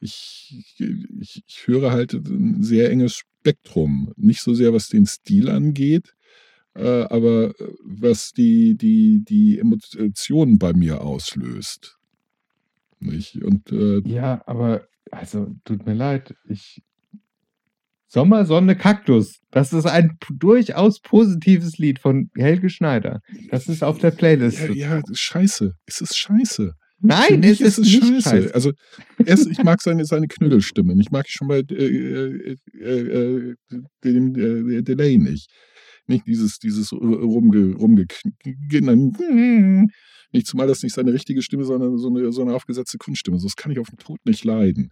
ich, 0.00 0.64
ich, 1.20 1.44
ich 1.46 1.66
höre 1.66 1.92
halt 1.92 2.12
ein 2.14 2.62
sehr 2.62 2.90
enges 2.90 3.14
Spektrum. 3.14 4.12
Nicht 4.16 4.40
so 4.40 4.52
sehr, 4.52 4.72
was 4.72 4.88
den 4.88 5.06
Stil 5.06 5.48
angeht, 5.48 6.14
äh, 6.74 7.02
aber 7.04 7.54
was 7.84 8.32
die, 8.32 8.76
die, 8.76 9.24
die 9.24 9.58
Emotionen 9.60 10.58
bei 10.58 10.72
mir 10.72 11.02
auslöst. 11.02 11.98
Nicht? 12.98 13.42
Und, 13.42 13.70
äh, 13.70 14.00
ja, 14.08 14.42
aber 14.46 14.88
also 15.10 15.48
tut 15.64 15.86
mir 15.86 15.94
leid, 15.94 16.34
ich 16.48 16.82
Sommer, 18.08 18.46
Sonne, 18.46 18.76
Kaktus. 18.76 19.40
Das 19.50 19.72
ist 19.72 19.86
ein 19.86 20.16
durchaus 20.30 21.00
positives 21.00 21.76
Lied 21.78 21.98
von 21.98 22.30
Helge 22.36 22.70
Schneider. 22.70 23.20
Das 23.50 23.66
ist 23.66 23.82
auf 23.82 23.98
der 23.98 24.12
Playlist. 24.12 24.60
Ja, 24.60 24.96
ja 24.96 25.02
scheiße. 25.12 25.72
Es 25.86 26.00
ist 26.00 26.16
scheiße. 26.16 26.72
Nein, 27.00 27.42
es 27.42 27.60
ist, 27.60 27.78
ist 27.78 27.90
scheiße. 27.90 28.22
scheiße. 28.22 28.54
Also, 28.54 28.72
erst, 29.24 29.48
ich 29.48 29.62
mag 29.62 29.82
seine, 29.82 30.04
seine 30.04 30.28
Knüttelstimme. 30.28 30.94
Ich 30.98 31.10
mag 31.10 31.28
schon 31.28 31.48
bei 31.48 31.58
äh, 31.58 31.62
äh, 31.62 32.56
äh, 32.80 33.54
dem 34.04 34.34
äh, 34.70 34.82
Delay 34.82 35.18
nicht. 35.18 35.50
Nicht 36.06 36.26
dieses, 36.26 36.58
dieses 36.58 36.92
rumge, 36.92 37.74
rumge 37.74 38.06
nicht 40.32 40.46
zumal 40.46 40.66
das 40.66 40.82
nicht 40.82 40.94
seine 40.94 41.12
richtige 41.12 41.42
Stimme, 41.42 41.64
sondern 41.64 41.96
so 41.98 42.08
eine, 42.08 42.32
so 42.32 42.42
eine 42.42 42.54
aufgesetzte 42.54 42.98
Kunststimme. 42.98 43.38
Das 43.42 43.56
kann 43.56 43.72
ich 43.72 43.78
auf 43.78 43.88
den 43.88 43.98
Tod 43.98 44.18
nicht 44.24 44.44
leiden. 44.44 44.90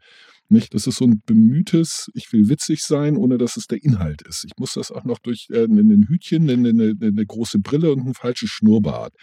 Nicht? 0.48 0.74
Das 0.74 0.86
ist 0.86 0.96
so 0.96 1.06
ein 1.06 1.22
bemühtes, 1.24 2.10
ich 2.14 2.32
will 2.32 2.48
witzig 2.48 2.82
sein, 2.82 3.16
ohne 3.16 3.38
dass 3.38 3.56
es 3.56 3.66
der 3.66 3.82
Inhalt 3.82 4.22
ist. 4.22 4.44
Ich 4.44 4.52
muss 4.58 4.74
das 4.74 4.90
auch 4.90 5.04
noch 5.04 5.18
durch 5.18 5.48
äh, 5.50 5.64
ein 5.64 6.06
Hütchen, 6.08 6.50
eine, 6.50 6.68
eine, 6.68 6.94
eine, 7.00 7.26
große 7.26 7.60
Brille 7.60 7.92
und 7.92 8.06
ein 8.06 8.14
falsches 8.14 8.50
Schnurrbart. 8.50 9.14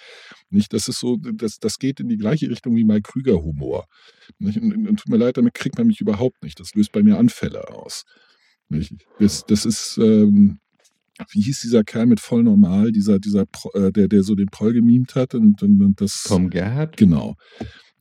Nicht? 0.50 0.74
Das 0.74 0.88
ist 0.88 1.00
so, 1.00 1.18
das, 1.18 1.58
das 1.60 1.78
geht 1.78 2.00
in 2.00 2.08
die 2.08 2.18
gleiche 2.18 2.50
Richtung 2.50 2.76
wie 2.76 2.84
Mike 2.84 3.12
Krüger 3.12 3.44
Humor. 3.44 3.86
Nicht? 4.39 4.58
Und, 4.58 4.88
und, 4.88 4.98
tut 4.98 5.10
mir 5.10 5.18
leid, 5.18 5.38
damit 5.38 5.54
kriegt 5.54 5.78
man 5.78 5.88
mich 5.88 6.02
überhaupt 6.02 6.44
nicht. 6.44 6.60
Das 6.60 6.74
löst 6.74 6.92
bei 6.92 7.04
mir 7.04 7.18
Anfälle 7.18 7.70
aus. 7.70 8.04
Nicht? 8.70 8.94
Das, 9.20 9.46
das 9.46 9.66
ist, 9.66 9.98
ähm, 10.00 10.60
wie 11.30 11.42
hieß 11.42 11.62
dieser 11.62 11.84
Kerl 11.84 12.06
mit 12.06 12.20
voll 12.20 12.44
normal, 12.44 12.92
dieser, 12.92 13.20
dieser, 13.20 13.46
äh, 13.74 13.92
der, 13.92 14.08
der 14.08 14.24
so 14.24 14.36
den 14.36 14.48
Proll 14.48 14.74
gemimt 14.74 15.16
hat 15.16 15.36
und, 15.36 15.62
und, 15.62 15.82
und 15.82 16.02
das. 16.02 16.24
Tom 16.28 16.50
Gerhardt? 16.50 16.98
Genau. 16.98 17.36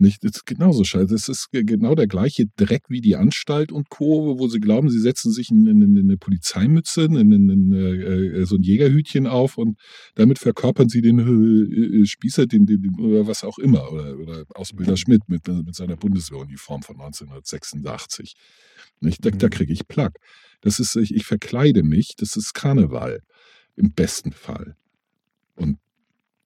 Nicht, 0.00 0.24
das 0.24 0.36
ist 0.36 0.46
genauso 0.46 0.82
scheiße. 0.82 1.14
Es 1.14 1.28
ist 1.28 1.48
genau 1.52 1.94
der 1.94 2.06
gleiche 2.06 2.46
Dreck 2.56 2.84
wie 2.88 3.02
die 3.02 3.16
Anstalt 3.16 3.70
und 3.70 3.90
Co., 3.90 4.38
wo 4.38 4.48
sie 4.48 4.58
glauben, 4.58 4.88
sie 4.88 4.98
setzen 4.98 5.30
sich 5.30 5.50
in, 5.50 5.66
in, 5.66 5.82
in 5.82 5.98
eine 5.98 6.16
Polizeimütze, 6.16 7.02
in, 7.02 7.16
in, 7.16 7.50
in 7.50 7.72
äh, 7.72 8.46
so 8.46 8.56
ein 8.56 8.62
Jägerhütchen 8.62 9.26
auf 9.26 9.58
und 9.58 9.78
damit 10.14 10.38
verkörpern 10.38 10.88
sie 10.88 11.02
den 11.02 11.18
äh, 11.18 12.06
Spießer, 12.06 12.46
den, 12.46 12.64
den, 12.64 12.80
den, 12.80 12.98
oder 12.98 13.26
was 13.26 13.44
auch 13.44 13.58
immer, 13.58 13.92
oder, 13.92 14.18
oder 14.18 14.44
Ausbilder 14.54 14.96
Schmidt 14.96 15.28
mit, 15.28 15.46
mit 15.46 15.74
seiner 15.74 15.96
Bundeswehruniform 15.96 16.80
von 16.80 16.96
1986. 16.96 18.36
Nicht? 19.00 19.22
Da, 19.22 19.30
da 19.30 19.46
mhm. 19.48 19.50
kriege 19.50 19.72
ich 19.74 19.86
Plack. 19.86 20.18
Das 20.60 20.78
ist, 20.78 20.96
ich, 20.96 21.14
ich 21.14 21.26
verkleide 21.26 21.82
mich, 21.82 22.16
das 22.16 22.36
ist 22.36 22.54
Karneval. 22.54 23.20
Im 23.76 23.92
besten 23.92 24.32
Fall. 24.32 24.76
Und 25.54 25.78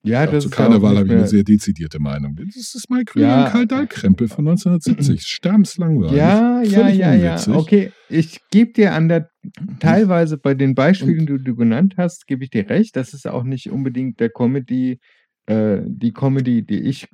ja, 0.05 0.27
das 0.27 0.43
zu 0.43 0.49
Karneval 0.51 0.97
habe 0.97 1.07
ich 1.07 1.13
eine 1.13 1.27
sehr 1.27 1.43
dezidierte 1.43 1.99
Meinung. 1.99 2.35
Das 2.35 2.75
ist 2.75 2.89
Mike 2.91 3.05
Krüger 3.05 3.27
ja. 3.27 3.65
Dahlkrempel 3.65 4.27
von 4.27 4.47
1970. 4.47 5.23
Sterbenslangweilig. 5.27 6.15
Ja, 6.15 6.61
ja, 6.61 6.89
ja, 6.89 7.15
ja. 7.15 7.41
Okay, 7.47 7.91
ich 8.07 8.39
gebe 8.51 8.71
dir 8.73 8.93
an 8.93 9.09
der, 9.09 9.31
teilweise 9.79 10.37
bei 10.37 10.53
den 10.53 10.75
Beispielen, 10.75 11.25
die 11.25 11.43
du 11.43 11.55
genannt 11.55 11.95
hast, 11.97 12.27
gebe 12.27 12.43
ich 12.43 12.51
dir 12.51 12.69
recht. 12.69 12.95
Das 12.95 13.15
ist 13.15 13.27
auch 13.27 13.43
nicht 13.43 13.71
unbedingt 13.71 14.19
der 14.19 14.29
Comedy, 14.29 14.99
äh, 15.47 15.79
die 15.83 16.13
Comedy, 16.13 16.61
die 16.61 16.81
ich 16.81 17.07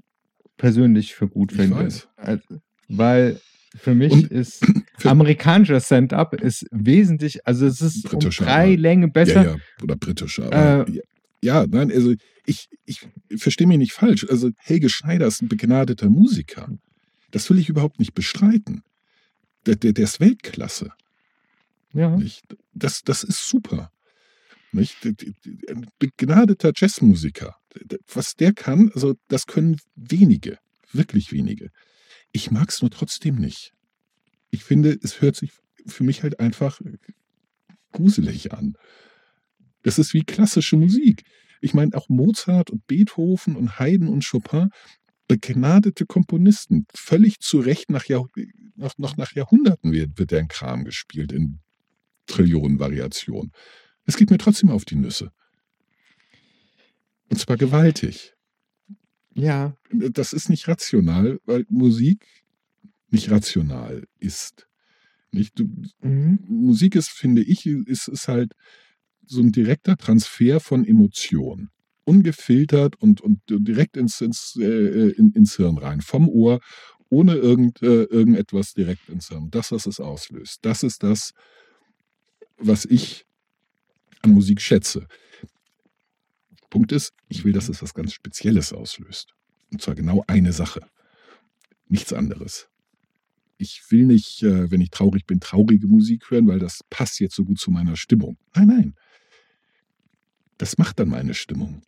persönlich 0.57 1.15
für 1.15 1.29
gut 1.29 1.53
finde. 1.53 1.77
Ich 1.77 1.85
weiß. 1.85 2.09
Also, 2.17 2.43
weil 2.89 3.39
für 3.76 3.93
mich 3.95 4.11
und 4.11 4.32
ist 4.32 4.65
amerikanischer 5.03 5.80
Stand-up 5.80 6.34
ist 6.34 6.65
wesentlich, 6.72 7.45
also 7.47 7.65
es 7.65 7.82
ist 7.82 8.13
um 8.13 8.19
drei 8.19 8.76
Länge 8.76 9.07
besser. 9.07 9.43
Ja, 9.43 9.51
ja. 9.51 9.57
Oder 9.82 9.95
britischer. 9.95 10.86
Äh, 10.86 11.01
ja, 11.41 11.65
nein, 11.67 11.91
also 11.91 12.13
ich, 12.45 12.69
ich 12.86 13.07
verstehe 13.38 13.67
mich 13.67 13.78
nicht 13.78 13.93
falsch. 13.93 14.26
Also 14.30 14.51
Helge 14.57 14.89
Schneider 14.89 15.28
ist 15.28 15.41
ein 15.41 15.47
begnadeter 15.47 16.09
Musiker. 16.09 16.67
Das 17.32 17.49
will 17.49 17.59
ich 17.59 17.69
überhaupt 17.69 17.99
nicht 17.99 18.13
bestreiten. 18.13 18.84
Der, 19.65 19.76
der, 19.76 19.93
der 19.93 20.03
ist 20.03 20.19
Weltklasse. 20.19 20.91
Ja. 21.93 22.15
Nicht? 22.15 22.43
Das, 22.74 23.01
das 23.03 23.24
ist 23.24 23.47
super. 23.47 23.91
Nicht? 24.72 24.97
Ein 25.05 25.88
begnadeter 25.99 26.72
Jazzmusiker. 26.76 27.55
Was 28.13 28.36
der 28.36 28.53
kann, 28.53 28.91
also 28.93 29.15
das 29.28 29.45
können 29.45 29.78
wenige, 29.95 30.57
wirklich 30.93 31.32
wenige. 31.32 31.69
Ich 32.32 32.51
mag 32.51 32.69
es 32.69 32.82
nur 32.82 32.91
trotzdem 32.91 33.36
nicht. 33.36 33.73
Ich 34.49 34.63
finde, 34.63 34.97
es 35.01 35.21
hört 35.21 35.36
sich 35.36 35.51
für 35.86 36.03
mich 36.03 36.23
halt 36.23 36.39
einfach 36.39 36.82
gruselig 37.91 38.53
an. 38.53 38.75
Das 39.84 39.99
ist 39.99 40.13
wie 40.13 40.23
klassische 40.23 40.77
Musik. 40.77 41.23
Ich 41.61 41.73
meine, 41.73 41.95
auch 41.95 42.09
Mozart 42.09 42.69
und 42.69 42.86
Beethoven 42.88 43.55
und 43.55 43.79
Haydn 43.79 44.07
und 44.07 44.25
Chopin, 44.25 44.69
begnadete 45.27 46.05
Komponisten, 46.05 46.86
völlig 46.93 47.39
zu 47.39 47.59
Recht 47.59 47.89
nach, 47.89 48.05
Jahr, 48.05 48.27
noch, 48.75 48.97
noch 48.97 49.17
nach 49.17 49.34
Jahrhunderten 49.34 49.91
wird, 49.91 50.17
wird 50.17 50.32
deren 50.32 50.47
Kram 50.47 50.84
gespielt 50.84 51.32
in 51.32 51.59
Trillionen 52.25 52.79
Variationen. 52.79 53.51
Es 54.05 54.17
geht 54.17 54.29
mir 54.29 54.38
trotzdem 54.38 54.69
auf 54.69 54.86
die 54.86 54.95
Nüsse. 54.95 55.32
Und 57.29 57.39
zwar 57.39 57.57
gewaltig. 57.57 58.34
Ja. 59.34 59.75
Das 59.91 60.34
ist 60.34 60.49
nicht 60.49 60.67
rational, 60.67 61.39
weil 61.45 61.65
Musik 61.69 62.25
nicht 63.09 63.29
rational 63.32 64.07
ist. 64.19 64.67
Nicht? 65.32 65.59
Du, 65.59 65.69
mhm. 66.01 66.39
Musik 66.47 66.95
ist, 66.95 67.09
finde 67.09 67.41
ich, 67.41 67.65
ist, 67.65 68.07
ist 68.07 68.27
halt 68.27 68.53
so 69.25 69.41
ein 69.41 69.51
direkter 69.51 69.97
Transfer 69.97 70.59
von 70.59 70.86
Emotionen. 70.86 71.69
Ungefiltert 72.03 72.95
und, 72.97 73.21
und 73.21 73.39
direkt 73.47 73.95
ins, 73.95 74.19
ins, 74.21 74.57
äh, 74.59 75.11
in, 75.11 75.32
ins 75.34 75.55
Hirn 75.55 75.77
rein, 75.77 76.01
vom 76.01 76.27
Ohr, 76.27 76.59
ohne 77.09 77.36
irgend, 77.36 77.82
äh, 77.82 78.03
irgendetwas 78.03 78.73
direkt 78.73 79.07
ins 79.09 79.29
Hirn. 79.29 79.49
Das, 79.51 79.71
was 79.71 79.86
es 79.86 79.99
auslöst. 79.99 80.59
Das 80.63 80.84
ist 80.84 81.03
das, 81.03 81.34
was 82.57 82.86
ich 82.86 83.25
an 84.21 84.32
Musik 84.32 84.61
schätze. 84.61 85.07
Punkt 86.72 86.91
ist, 86.91 87.13
ich 87.28 87.45
will, 87.45 87.53
dass 87.53 87.69
es 87.69 87.84
was 87.84 87.93
ganz 87.93 88.13
Spezielles 88.13 88.74
auslöst. 88.74 89.36
Und 89.72 89.82
zwar 89.84 89.93
genau 89.93 90.24
eine 90.26 90.53
Sache. 90.53 90.82
Nichts 91.88 92.13
anderes. 92.13 92.69
Ich 93.57 93.84
will 93.89 94.07
nicht, 94.07 94.41
äh, 94.41 94.72
wenn 94.72 94.82
ich 94.82 94.89
traurig 94.89 95.28
bin, 95.28 95.39
traurige 95.39 95.86
Musik 95.86 96.32
hören, 96.32 96.47
weil 96.47 96.57
das 96.57 96.80
passt 96.89 97.19
jetzt 97.19 97.36
so 97.36 97.45
gut 97.45 97.59
zu 97.59 97.69
meiner 97.69 97.95
Stimmung. 97.95 98.38
Nein, 98.55 98.67
nein. 98.67 98.95
Das 100.57 100.80
macht 100.80 100.99
dann 100.99 101.09
meine 101.09 101.36
Stimmung. 101.36 101.84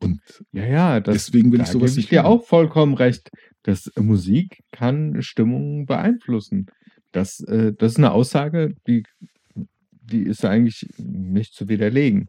Und 0.00 0.20
ja, 0.52 0.66
ja, 0.66 1.00
das, 1.00 1.26
deswegen 1.26 1.52
will 1.52 1.60
ich 1.60 1.68
sowas 1.68 1.96
nicht. 1.96 2.04
Ich 2.04 2.10
dir 2.10 2.24
auch 2.24 2.44
vollkommen 2.44 2.94
recht, 2.94 3.30
dass 3.62 3.90
Musik 3.96 4.62
kann 4.72 5.22
Stimmung 5.22 5.86
beeinflussen. 5.86 6.66
Das, 7.12 7.40
äh, 7.40 7.72
das 7.76 7.92
ist 7.92 7.98
eine 7.98 8.12
Aussage, 8.12 8.74
die, 8.86 9.04
die 9.90 10.22
ist 10.22 10.44
eigentlich 10.44 10.88
nicht 10.98 11.54
zu 11.54 11.68
widerlegen. 11.68 12.28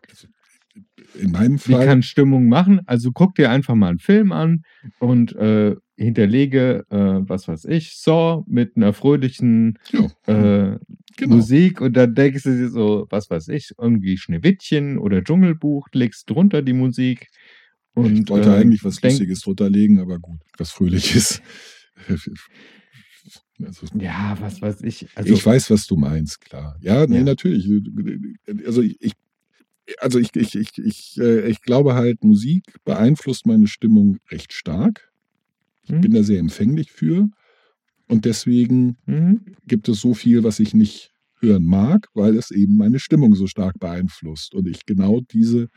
In 1.19 1.31
meinem 1.31 1.59
Fall. 1.59 1.81
Die 1.81 1.85
kann 1.85 2.03
Stimmung 2.03 2.47
machen. 2.47 2.81
Also 2.85 3.11
guck 3.11 3.35
dir 3.35 3.49
einfach 3.49 3.75
mal 3.75 3.89
einen 3.89 3.99
Film 3.99 4.31
an 4.31 4.63
und 4.99 5.35
äh, 5.35 5.75
hinterlege, 5.97 6.85
äh, 6.89 6.95
was 6.95 7.47
weiß 7.47 7.65
ich, 7.65 7.95
Saw 7.97 8.43
mit 8.47 8.75
einer 8.75 8.93
fröhlichen 8.93 9.77
äh, 10.25 10.77
genau. 11.17 11.35
Musik 11.35 11.81
und 11.81 11.93
dann 11.97 12.15
denkst 12.15 12.43
du 12.43 12.57
dir 12.57 12.69
so, 12.69 13.07
was 13.09 13.29
weiß 13.29 13.49
ich, 13.49 13.71
irgendwie 13.77 14.17
Schneewittchen 14.17 14.97
oder 14.97 15.23
Dschungelbuch, 15.23 15.87
legst 15.93 16.29
drunter 16.29 16.61
die 16.61 16.73
Musik. 16.73 17.27
Und, 17.93 18.21
ich 18.21 18.29
wollte 18.29 18.49
äh, 18.49 18.59
eigentlich 18.59 18.83
was 18.83 18.95
denk, 18.95 19.13
Lustiges 19.13 19.41
drunter 19.41 19.69
legen, 19.69 19.99
aber 19.99 20.19
gut, 20.19 20.39
was 20.57 20.71
Fröhliches. 20.71 21.41
Also, 23.63 23.85
ja, 23.93 24.35
was 24.39 24.59
weiß 24.59 24.81
ich. 24.81 25.07
Also, 25.13 25.33
ich 25.35 25.45
weiß, 25.45 25.69
was 25.69 25.85
du 25.85 25.95
meinst, 25.95 26.41
klar. 26.41 26.77
Ja, 26.81 27.05
nee, 27.05 27.17
ja. 27.17 27.23
natürlich. 27.23 27.69
Also 28.65 28.81
ich, 28.81 29.13
also 29.99 30.19
ich, 30.19 30.35
ich, 30.35 30.55
ich, 30.55 30.77
ich, 30.77 31.17
äh, 31.19 31.49
ich 31.49 31.61
glaube 31.61 31.95
halt, 31.95 32.23
Musik 32.23 32.63
beeinflusst 32.83 33.45
meine 33.45 33.67
Stimmung 33.67 34.17
recht 34.29 34.53
stark. 34.53 35.11
Ich 35.83 35.91
mhm. 35.91 36.01
bin 36.01 36.13
da 36.13 36.23
sehr 36.23 36.39
empfänglich 36.39 36.91
für. 36.91 37.29
Und 38.07 38.25
deswegen 38.25 38.97
mhm. 39.05 39.55
gibt 39.65 39.87
es 39.87 40.01
so 40.01 40.13
viel, 40.13 40.43
was 40.43 40.59
ich 40.59 40.73
nicht 40.73 41.11
hören 41.39 41.63
mag, 41.63 42.07
weil 42.13 42.37
es 42.37 42.51
eben 42.51 42.77
meine 42.77 42.99
Stimmung 42.99 43.35
so 43.35 43.47
stark 43.47 43.79
beeinflusst. 43.79 44.53
Und 44.53 44.67
ich 44.67 44.85
genau 44.85 45.21
diese 45.21 45.69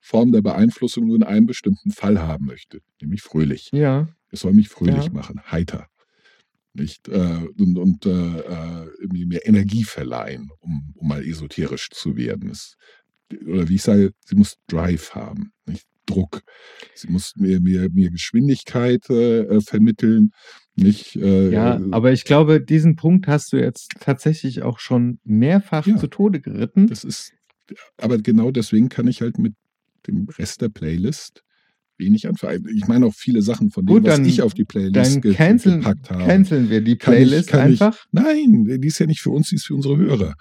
Form 0.00 0.32
der 0.32 0.42
Beeinflussung 0.42 1.06
nur 1.06 1.16
in 1.16 1.22
einem 1.22 1.46
bestimmten 1.46 1.92
Fall 1.92 2.20
haben 2.20 2.46
möchte, 2.46 2.80
nämlich 3.00 3.22
fröhlich. 3.22 3.70
Ja. 3.72 4.08
Es 4.30 4.40
soll 4.40 4.52
mich 4.52 4.68
fröhlich 4.68 5.06
ja. 5.06 5.12
machen, 5.12 5.40
heiter. 5.50 5.86
nicht? 6.72 7.08
Äh, 7.08 7.46
und 7.58 7.78
und 7.78 8.06
äh, 8.06 8.38
äh, 8.38 8.86
mir 9.08 9.46
Energie 9.46 9.84
verleihen, 9.84 10.50
um, 10.60 10.92
um 10.94 11.08
mal 11.08 11.24
esoterisch 11.24 11.90
zu 11.90 12.16
werden. 12.16 12.50
Es, 12.50 12.76
oder 13.46 13.68
wie 13.68 13.76
ich 13.76 13.82
sage, 13.82 14.12
sie 14.24 14.36
muss 14.36 14.56
Drive 14.68 15.14
haben, 15.14 15.52
nicht 15.66 15.86
Druck. 16.06 16.42
Sie 16.94 17.08
muss 17.08 17.34
mir, 17.36 17.60
mir, 17.60 17.88
mir 17.92 18.10
Geschwindigkeit 18.10 19.08
äh, 19.10 19.60
vermitteln, 19.60 20.30
nicht. 20.74 21.16
Äh, 21.16 21.50
ja, 21.50 21.80
aber 21.90 22.12
ich 22.12 22.24
glaube, 22.24 22.60
diesen 22.60 22.96
Punkt 22.96 23.28
hast 23.28 23.52
du 23.52 23.56
jetzt 23.56 23.92
tatsächlich 24.00 24.62
auch 24.62 24.78
schon 24.78 25.18
mehrfach 25.24 25.86
ja, 25.86 25.96
zu 25.96 26.06
Tode 26.08 26.40
geritten. 26.40 26.86
Das 26.86 27.04
ist, 27.04 27.32
aber 27.98 28.18
genau 28.18 28.50
deswegen 28.50 28.88
kann 28.88 29.06
ich 29.06 29.20
halt 29.20 29.38
mit 29.38 29.54
dem 30.06 30.28
Rest 30.28 30.62
der 30.62 30.68
Playlist 30.68 31.42
wenig 31.98 32.26
anfangen. 32.26 32.66
Ich 32.74 32.88
meine 32.88 33.06
auch 33.06 33.14
viele 33.14 33.42
Sachen 33.42 33.70
von 33.70 33.86
dem, 33.86 33.94
Gut, 33.94 34.04
was 34.04 34.18
ich 34.20 34.42
auf 34.42 34.54
die 34.54 34.64
Playlist 34.64 35.22
ge 35.22 35.34
canceln, 35.34 35.80
gepackt 35.80 36.10
habe. 36.10 36.24
Canceln 36.24 36.70
wir 36.70 36.80
die 36.80 36.96
Playlist 36.96 37.48
kann 37.48 37.72
ich, 37.72 37.78
kann 37.78 37.88
einfach? 37.90 38.04
Ich, 38.06 38.12
nein, 38.12 38.80
die 38.80 38.88
ist 38.88 38.98
ja 38.98 39.06
nicht 39.06 39.20
für 39.20 39.30
uns, 39.30 39.50
die 39.50 39.56
ist 39.56 39.66
für 39.66 39.74
unsere 39.74 39.96
Hörer. 39.96 40.34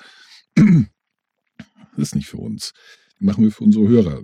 Das 1.95 2.09
ist 2.09 2.15
nicht 2.15 2.27
für 2.27 2.37
uns. 2.37 2.71
Die 3.19 3.25
machen 3.25 3.43
wir 3.43 3.51
für 3.51 3.63
unsere 3.63 3.87
Hörer. 3.87 4.21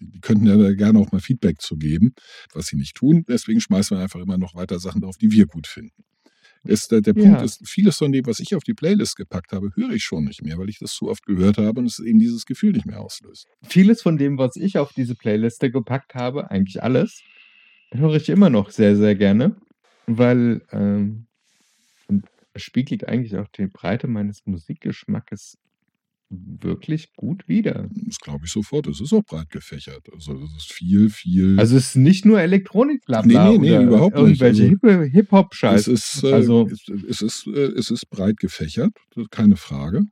Die 0.00 0.20
könnten 0.20 0.46
ja 0.46 0.56
da 0.56 0.72
gerne 0.74 0.98
auch 0.98 1.12
mal 1.12 1.20
Feedback 1.20 1.60
zu 1.60 1.76
geben, 1.76 2.14
was 2.52 2.66
sie 2.66 2.76
nicht 2.76 2.96
tun. 2.96 3.24
Deswegen 3.28 3.60
schmeißen 3.60 3.96
wir 3.96 4.02
einfach 4.02 4.20
immer 4.20 4.38
noch 4.38 4.54
weiter 4.54 4.78
Sachen 4.78 5.00
drauf, 5.00 5.16
die 5.16 5.30
wir 5.30 5.46
gut 5.46 5.66
finden. 5.66 6.04
Ist, 6.62 6.92
der, 6.92 7.00
der 7.00 7.14
ja. 7.16 7.22
Punkt 7.22 7.42
ist, 7.42 7.66
vieles 7.66 7.96
von 7.96 8.12
dem, 8.12 8.26
was 8.26 8.38
ich 8.38 8.54
auf 8.54 8.62
die 8.62 8.74
Playlist 8.74 9.16
gepackt 9.16 9.52
habe, 9.52 9.70
höre 9.74 9.92
ich 9.92 10.04
schon 10.04 10.24
nicht 10.24 10.42
mehr, 10.42 10.58
weil 10.58 10.68
ich 10.68 10.78
das 10.78 10.92
zu 10.92 11.08
oft 11.08 11.24
gehört 11.24 11.56
habe 11.56 11.80
und 11.80 11.86
es 11.86 11.98
eben 11.98 12.18
dieses 12.18 12.44
Gefühl 12.44 12.72
nicht 12.72 12.84
mehr 12.84 13.00
auslöst. 13.00 13.46
Vieles 13.62 14.02
von 14.02 14.18
dem, 14.18 14.36
was 14.36 14.56
ich 14.56 14.76
auf 14.76 14.92
diese 14.92 15.14
Playliste 15.14 15.70
gepackt 15.70 16.14
habe, 16.14 16.50
eigentlich 16.50 16.82
alles, 16.82 17.22
höre 17.92 18.16
ich 18.16 18.28
immer 18.28 18.50
noch 18.50 18.70
sehr, 18.70 18.94
sehr 18.96 19.14
gerne, 19.14 19.56
weil 20.06 20.60
ähm, 20.70 21.26
spiegelt 22.56 23.08
eigentlich 23.08 23.36
auch 23.36 23.48
die 23.48 23.66
Breite 23.66 24.06
meines 24.06 24.44
Musikgeschmackes 24.44 25.56
wirklich 26.30 27.12
gut 27.16 27.48
wieder. 27.48 27.88
Das 28.06 28.18
glaube 28.18 28.44
ich 28.46 28.52
sofort. 28.52 28.86
Es 28.86 29.00
ist 29.00 29.12
auch 29.12 29.24
breit 29.24 29.50
gefächert. 29.50 30.08
Also 30.12 30.40
es 30.44 30.56
ist 30.56 30.72
viel, 30.72 31.10
viel. 31.10 31.58
Also 31.58 31.76
es 31.76 31.88
ist 31.88 31.96
nicht 31.96 32.24
nur 32.24 32.40
Elektronik, 32.40 33.04
bla 33.04 33.22
bla. 33.22 33.50
Nee, 33.50 33.58
nee, 33.58 33.78
nee, 33.78 33.84
überhaupt 33.84 34.16
irgendwelche 34.16 34.62
nicht. 34.70 34.84
Also, 34.84 35.02
Hip-Hop-Scheiß. 35.02 35.88
Es 35.88 36.14
ist, 36.14 36.24
äh, 36.24 36.32
also, 36.32 36.68
es, 37.08 37.20
ist, 37.20 37.46
äh, 37.48 37.72
es 37.76 37.90
ist 37.90 38.08
breit 38.10 38.36
gefächert, 38.36 38.92
keine 39.30 39.56
Frage. 39.56 40.04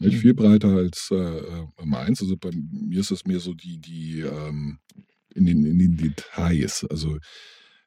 Nicht 0.00 0.16
mhm. 0.16 0.20
viel 0.20 0.34
breiter 0.34 0.68
als 0.68 1.08
äh, 1.12 1.16
äh, 1.16 1.66
meins. 1.84 2.20
Also 2.20 2.36
bei 2.36 2.50
mir 2.52 3.00
ist 3.00 3.12
es 3.12 3.24
mehr 3.24 3.40
so 3.40 3.54
die, 3.54 3.78
die 3.78 4.20
ähm, 4.20 4.78
in, 5.34 5.46
den, 5.46 5.64
in 5.64 5.78
den 5.78 5.96
Details. 5.96 6.84
Also 6.90 7.18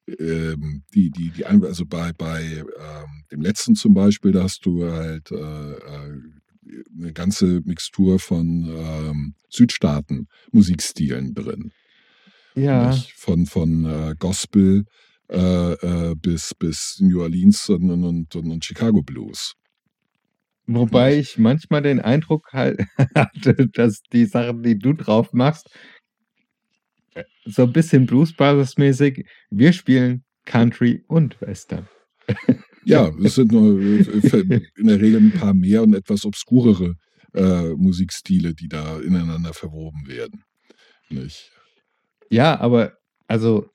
ähm, 0.08 0.84
die, 0.94 1.12
die, 1.12 1.30
die, 1.32 1.46
also 1.46 1.86
bei, 1.86 2.14
bei 2.14 2.44
ähm, 2.44 3.24
dem 3.30 3.42
letzten 3.42 3.76
zum 3.76 3.94
Beispiel, 3.94 4.32
da 4.32 4.44
hast 4.44 4.66
du 4.66 4.86
halt 4.86 5.32
äh, 5.32 5.36
äh 5.36 6.22
eine 6.98 7.14
ganze 7.14 7.62
Mixtur 7.66 8.20
von 8.20 8.68
ähm, 8.70 9.36
Südstaaten 9.50 10.28
Musikstilen 10.52 11.34
drin. 11.34 11.72
Ja. 12.56 12.90
Nicht? 12.90 13.14
Von, 13.14 13.46
von 13.46 13.86
äh, 13.86 14.16
Gospel 14.18 14.86
äh, 15.30 15.74
äh, 15.74 16.16
bis, 16.16 16.54
bis 16.54 16.98
New 17.00 17.22
Orleans 17.22 17.70
und, 17.70 17.90
und, 17.90 18.36
und, 18.36 18.36
und 18.36 18.66
Chicago 18.66 19.02
Blues. 19.02 19.56
Wobei 20.68 21.18
ich 21.18 21.38
manchmal 21.38 21.82
den 21.82 22.00
Eindruck 22.00 22.54
halt 22.54 22.82
hatte, 23.16 23.68
dass 23.70 24.02
die 24.14 24.26
Sachen, 24.26 24.64
die 24.64 24.78
du 24.78 24.94
drauf 24.94 25.34
machst, 25.34 25.70
äh, 27.14 27.24
so 27.46 27.64
ein 27.64 27.74
bisschen 27.74 28.06
Blues 28.06 28.34
Brothers 28.34 28.78
mäßig, 28.78 29.26
wir 29.50 29.74
spielen 29.74 30.24
Country 30.46 31.04
und 31.08 31.40
Western. 31.42 31.88
Ja, 32.84 33.12
es 33.24 33.36
sind 33.36 33.52
nur 33.52 33.80
äh, 33.80 34.62
in 34.78 34.88
der 34.88 35.00
Regel 35.00 35.22
ein 35.22 35.34
paar 35.34 35.54
mehr 35.54 35.84
und 35.84 35.94
etwas 35.94 36.26
obskurere 36.26 36.96
äh, 37.34 37.70
Musikstile, 37.76 38.54
die 38.54 38.68
da 38.68 39.00
ineinander 39.00 39.54
verwoben 39.54 40.08
werden. 40.08 40.44
Nicht? 41.10 41.52
Ja, 42.30 42.60
aber 42.60 42.98
also 43.28 43.70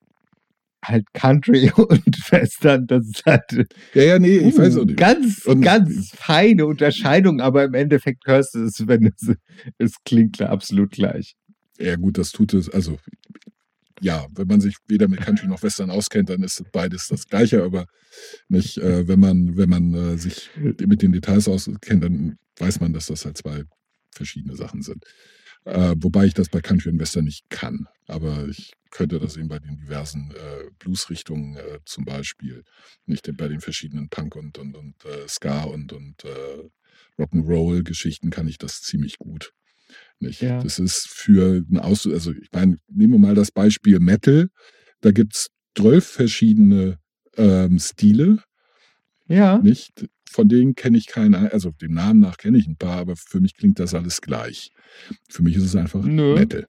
halt 0.84 1.12
Country 1.12 1.70
und 1.76 2.32
Western, 2.32 2.86
das 2.86 3.06
ist 3.06 3.24
halt. 3.26 3.68
Ja, 3.94 4.02
ja, 4.02 4.18
nee, 4.18 4.38
ich 4.38 4.54
uh, 4.54 4.58
weiß 4.58 4.78
auch 4.78 4.84
nicht. 4.84 4.98
Ganz, 4.98 5.44
und, 5.46 5.60
ganz 5.60 6.10
feine 6.14 6.66
Unterscheidung, 6.66 7.40
aber 7.40 7.64
im 7.64 7.74
Endeffekt 7.74 8.26
hörst 8.26 8.54
du 8.54 8.64
es, 8.64 8.86
wenn 8.86 9.06
es, 9.06 9.34
es 9.78 9.94
klingt 10.04 10.40
absolut 10.42 10.92
gleich. 10.92 11.36
Ja, 11.78 11.96
gut, 11.96 12.18
das 12.18 12.32
tut 12.32 12.54
es. 12.54 12.70
Also, 12.70 12.98
ja, 14.00 14.26
wenn 14.34 14.46
man 14.46 14.60
sich 14.60 14.76
weder 14.86 15.08
mit 15.08 15.20
Country 15.20 15.46
noch 15.46 15.62
Western 15.62 15.90
auskennt, 15.90 16.30
dann 16.30 16.42
ist 16.42 16.62
beides 16.72 17.08
das 17.08 17.26
Gleiche. 17.26 17.62
Aber 17.62 17.86
nicht, 18.48 18.78
äh, 18.78 19.08
wenn 19.08 19.20
man, 19.20 19.56
wenn 19.56 19.68
man 19.68 19.94
äh, 19.94 20.18
sich 20.18 20.50
mit 20.56 21.02
den 21.02 21.12
Details 21.12 21.48
auskennt, 21.48 22.04
dann 22.04 22.38
weiß 22.58 22.80
man, 22.80 22.92
dass 22.92 23.06
das 23.06 23.24
halt 23.24 23.36
zwei 23.38 23.64
verschiedene 24.10 24.56
Sachen 24.56 24.82
sind. 24.82 25.04
Äh, 25.64 25.94
wobei 25.98 26.26
ich 26.26 26.34
das 26.34 26.48
bei 26.48 26.60
Country 26.60 26.90
und 26.90 27.00
Western 27.00 27.24
nicht 27.24 27.48
kann. 27.50 27.86
Aber 28.06 28.46
ich 28.48 28.72
könnte 28.90 29.18
das 29.18 29.36
eben 29.36 29.48
bei 29.48 29.58
den 29.58 29.76
diversen 29.76 30.30
äh, 30.30 30.70
Bluesrichtungen 30.78 31.56
äh, 31.56 31.80
zum 31.84 32.04
Beispiel, 32.04 32.62
nicht 33.04 33.28
bei 33.36 33.48
den 33.48 33.60
verschiedenen 33.60 34.08
Punk 34.08 34.36
und, 34.36 34.58
und, 34.58 34.76
und 34.76 35.04
äh, 35.04 35.28
Ska 35.28 35.64
und, 35.64 35.92
und 35.92 36.24
Rock'n'Roll-Geschichten 37.18 38.30
kann 38.30 38.46
ich 38.46 38.58
das 38.58 38.82
ziemlich 38.82 39.18
gut. 39.18 39.52
Nicht? 40.18 40.40
Ja. 40.40 40.62
Das 40.62 40.78
ist 40.78 41.08
für 41.08 41.62
ein 41.70 41.78
Aus, 41.78 42.06
also 42.06 42.32
ich 42.32 42.48
meine, 42.52 42.78
nehmen 42.88 43.14
wir 43.14 43.18
mal 43.18 43.34
das 43.34 43.50
Beispiel 43.50 44.00
Metal. 44.00 44.48
Da 45.00 45.10
gibt 45.12 45.34
es 45.34 45.48
zwölf 45.76 46.06
verschiedene 46.06 46.98
ähm, 47.36 47.78
Stile. 47.78 48.38
Ja. 49.28 49.58
Nicht? 49.58 50.08
Von 50.28 50.48
denen 50.48 50.74
kenne 50.74 50.98
ich 50.98 51.06
keine, 51.06 51.52
also 51.52 51.70
dem 51.70 51.92
Namen 51.92 52.20
nach 52.20 52.36
kenne 52.36 52.58
ich 52.58 52.66
ein 52.66 52.76
paar, 52.76 52.98
aber 52.98 53.16
für 53.16 53.40
mich 53.40 53.56
klingt 53.56 53.78
das 53.78 53.94
alles 53.94 54.20
gleich. 54.20 54.70
Für 55.28 55.42
mich 55.42 55.56
ist 55.56 55.64
es 55.64 55.76
einfach 55.76 56.02
Nö. 56.02 56.34
Metal. 56.34 56.66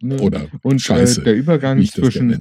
Nö. 0.00 0.18
Oder 0.18 0.48
und 0.62 0.76
äh, 0.76 0.78
Scheiße. 0.78 1.20
Äh, 1.20 1.24
der 1.24 1.36
Übergang 1.36 1.84
zwischen 1.84 2.38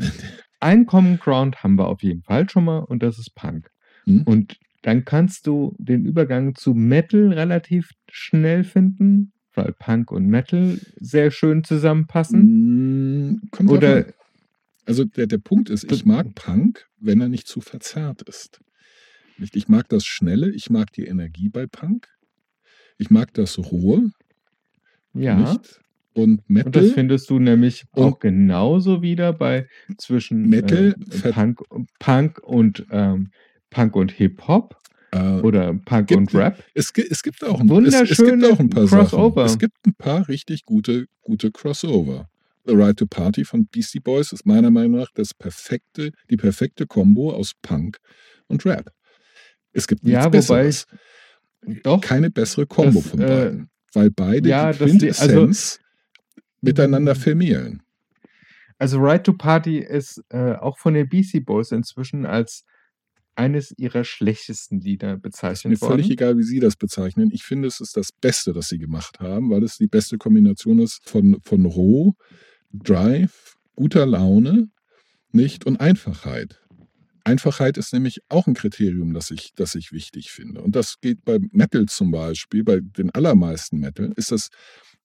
ein 0.60 0.86
Common 0.86 1.20
Ground 1.20 1.64
haben 1.64 1.78
wir 1.78 1.88
auf 1.88 2.04
jeden 2.04 2.24
Fall 2.24 2.50
schon 2.50 2.66
mal 2.66 2.80
und 2.80 3.04
das 3.04 3.18
ist 3.18 3.36
Punk. 3.36 3.70
Hm? 4.06 4.24
Und 4.24 4.58
dann 4.82 5.06
kannst 5.06 5.47
du 5.47 5.76
den 5.78 6.06
Übergang 6.06 6.56
zu 6.56 6.74
Metal 6.74 7.34
relativ 7.34 7.91
schnell 8.10 8.64
finden 8.64 9.34
weil 9.54 9.74
Punk 9.74 10.12
und 10.12 10.28
Metal 10.28 10.80
sehr 11.00 11.32
schön 11.32 11.64
zusammenpassen? 11.64 13.32
Mm, 13.32 13.41
Oder 13.68 14.06
also 14.86 15.06
der, 15.06 15.28
der 15.28 15.38
Punkt 15.38 15.70
ist, 15.70 15.91
ich 15.91 16.06
mag 16.06 16.34
Punk, 16.34 16.88
wenn 17.00 17.22
er 17.22 17.30
nicht 17.30 17.47
zu 17.47 17.62
verzerrt 17.62 18.24
ist. 18.24 18.60
Ich 19.54 19.68
mag 19.68 19.88
das 19.88 20.04
Schnelle, 20.04 20.50
ich 20.50 20.72
mag 20.72 20.91
die 20.93 21.06
Energie 21.06 21.50
bei 21.50 21.68
Punk. 21.68 22.08
Ich 22.97 23.12
mag 23.12 23.34
das 23.36 23.60
Rohe. 23.60 24.12
Ja. 25.14 25.36
Nicht? 25.36 25.80
Und 26.14 26.50
Metal. 26.50 26.66
Und 26.66 26.76
das 26.76 26.91
findest 26.91 27.30
du 27.30 27.38
nämlich 27.38 27.86
auch 27.91 28.20
genauso 28.20 29.02
wieder 29.02 29.32
bei 29.32 29.68
zwischen 29.97 30.50
Metal, 30.50 30.95
äh, 31.24 31.32
Punk, 31.32 31.62
Punk 32.00 32.39
und 32.39 32.86
ähm, 32.89 33.30
Punk 33.70 33.95
und 33.95 34.12
Hip-Hop. 34.12 34.76
Äh, 35.12 35.41
Oder 35.41 35.74
Punk 35.74 36.07
gibt, 36.07 36.18
und 36.18 36.34
Rap. 36.36 36.64
Es, 36.74 36.91
es, 36.95 37.24
gibt 37.24 37.43
auch 37.43 37.60
ein, 37.60 37.86
es, 37.86 37.95
es 37.95 38.18
gibt 38.18 38.43
auch 38.45 38.60
ein 38.60 38.70
paar 38.70 38.86
Crossover. 38.86 39.41
Sachen. 39.41 39.53
Es 39.53 39.60
gibt 39.60 39.78
ein 39.88 39.93
paar 39.95 40.28
richtig 40.28 40.66
gute, 40.66 41.05
gute 41.22 41.51
Crossover. 41.51 42.30
The 42.66 42.76
Right 42.76 42.97
to 42.97 43.07
Party 43.07 43.43
von 43.43 43.66
Beastie 43.66 43.99
Boys 43.99 44.32
ist 44.32 44.45
meiner 44.45 44.70
Meinung 44.70 44.99
nach 44.99 45.10
das 45.16 45.34
perfekte, 45.34 46.12
die 46.30 46.38
perfekte 46.38 46.86
Kombo 46.86 47.32
aus 47.32 47.53
Punk 47.62 47.97
und 48.47 48.66
Rap. 48.66 48.91
Es 49.72 49.88
gibt 49.88 50.03
nichts 50.03 50.24
ja, 50.24 50.30
Besseres. 50.30 50.86
Doch, 51.84 52.01
Keine 52.01 52.30
bessere 52.30 52.66
Kombo 52.66 52.99
das, 52.99 53.10
von 53.10 53.20
beiden. 53.20 53.64
Äh, 53.64 53.66
weil 53.93 54.12
beide 54.12 54.47
ja, 54.47 54.72
die 54.72 54.78
Quintessenz 54.78 55.28
also, 55.28 56.41
miteinander 56.62 57.16
vermählen. 57.16 57.82
Also 58.78 58.99
Right 58.99 59.24
to 59.24 59.34
Party 59.34 59.80
ist 59.80 60.24
äh, 60.30 60.53
auch 60.53 60.78
von 60.78 60.93
den 60.93 61.10
Beastie 61.10 61.41
Boys 61.41 61.72
inzwischen 61.72 62.26
als 62.26 62.66
eines 63.39 63.73
ihrer 63.77 64.03
schlechtesten 64.03 64.81
Lieder 64.81 65.15
bezeichnet 65.17 65.71
mir 65.71 65.87
völlig 65.87 66.11
egal, 66.11 66.37
wie 66.37 66.43
Sie 66.43 66.59
das 66.59 66.75
bezeichnen. 66.75 67.29
Ich 67.31 67.43
finde, 67.43 67.69
es 67.69 67.79
ist 67.79 67.95
das 67.95 68.11
Beste, 68.11 68.51
das 68.51 68.67
Sie 68.67 68.77
gemacht 68.77 69.21
haben, 69.21 69.49
weil 69.49 69.63
es 69.63 69.77
die 69.77 69.87
beste 69.87 70.17
Kombination 70.17 70.79
ist 70.79 70.99
von, 71.09 71.37
von 71.41 71.65
Roh, 71.65 72.15
Drive, 72.73 73.55
guter 73.75 74.05
Laune, 74.05 74.69
nicht 75.31 75.65
und 75.65 75.79
Einfachheit. 75.79 76.59
Einfachheit 77.23 77.77
ist 77.77 77.93
nämlich 77.93 78.19
auch 78.27 78.45
ein 78.47 78.55
Kriterium, 78.55 79.13
das 79.13 79.31
ich, 79.31 79.53
das 79.55 79.73
ich 79.75 79.93
wichtig 79.93 80.31
finde. 80.31 80.61
Und 80.61 80.75
das 80.75 80.99
geht 80.99 81.23
bei 81.23 81.39
Metal 81.51 81.85
zum 81.85 82.11
Beispiel, 82.11 82.65
bei 82.65 82.81
den 82.81 83.09
allermeisten 83.11 83.79
Metal, 83.79 84.11
ist 84.17 84.31
das, 84.31 84.49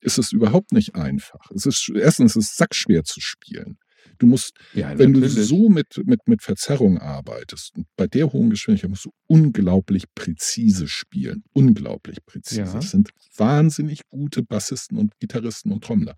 ist 0.00 0.18
es 0.18 0.32
überhaupt 0.32 0.72
nicht 0.72 0.96
einfach. 0.96 1.50
Es 1.54 1.66
ist, 1.66 1.88
erstens 1.94 2.34
ist 2.34 2.50
es 2.50 2.56
sackschwer 2.56 3.04
zu 3.04 3.20
spielen. 3.20 3.78
Du 4.18 4.26
musst, 4.26 4.52
ja, 4.74 4.96
wenn 4.98 5.12
du 5.12 5.28
so 5.28 5.68
mit, 5.68 6.00
mit, 6.06 6.26
mit 6.28 6.42
Verzerrung 6.42 6.98
arbeitest, 6.98 7.74
bei 7.96 8.06
der 8.06 8.32
hohen 8.32 8.50
Geschwindigkeit 8.50 8.90
musst 8.90 9.04
du 9.06 9.10
unglaublich 9.26 10.04
präzise 10.14 10.88
spielen. 10.88 11.44
Unglaublich 11.52 12.24
präzise. 12.24 12.60
Ja. 12.62 12.72
Das 12.72 12.90
sind 12.90 13.10
wahnsinnig 13.36 14.02
gute 14.10 14.42
Bassisten 14.42 14.98
und 14.98 15.18
Gitarristen 15.18 15.72
und 15.72 15.84
Trommler. 15.84 16.16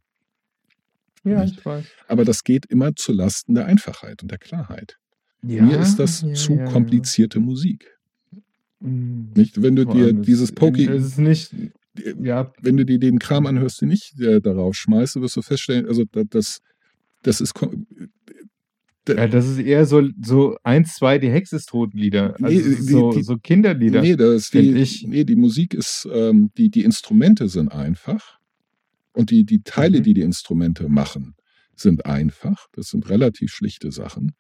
Ja, 1.24 1.42
Nicht? 1.42 1.58
ich 1.58 1.64
weiß. 1.66 1.84
Aber 2.08 2.24
das 2.24 2.44
geht 2.44 2.66
immer 2.66 2.94
zu 2.94 3.12
Lasten 3.12 3.54
der 3.54 3.66
Einfachheit 3.66 4.22
und 4.22 4.30
der 4.30 4.38
Klarheit. 4.38 4.98
Mir 5.42 5.78
ist 5.80 5.96
das 5.96 6.22
ja, 6.22 6.32
zu 6.34 6.54
ja, 6.54 6.64
ja. 6.64 6.70
komplizierte 6.70 7.40
Musik. 7.40 7.86
Mm. 8.80 9.32
Nicht, 9.34 9.62
wenn 9.62 9.76
du 9.76 9.84
Vor 9.84 9.94
dir 9.94 10.12
dieses 10.12 10.52
Poki, 10.52 10.86
Es 10.86 11.04
ist 11.04 11.18
nicht, 11.18 11.54
ja, 12.20 12.52
wenn 12.60 12.76
du 12.76 12.84
dir 12.84 12.98
den 12.98 13.18
Kram 13.18 13.46
anhörst, 13.46 13.80
den 13.80 13.90
ich 13.90 14.12
äh, 14.20 14.40
darauf 14.40 14.74
schmeiße, 14.74 15.20
wirst 15.20 15.36
du 15.36 15.42
feststellen, 15.42 15.86
also 15.86 16.04
da- 16.04 16.24
das, 16.28 16.58
das 17.22 17.40
ist 17.40 17.54
kom- 17.56 17.86
ja, 19.08 19.28
das 19.28 19.46
ist 19.46 19.58
eher 19.58 19.86
so, 19.86 20.02
so 20.20 20.56
eins, 20.64 20.94
zwei, 20.96 21.18
die 21.18 21.30
Hexe 21.30 21.56
ist 21.56 21.66
tot 21.68 21.94
Lieder. 21.94 22.34
Also 22.42 22.46
Nee, 22.46 22.54
ist 22.56 22.88
so, 22.88 23.12
die- 23.12 23.22
so 23.22 23.36
Kinderlieder. 23.38 24.00
Nee, 24.02 24.16
das 24.16 24.50
die, 24.50 24.72
ich. 24.72 25.04
nee, 25.06 25.22
die 25.24 25.36
Musik 25.36 25.74
ist, 25.74 26.08
ähm, 26.12 26.50
die, 26.56 26.70
die 26.70 26.82
Instrumente 26.82 27.48
sind 27.48 27.70
einfach 27.70 28.38
und 29.12 29.30
die, 29.30 29.44
die 29.44 29.62
Teile, 29.62 30.00
Mhm. 30.00 30.02
die 30.02 30.14
die 30.14 30.20
Instrumente 30.22 30.88
machen, 30.88 31.36
sind 31.76 32.04
einfach. 32.04 32.66
Das 32.72 32.88
sind 32.88 33.08
relativ 33.08 33.52
schlichte 33.52 33.92
Sachen. 33.92 34.32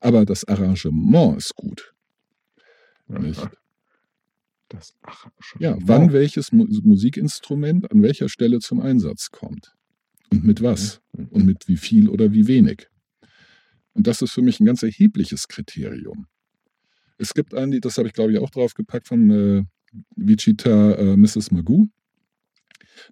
Aber 0.00 0.26
das 0.26 0.44
Arrangement 0.44 1.38
ist 1.38 1.54
gut. 1.54 1.94
Nicht? 3.08 3.48
Das, 4.68 4.94
schon. 5.40 5.62
Ja, 5.62 5.76
wann 5.80 6.12
welches 6.12 6.52
Mu 6.52 6.66
Musikinstrument 6.84 7.90
an 7.90 8.02
welcher 8.02 8.28
Stelle 8.28 8.58
zum 8.60 8.80
Einsatz 8.80 9.30
kommt. 9.30 9.72
Und 10.30 10.44
mit 10.44 10.62
was. 10.62 11.00
Und 11.12 11.44
mit 11.44 11.68
wie 11.68 11.76
viel 11.76 12.08
oder 12.08 12.32
wie 12.32 12.46
wenig. 12.46 12.88
Und 13.92 14.06
das 14.06 14.22
ist 14.22 14.32
für 14.32 14.42
mich 14.42 14.60
ein 14.60 14.66
ganz 14.66 14.82
erhebliches 14.82 15.48
Kriterium. 15.48 16.26
Es 17.18 17.34
gibt 17.34 17.54
einen, 17.54 17.80
das 17.80 17.98
habe 17.98 18.08
ich 18.08 18.14
glaube 18.14 18.32
ich 18.32 18.38
auch 18.38 18.50
draufgepackt 18.50 19.08
von 19.08 19.30
äh, 19.30 19.64
Vichita 20.16 20.92
äh, 20.92 21.16
Mrs. 21.16 21.50
Magoo. 21.50 21.88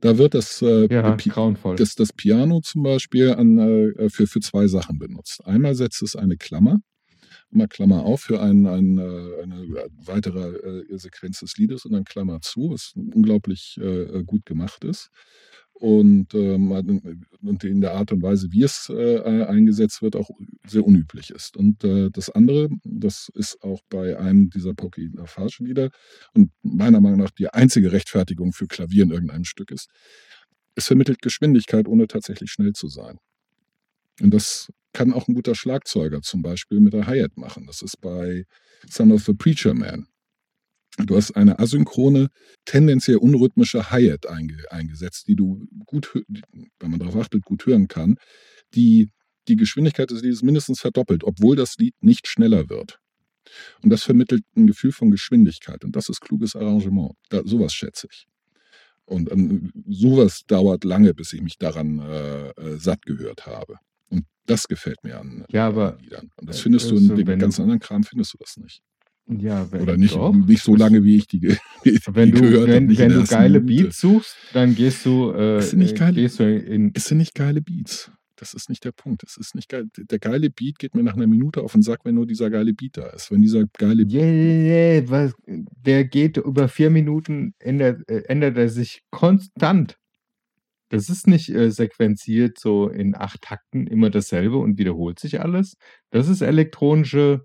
Da 0.01 0.19
wird 0.19 0.35
das, 0.35 0.63
äh, 0.63 0.87
Ja, 0.93 1.03
das, 1.77 1.95
das 1.95 2.13
Piano 2.13 2.61
zum 2.61 2.83
Beispiel 2.83 3.33
an, 3.33 3.59
äh, 3.59 4.11
für, 4.11 4.27
für 4.27 4.41
zwei 4.41 4.67
Sachen 4.67 4.99
benutzt. 4.99 5.45
Einmal 5.47 5.75
setzt 5.75 6.03
es 6.03 6.15
eine 6.15 6.37
Klammer, 6.37 6.81
mal 7.51 7.69
Klammer 7.69 8.05
auf 8.05 8.21
für 8.23 8.41
ein, 8.41 8.67
ein, 8.67 8.99
äh, 8.99 9.43
eine 9.43 9.89
weitere 10.05 10.83
äh, 10.91 10.99
Sequenz 10.99 11.41
des 11.41 11.57
Liedes 11.57 11.85
und 11.85 11.93
dann 11.93 12.05
Klammer 12.05 12.41
zu, 12.41 12.71
was 12.71 12.93
unglaublich 12.95 13.79
äh, 13.81 14.23
gut 14.25 14.45
gemacht 14.47 14.85
ist. 14.85 15.11
Und, 15.81 16.35
ähm, 16.35 16.73
und 17.41 17.63
in 17.63 17.81
der 17.81 17.95
Art 17.95 18.11
und 18.11 18.21
Weise, 18.21 18.49
wie 18.51 18.65
es 18.65 18.91
äh, 18.91 19.45
eingesetzt 19.45 20.03
wird, 20.03 20.17
auch 20.17 20.29
sehr 20.67 20.85
unüblich 20.85 21.31
ist. 21.31 21.57
Und 21.57 21.85
äh, 21.85 22.11
das 22.11 22.31
andere, 22.31 22.69
das 22.83 23.31
ist 23.35 23.63
auch 23.63 23.81
bei 23.89 24.19
einem 24.19 24.51
dieser 24.51 24.75
Poki 24.75 25.09
Lafarge-Lieder 25.13 25.91
und 26.35 26.51
meiner 26.63 27.01
Meinung 27.01 27.21
nach 27.21 27.31
die 27.31 27.49
einzige 27.49 27.93
Rechtfertigung 27.93 28.53
für 28.53 28.67
Klavier 28.67 29.05
in 29.05 29.13
irgendeinem 29.13 29.45
Stück 29.45 29.71
ist, 29.71 29.89
es 30.75 30.87
vermittelt 30.87 31.23
Geschwindigkeit, 31.23 31.87
ohne 31.87 32.09
tatsächlich 32.09 32.51
schnell 32.51 32.73
zu 32.73 32.89
sein. 32.89 33.19
Und 34.21 34.35
das 34.35 34.73
kann 34.93 35.13
auch 35.13 35.29
ein 35.29 35.35
guter 35.35 35.55
Schlagzeuger 35.55 36.23
zum 36.23 36.43
Beispiel 36.43 36.81
mit 36.81 36.93
der 36.93 37.07
Hi-Hat 37.07 37.37
machen. 37.37 37.67
Das 37.67 37.83
ist 37.83 38.01
bei 38.01 38.47
Son 38.89 39.13
of 39.13 39.29
a 39.29 39.33
Preacher 39.33 39.75
Man. 39.75 40.09
Du 41.07 41.17
hast 41.17 41.33
eine 41.37 41.59
asynchrone, 41.59 42.29
tendenziell 42.65 43.17
unrhythmische 43.19 43.91
Hi-Hat 43.91 44.27
einge 44.29 44.57
eingesetzt, 44.71 45.29
die 45.29 45.37
du 45.37 45.67
gut, 45.87 46.13
wenn 46.81 46.91
man 46.91 46.99
darauf 46.99 47.17
achtet, 47.17 47.45
gut 47.45 47.67
hören 47.67 47.89
kann, 47.89 48.17
die 48.75 49.11
die 49.47 49.57
Geschwindigkeit 49.57 50.11
des 50.11 50.23
Liedes 50.23 50.43
mindestens 50.43 50.81
verdoppelt, 50.81 51.25
obwohl 51.25 51.57
das 51.57 51.77
Lied 51.79 51.95
nicht 52.03 52.27
schneller 52.27 52.69
wird. 52.69 52.99
Und 53.83 53.91
das 53.91 54.03
vermittelt 54.03 54.43
ein 54.57 54.67
Gefühl 54.67 54.93
von 54.93 55.11
Geschwindigkeit. 55.11 55.85
Und 55.85 55.97
das 55.97 56.09
ist 56.11 56.21
kluges 56.21 56.55
Arrangement. 56.55 57.13
Da, 57.31 57.41
sowas 57.45 57.73
schätze 57.73 58.09
ich. 58.13 58.27
Und 59.07 59.33
ähm, 59.33 59.73
sowas 59.89 60.43
dauert 60.47 60.85
lange, 60.85 61.15
bis 61.15 61.33
ich 61.33 61.41
mich 61.41 61.57
daran 61.57 61.99
äh, 62.01 62.49
äh, 62.51 62.79
satt 62.79 63.07
gehört 63.07 63.47
habe. 63.47 63.77
Und 64.11 64.27
das 64.45 64.69
gefällt 64.69 65.03
mir 65.03 65.19
an, 65.19 65.47
Ja, 65.51 65.69
aber- 65.69 65.95
an 65.95 66.01
Liedern. 66.01 66.31
Und 66.37 66.51
das 66.51 66.59
äh, 66.59 66.63
findest 66.65 66.91
du 66.91 66.97
also 66.97 67.11
in 67.13 67.17
dem 67.17 67.27
wenn 67.27 67.39
du- 67.39 67.45
ganzen 67.47 67.63
anderen 67.63 67.81
Kram, 67.81 68.05
findest 68.05 68.35
du 68.35 68.39
das 68.39 68.59
nicht. 68.59 68.83
Ja, 69.31 69.71
wenn, 69.71 69.83
Oder 69.83 69.97
nicht, 69.99 70.15
doch. 70.15 70.33
nicht 70.35 70.63
so 70.63 70.75
lange, 70.75 71.05
wie 71.05 71.17
ich 71.17 71.27
die, 71.27 71.41
die 71.85 71.99
Wenn 72.07 72.31
du, 72.33 72.41
gehört 72.41 72.69
wenn, 72.69 72.97
wenn 72.97 73.11
du 73.13 73.25
geile 73.25 73.61
Minute. 73.61 73.83
Beats 73.85 74.01
suchst, 74.01 74.35
dann 74.55 74.75
gehst 74.75 75.05
du, 75.05 75.33
äh, 75.33 75.57
Es 75.59 75.71
sind 75.71 75.81
nicht 75.81 75.97
geile- 75.97 76.15
gehst 76.15 76.41
du 76.41 76.45
in, 76.59 76.93
Es 76.95 77.05
sind 77.07 77.19
nicht 77.19 77.35
geile 77.35 77.61
Beats. 77.61 78.11
Das 78.37 78.55
ist 78.55 78.69
nicht 78.71 78.85
der 78.85 78.93
Punkt. 78.93 79.25
Es 79.25 79.37
ist 79.37 79.55
nicht 79.57 79.69
geil. 79.69 79.87
Der 79.97 80.19
geile 80.21 80.49
Beat 80.49 80.79
geht 80.79 80.95
mir 80.95 81.03
nach 81.03 81.15
einer 81.17 81.27
Minute 81.27 81.61
auf 81.61 81.73
den 81.73 81.83
Sack, 81.83 82.01
wenn 82.05 82.15
nur 82.15 82.25
dieser 82.27 82.51
geile 82.51 82.73
Beat 82.73 82.97
da 82.97 83.09
ist. 83.09 83.31
Wenn 83.33 83.43
dieser 83.43 83.65
geile 83.77 84.05
Yeah, 84.05 84.23
yeah, 84.25 84.95
yeah, 85.01 85.11
was, 85.11 85.35
der 85.47 86.05
geht 86.05 86.37
über 86.37 86.69
vier 86.69 86.89
Minuten, 86.91 87.55
ändert, 87.59 88.09
äh, 88.09 88.23
ändert 88.29 88.57
er 88.57 88.69
sich 88.69 89.03
konstant. 89.11 89.99
Das 90.89 91.11
ist 91.11 91.27
nicht 91.27 91.51
äh, 91.51 91.71
sequenziert 91.71 92.59
so 92.59 92.89
in 92.89 93.15
acht 93.15 93.43
Takten 93.43 93.87
immer 93.89 94.09
dasselbe 94.09 94.57
und 94.57 94.79
wiederholt 94.79 95.19
sich 95.19 95.41
alles. 95.41 95.77
Das 96.11 96.29
ist 96.29 96.41
elektronische, 96.41 97.45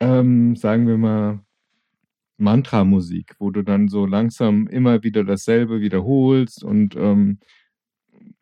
ähm, 0.00 0.56
sagen 0.56 0.86
wir 0.86 0.96
mal, 0.96 1.40
Mantra-Musik, 2.38 3.34
wo 3.38 3.50
du 3.50 3.62
dann 3.62 3.88
so 3.88 4.06
langsam 4.06 4.66
immer 4.66 5.02
wieder 5.02 5.24
dasselbe 5.24 5.80
wiederholst 5.80 6.64
und 6.64 6.96
ähm, 6.96 7.38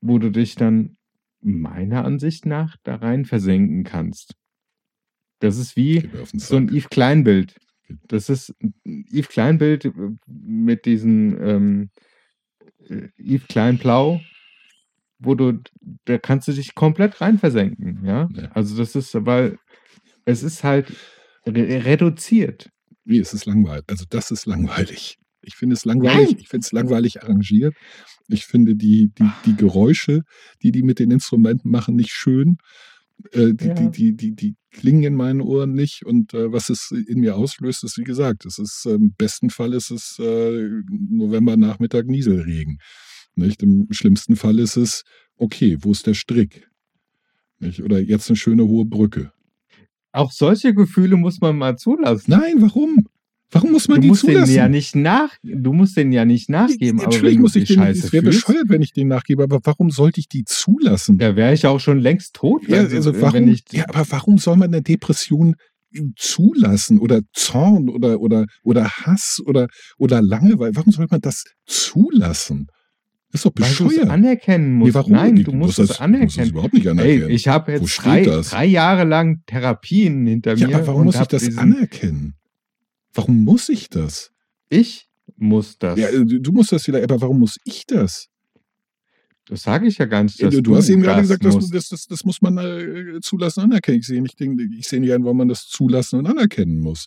wo 0.00 0.18
du 0.18 0.30
dich 0.30 0.54
dann 0.54 0.96
meiner 1.40 2.04
Ansicht 2.04 2.46
nach 2.46 2.76
da 2.84 2.96
rein 2.96 3.24
versenken 3.24 3.84
kannst. 3.84 4.34
Das 5.40 5.58
ist 5.58 5.76
wie, 5.76 6.08
so 6.32 6.56
ein. 6.56 6.68
Yves 6.68 6.88
Kleinbild. 6.88 7.56
Das 8.06 8.28
ist 8.28 8.54
ein 8.60 8.74
Yves 9.12 9.28
Kleinbild 9.28 9.84
äh, 9.84 9.92
mit 10.26 10.84
diesen 10.84 11.40
ähm, 11.40 11.90
äh, 12.88 13.08
Yves 13.18 13.46
Kleinblau, 13.48 14.20
wo 15.18 15.34
du, 15.34 15.60
da 16.04 16.18
kannst 16.18 16.48
du 16.48 16.52
dich 16.52 16.74
komplett 16.74 17.20
rein 17.20 17.38
versenken, 17.38 18.04
ja. 18.04 18.28
Ja. 18.32 18.50
Also 18.52 18.76
das 18.76 18.94
ist, 18.94 19.14
weil 19.26 19.58
es 20.24 20.42
ist 20.42 20.64
halt 20.64 20.92
re 21.48 21.84
reduziert. 21.84 22.70
Nee, 23.04 23.18
es 23.20 23.32
ist 23.34 23.46
langweilig. 23.46 23.84
Also 23.88 24.04
das 24.08 24.30
ist 24.30 24.46
langweilig. 24.46 25.18
Ich 25.42 25.54
finde 25.56 25.74
es 25.74 25.84
langweilig. 25.84 26.30
Nein. 26.32 26.38
Ich 26.40 26.48
finde 26.48 26.64
es 26.64 26.72
langweilig 26.72 27.22
arrangiert. 27.22 27.74
Ich 28.28 28.44
finde 28.44 28.76
die, 28.76 29.10
die, 29.18 29.30
die 29.46 29.56
Geräusche, 29.56 30.22
die 30.62 30.72
die 30.72 30.82
mit 30.82 30.98
den 30.98 31.10
Instrumenten 31.10 31.70
machen, 31.70 31.96
nicht 31.96 32.10
schön. 32.10 32.58
Äh, 33.32 33.54
die, 33.54 33.66
Ja. 33.68 33.74
die, 33.74 33.90
die, 33.90 34.16
die, 34.16 34.34
die 34.34 34.54
klingen 34.70 35.02
in 35.04 35.14
meinen 35.14 35.40
Ohren 35.40 35.72
nicht. 35.72 36.04
Und 36.04 36.34
äh, 36.34 36.52
was 36.52 36.68
es 36.68 36.90
in 36.90 37.20
mir 37.20 37.36
auslöst, 37.36 37.82
ist, 37.84 37.96
wie 37.98 38.04
gesagt, 38.04 38.44
es 38.44 38.58
ist 38.58 38.84
äh, 38.86 38.94
im 38.94 39.14
besten 39.14 39.48
Fall 39.50 39.72
ist 39.72 39.90
es 39.90 40.18
äh, 40.18 40.68
Novembernachmittag 40.90 42.04
Nieselregen. 42.04 42.78
Nicht? 43.34 43.62
Im 43.62 43.86
schlimmsten 43.90 44.36
Fall 44.36 44.58
ist 44.58 44.76
es, 44.76 45.04
okay, 45.36 45.78
wo 45.80 45.92
ist 45.92 46.06
der 46.06 46.14
Strick? 46.14 46.68
Nicht? 47.60 47.82
Oder 47.82 48.00
jetzt 48.00 48.28
eine 48.28 48.36
schöne 48.36 48.66
hohe 48.66 48.84
Brücke. 48.84 49.32
Auch 50.18 50.32
solche 50.32 50.74
Gefühle 50.74 51.16
muss 51.16 51.40
man 51.40 51.56
mal 51.56 51.76
zulassen. 51.76 52.30
Nein, 52.30 52.54
warum? 52.60 53.06
Warum 53.50 53.72
muss 53.72 53.88
man 53.88 53.96
du 53.96 54.02
die 54.02 54.08
musst 54.08 54.22
zulassen? 54.22 54.44
denen 54.46 54.56
ja 54.56 54.68
nicht 54.68 54.94
nach, 54.94 55.30
du 55.42 55.72
musst 55.72 55.96
denen 55.96 56.12
ja 56.12 56.24
nicht 56.26 56.50
nachgeben, 56.50 56.98
Natürlich 56.98 57.36
wenn 57.36 57.40
muss 57.40 57.56
ich 57.56 57.64
die 57.68 57.74
den, 57.74 57.82
Scheiße 57.82 58.06
es 58.08 58.12
wäre 58.12 58.24
bescheuert, 58.24 58.68
wenn 58.68 58.82
ich 58.82 58.92
den 58.92 59.08
nachgebe, 59.08 59.42
aber 59.44 59.60
warum 59.64 59.90
sollte 59.90 60.20
ich 60.20 60.28
die 60.28 60.44
zulassen? 60.44 61.16
da 61.18 61.34
wäre 61.36 61.54
ich 61.54 61.64
auch 61.66 61.78
schon 61.80 61.98
längst 61.98 62.34
tot. 62.34 62.62
Ja, 62.68 62.88
wenn- 62.90 62.96
also 62.96 63.14
wenn 63.14 63.22
warum, 63.22 63.48
ich, 63.48 63.62
ja, 63.72 63.84
aber 63.88 64.04
warum 64.10 64.36
soll 64.38 64.56
man 64.56 64.68
eine 64.74 64.82
Depression 64.82 65.54
zulassen 66.16 66.98
oder 66.98 67.20
Zorn 67.32 67.88
oder, 67.88 68.20
oder, 68.20 68.46
oder 68.62 68.88
Hass 68.90 69.40
oder, 69.46 69.68
oder 69.98 70.20
Langeweile? 70.20 70.76
Warum 70.76 70.92
soll 70.92 71.06
man 71.10 71.20
das 71.20 71.44
zulassen? 71.64 72.66
Das 73.30 73.40
ist 73.40 73.44
doch 73.44 73.52
weil 73.56 73.74
du 73.74 73.84
es 73.84 73.88
bescheuert. 73.90 74.10
anerkennen 74.10 74.72
musst. 74.72 74.88
Nee, 74.88 74.94
warum? 74.94 75.12
Nein, 75.12 75.36
du 75.36 75.52
muss 75.52 75.76
musst 75.76 75.78
das, 75.78 75.90
es 75.90 75.96
ich 75.96 75.98
muss 75.98 75.98
das 75.98 76.00
anerkennen. 76.00 76.50
überhaupt 76.50 76.74
nicht 76.74 76.88
anerkennen. 76.88 77.28
Ey, 77.28 77.34
ich 77.34 77.48
habe 77.48 77.72
jetzt 77.72 77.96
drei, 77.98 78.24
drei 78.24 78.64
Jahre 78.64 79.04
lang 79.04 79.42
Therapien 79.46 80.26
hinter 80.26 80.54
ja, 80.54 80.68
mir. 80.68 80.76
aber 80.76 80.86
warum 80.86 81.00
und 81.00 81.06
muss 81.06 81.20
ich 81.20 81.26
das 81.26 81.58
anerkennen? 81.58 82.34
Warum 83.12 83.44
muss 83.44 83.68
ich 83.68 83.88
das? 83.90 84.30
Ich 84.70 85.08
muss 85.36 85.78
das. 85.78 85.98
Ja, 85.98 86.10
du 86.10 86.40
du 86.40 86.52
musst 86.52 86.72
das 86.72 86.86
wieder, 86.86 87.02
aber 87.02 87.20
warum 87.20 87.40
muss 87.40 87.58
ich 87.64 87.84
das? 87.86 88.28
das 89.48 89.62
sage 89.62 89.86
ich 89.86 89.98
ja 89.98 90.04
gar 90.04 90.22
nicht. 90.22 90.38
Ja, 90.38 90.46
Dass 90.46 90.56
du, 90.56 90.62
du 90.62 90.76
hast 90.76 90.88
eben 90.88 91.02
gerade 91.02 91.22
gesagt, 91.22 91.44
das, 91.44 91.54
musst. 91.54 91.74
das, 91.74 91.88
das, 91.88 92.06
das 92.06 92.24
muss 92.24 92.42
man 92.42 92.58
äh, 92.58 93.20
zulassen 93.20 93.60
und 93.60 93.70
anerkennen. 93.70 93.98
Ich 93.98 94.06
sehe 94.06 94.20
nicht, 94.20 94.38
ich 94.40 94.88
sehe 94.88 95.00
nicht 95.00 95.12
ein, 95.12 95.24
warum 95.24 95.38
man 95.38 95.48
das 95.48 95.66
zulassen 95.66 96.18
und 96.18 96.26
anerkennen 96.26 96.78
muss. 96.78 97.06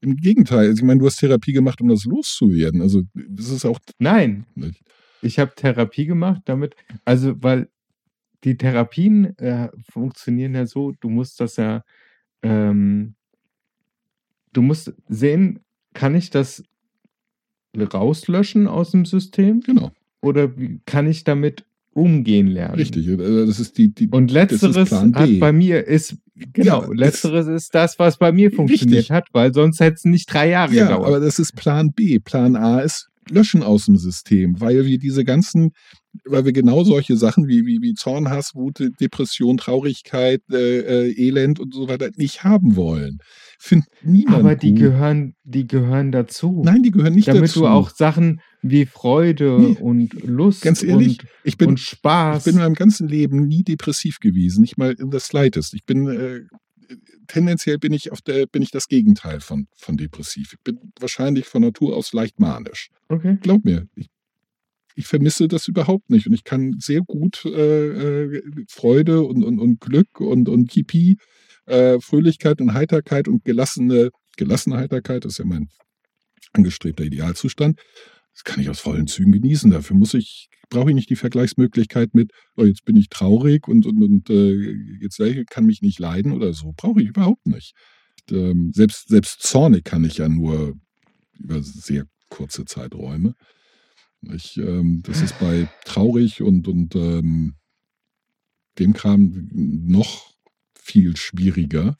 Im 0.00 0.16
Gegenteil, 0.16 0.68
also 0.68 0.78
ich 0.80 0.82
meine, 0.82 1.00
du 1.00 1.06
hast 1.06 1.16
Therapie 1.16 1.52
gemacht, 1.52 1.80
um 1.80 1.88
das 1.88 2.04
loszuwerden. 2.04 2.82
Also 2.82 3.02
das 3.14 3.50
ist 3.50 3.64
auch 3.64 3.78
Nein, 3.98 4.46
nicht. 4.54 4.80
Ich 5.22 5.38
habe 5.38 5.54
Therapie 5.54 6.06
gemacht 6.06 6.42
damit, 6.44 6.74
also 7.04 7.34
weil 7.42 7.68
die 8.44 8.56
Therapien 8.56 9.38
äh, 9.38 9.68
funktionieren 9.90 10.54
ja 10.54 10.66
so, 10.66 10.92
du 11.00 11.08
musst 11.08 11.40
das 11.40 11.56
ja, 11.56 11.84
ähm, 12.42 13.14
du 14.52 14.62
musst 14.62 14.92
sehen, 15.08 15.60
kann 15.94 16.14
ich 16.14 16.30
das 16.30 16.62
rauslöschen 17.76 18.66
aus 18.66 18.90
dem 18.90 19.04
System 19.04 19.60
Genau, 19.60 19.92
oder 20.20 20.56
wie 20.58 20.80
kann 20.86 21.06
ich 21.06 21.24
damit 21.24 21.64
umgehen 21.94 22.46
lernen? 22.48 22.74
richtig. 22.76 23.08
Also 23.08 23.46
Das 23.46 23.60
ist 23.60 23.78
die, 23.78 23.88
die 23.94 24.08
Und 24.08 24.30
letzteres 24.30 24.90
hat 24.90 25.38
bei 25.40 25.52
mir 25.52 25.86
ist 25.86 26.16
genau, 26.34 26.82
Ja, 26.84 26.88
letzteres 26.92 27.46
ist 27.46 27.74
das, 27.74 27.98
was 27.98 28.18
bei 28.18 28.32
mir 28.32 28.50
funktioniert 28.50 28.98
Richtig. 28.98 29.10
hat, 29.10 29.28
weil 29.32 29.54
sonst 29.54 29.80
hätte 29.80 29.94
es 29.94 30.04
nicht 30.04 30.32
drei 30.32 30.48
Jahre 30.48 30.74
ja, 30.74 30.84
gedauert. 30.84 31.06
aber 31.06 31.20
das 31.20 31.38
ist 31.38 31.54
Plan 31.54 31.92
B. 31.92 32.18
Plan 32.18 32.56
A 32.56 32.80
ist 32.80 33.08
löschen 33.30 33.62
aus 33.62 33.86
dem 33.86 33.96
System, 33.96 34.60
weil 34.60 34.84
wir 34.86 34.98
diese 34.98 35.24
ganzen, 35.24 35.70
weil 36.24 36.44
wir 36.44 36.52
genau 36.52 36.84
solche 36.84 37.16
Sachen 37.16 37.46
wie, 37.48 37.64
wie, 37.66 37.78
wie 37.80 37.94
Zorn, 37.94 38.28
Hass, 38.28 38.52
Wut, 38.54 38.78
Depression, 39.00 39.56
Traurigkeit, 39.56 40.40
äh, 40.50 41.08
äh, 41.08 41.26
Elend 41.28 41.60
und 41.60 41.74
so 41.74 41.88
weiter 41.88 42.10
nicht 42.16 42.44
haben 42.44 42.76
wollen. 42.76 43.18
Findet 43.58 43.88
niemand 44.02 44.36
Aber 44.38 44.56
die 44.56 44.70
gut. 44.70 44.80
gehören, 44.80 45.34
die 45.44 45.66
gehören 45.66 46.12
dazu. 46.12 46.62
Nein, 46.64 46.82
die 46.82 46.90
gehören 46.90 47.14
nicht 47.14 47.28
damit 47.28 47.44
dazu. 47.44 47.60
du 47.60 47.66
auch 47.68 47.90
Sachen 47.90 48.40
wie 48.60 48.86
Freude 48.86 49.56
Nee. 49.58 49.76
und 49.80 50.14
Lust 50.24 50.62
Ganz 50.62 50.82
ehrlich, 50.82 51.20
und, 51.20 51.28
ich 51.44 51.56
bin, 51.56 51.68
und 51.70 51.78
ich 51.80 51.86
Spaß. 51.86 52.44
bin 52.44 52.54
in 52.54 52.60
meinem 52.60 52.74
ganzen 52.74 53.08
Leben 53.08 53.46
nie 53.46 53.62
depressiv 53.62 54.18
gewesen, 54.20 54.60
nicht 54.62 54.78
mal 54.78 54.92
in 54.92 55.10
das 55.10 55.24
Slightest. 55.26 55.74
Ich 55.74 55.84
bin 55.84 56.08
äh, 56.08 56.40
tendenziell 57.26 57.78
bin 57.78 57.92
ich 57.92 58.12
auf 58.12 58.20
der, 58.20 58.46
bin 58.46 58.62
ich 58.62 58.70
das 58.70 58.88
Gegenteil 58.88 59.40
von, 59.40 59.66
von 59.76 59.96
depressiv. 59.96 60.52
Ich 60.54 60.60
bin 60.60 60.92
wahrscheinlich 60.98 61.46
von 61.46 61.62
Natur 61.62 61.96
aus 61.96 62.12
leicht 62.12 62.40
manisch. 62.40 62.88
okay. 63.08 63.38
Glaub 63.40 63.64
mir, 63.64 63.86
ich, 63.94 64.08
ich 64.94 65.06
vermisse 65.06 65.48
das 65.48 65.68
überhaupt 65.68 66.10
nicht 66.10 66.26
und 66.26 66.34
ich 66.34 66.44
kann 66.44 66.76
sehr 66.78 67.00
gut 67.00 67.44
äh, 67.44 68.24
äh, 68.24 68.42
Freude 68.68 69.22
und, 69.22 69.42
und, 69.42 69.58
und 69.58 69.80
Glück 69.80 70.20
und, 70.20 70.48
und 70.48 70.70
Kipi, 70.70 71.16
äh, 71.66 71.98
Fröhlichkeit 72.00 72.60
und 72.60 72.74
Heiterkeit 72.74 73.28
und 73.28 73.44
gelassene, 73.44 74.10
gelassene 74.36 74.76
Heiterkeit, 74.76 75.24
das 75.24 75.32
ist 75.32 75.38
ja 75.38 75.44
mein 75.44 75.68
angestrebter 76.52 77.04
Idealzustand. 77.04 77.80
Das 78.32 78.44
kann 78.44 78.60
ich 78.60 78.70
aus 78.70 78.80
vollen 78.80 79.06
Zügen 79.06 79.32
genießen. 79.32 79.70
Dafür 79.70 79.96
muss 79.96 80.14
ich, 80.14 80.48
brauche 80.70 80.90
ich 80.90 80.94
nicht 80.94 81.10
die 81.10 81.16
Vergleichsmöglichkeit 81.16 82.14
mit, 82.14 82.32
oh, 82.56 82.64
jetzt 82.64 82.84
bin 82.84 82.96
ich 82.96 83.08
traurig 83.08 83.68
und, 83.68 83.86
und, 83.86 84.02
und 84.02 84.30
äh, 84.30 84.72
jetzt 85.00 85.20
kann 85.50 85.66
mich 85.66 85.82
nicht 85.82 85.98
leiden 85.98 86.32
oder 86.32 86.52
so. 86.52 86.72
Brauche 86.76 87.02
ich 87.02 87.08
überhaupt 87.08 87.46
nicht. 87.46 87.74
Ähm, 88.30 88.72
selbst, 88.72 89.08
selbst 89.08 89.42
zornig 89.42 89.84
kann 89.84 90.04
ich 90.04 90.18
ja 90.18 90.28
nur 90.28 90.74
über 91.38 91.62
sehr 91.62 92.06
kurze 92.28 92.64
Zeiträume. 92.64 93.34
Ich, 94.32 94.56
ähm, 94.56 95.02
das 95.04 95.20
ist 95.20 95.38
bei 95.38 95.68
traurig 95.84 96.42
und, 96.42 96.68
und 96.68 96.94
ähm, 96.94 97.54
dem 98.78 98.92
Kram 98.92 99.48
noch 99.52 100.32
viel 100.74 101.16
schwieriger. 101.16 101.96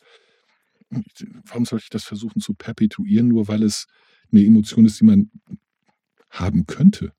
Warum 1.47 1.65
soll 1.65 1.81
ich 1.81 1.89
das 1.89 2.05
versuchen 2.05 2.41
zu 2.41 2.55
perpetuieren, 2.55 3.29
nur 3.29 3.49
weil 3.49 3.63
es 3.63 3.87
eine 4.31 4.45
Emotion 4.45 4.87
ist, 4.87 5.01
die 5.01 5.05
man 5.05 5.31
haben 6.33 6.67
könnte? 6.67 7.13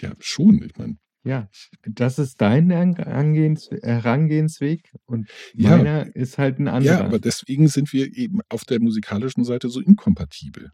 Ja, 0.00 0.12
schon. 0.20 0.62
Ich 0.62 0.76
meine, 0.76 0.96
Ja, 1.24 1.48
das 1.86 2.18
ist 2.18 2.40
dein 2.40 2.70
Ang- 2.72 2.98
Angehens 2.98 3.70
Herangehensweg 3.70 4.92
und 5.06 5.28
Ja. 5.54 5.76
meiner 5.76 6.14
ist 6.16 6.36
halt 6.38 6.58
ein 6.58 6.68
anderer. 6.68 6.98
ja, 6.98 7.04
aber 7.04 7.18
deswegen 7.20 7.68
sind 7.68 7.92
wir 7.92 8.16
eben 8.16 8.40
auf 8.48 8.64
der 8.64 8.80
musikalischen 8.80 9.44
Seite 9.44 9.68
so 9.68 9.80
inkompatibel. 9.80 10.72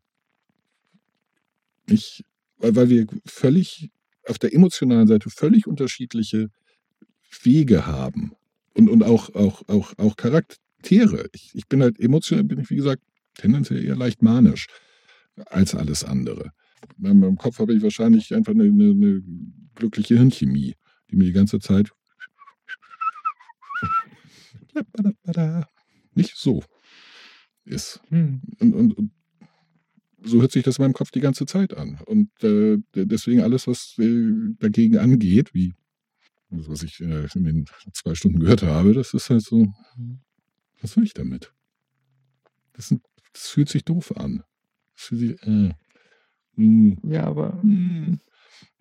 Nicht, 1.86 2.24
weil, 2.58 2.74
weil 2.76 2.88
wir 2.88 3.06
völlig 3.26 3.90
auf 4.26 4.38
der 4.38 4.52
emotionalen 4.54 5.06
Seite 5.06 5.30
völlig 5.30 5.66
unterschiedliche 5.66 6.48
Wege 7.42 7.86
haben 7.86 8.32
und, 8.74 8.88
und 8.88 9.02
auch, 9.02 9.34
auch, 9.34 9.62
auch, 9.68 9.92
auch 9.98 10.16
Charaktere. 10.16 11.28
Ich, 11.32 11.50
ich 11.54 11.66
bin 11.66 11.82
halt 11.82 11.98
emotional, 12.00 12.44
bin 12.44 12.60
ich 12.60 12.70
wie 12.70 12.76
gesagt 12.76 13.02
tendenziell 13.34 13.84
eher 13.84 13.96
leicht 13.96 14.22
manisch 14.22 14.66
als 15.46 15.74
alles 15.74 16.04
andere. 16.04 16.52
In 17.02 17.18
meinem 17.18 17.36
Kopf 17.36 17.58
habe 17.58 17.74
ich 17.74 17.82
wahrscheinlich 17.82 18.34
einfach 18.34 18.52
eine, 18.52 18.64
eine, 18.64 18.90
eine 18.90 19.22
glückliche 19.74 20.16
Hirnchemie, 20.16 20.74
die 21.10 21.16
mir 21.16 21.24
die 21.24 21.32
ganze 21.32 21.58
Zeit 21.58 21.90
nicht 26.14 26.36
so 26.36 26.62
ist. 27.64 28.00
Hm. 28.08 28.42
Und, 28.60 28.74
und, 28.74 29.10
so 30.20 30.40
hört 30.40 30.52
sich 30.52 30.64
das 30.64 30.78
in 30.78 30.84
meinem 30.84 30.94
Kopf 30.94 31.10
die 31.10 31.20
ganze 31.20 31.46
Zeit 31.46 31.76
an. 31.76 32.00
Und 32.06 32.30
äh, 32.42 32.78
deswegen 32.94 33.40
alles, 33.40 33.66
was 33.66 33.94
äh, 33.98 34.32
dagegen 34.58 34.98
angeht, 34.98 35.54
wie 35.54 35.74
das, 36.50 36.68
was 36.68 36.82
ich 36.82 37.00
äh, 37.00 37.28
in 37.34 37.44
den 37.44 37.66
zwei 37.92 38.14
Stunden 38.14 38.40
gehört 38.40 38.62
habe, 38.62 38.94
das 38.94 39.14
ist 39.14 39.30
halt 39.30 39.42
so, 39.42 39.72
was 40.80 40.96
will 40.96 41.04
ich 41.04 41.14
damit? 41.14 41.52
Das, 42.72 42.88
sind, 42.88 43.02
das 43.32 43.48
fühlt 43.48 43.68
sich 43.68 43.84
doof 43.84 44.16
an. 44.16 44.42
Das 44.96 45.04
fühlt 45.04 45.20
sich, 45.20 45.42
äh, 45.46 45.74
hm, 46.58 46.98
Ja, 47.04 47.24
aber 47.24 47.62
hm. 47.62 48.18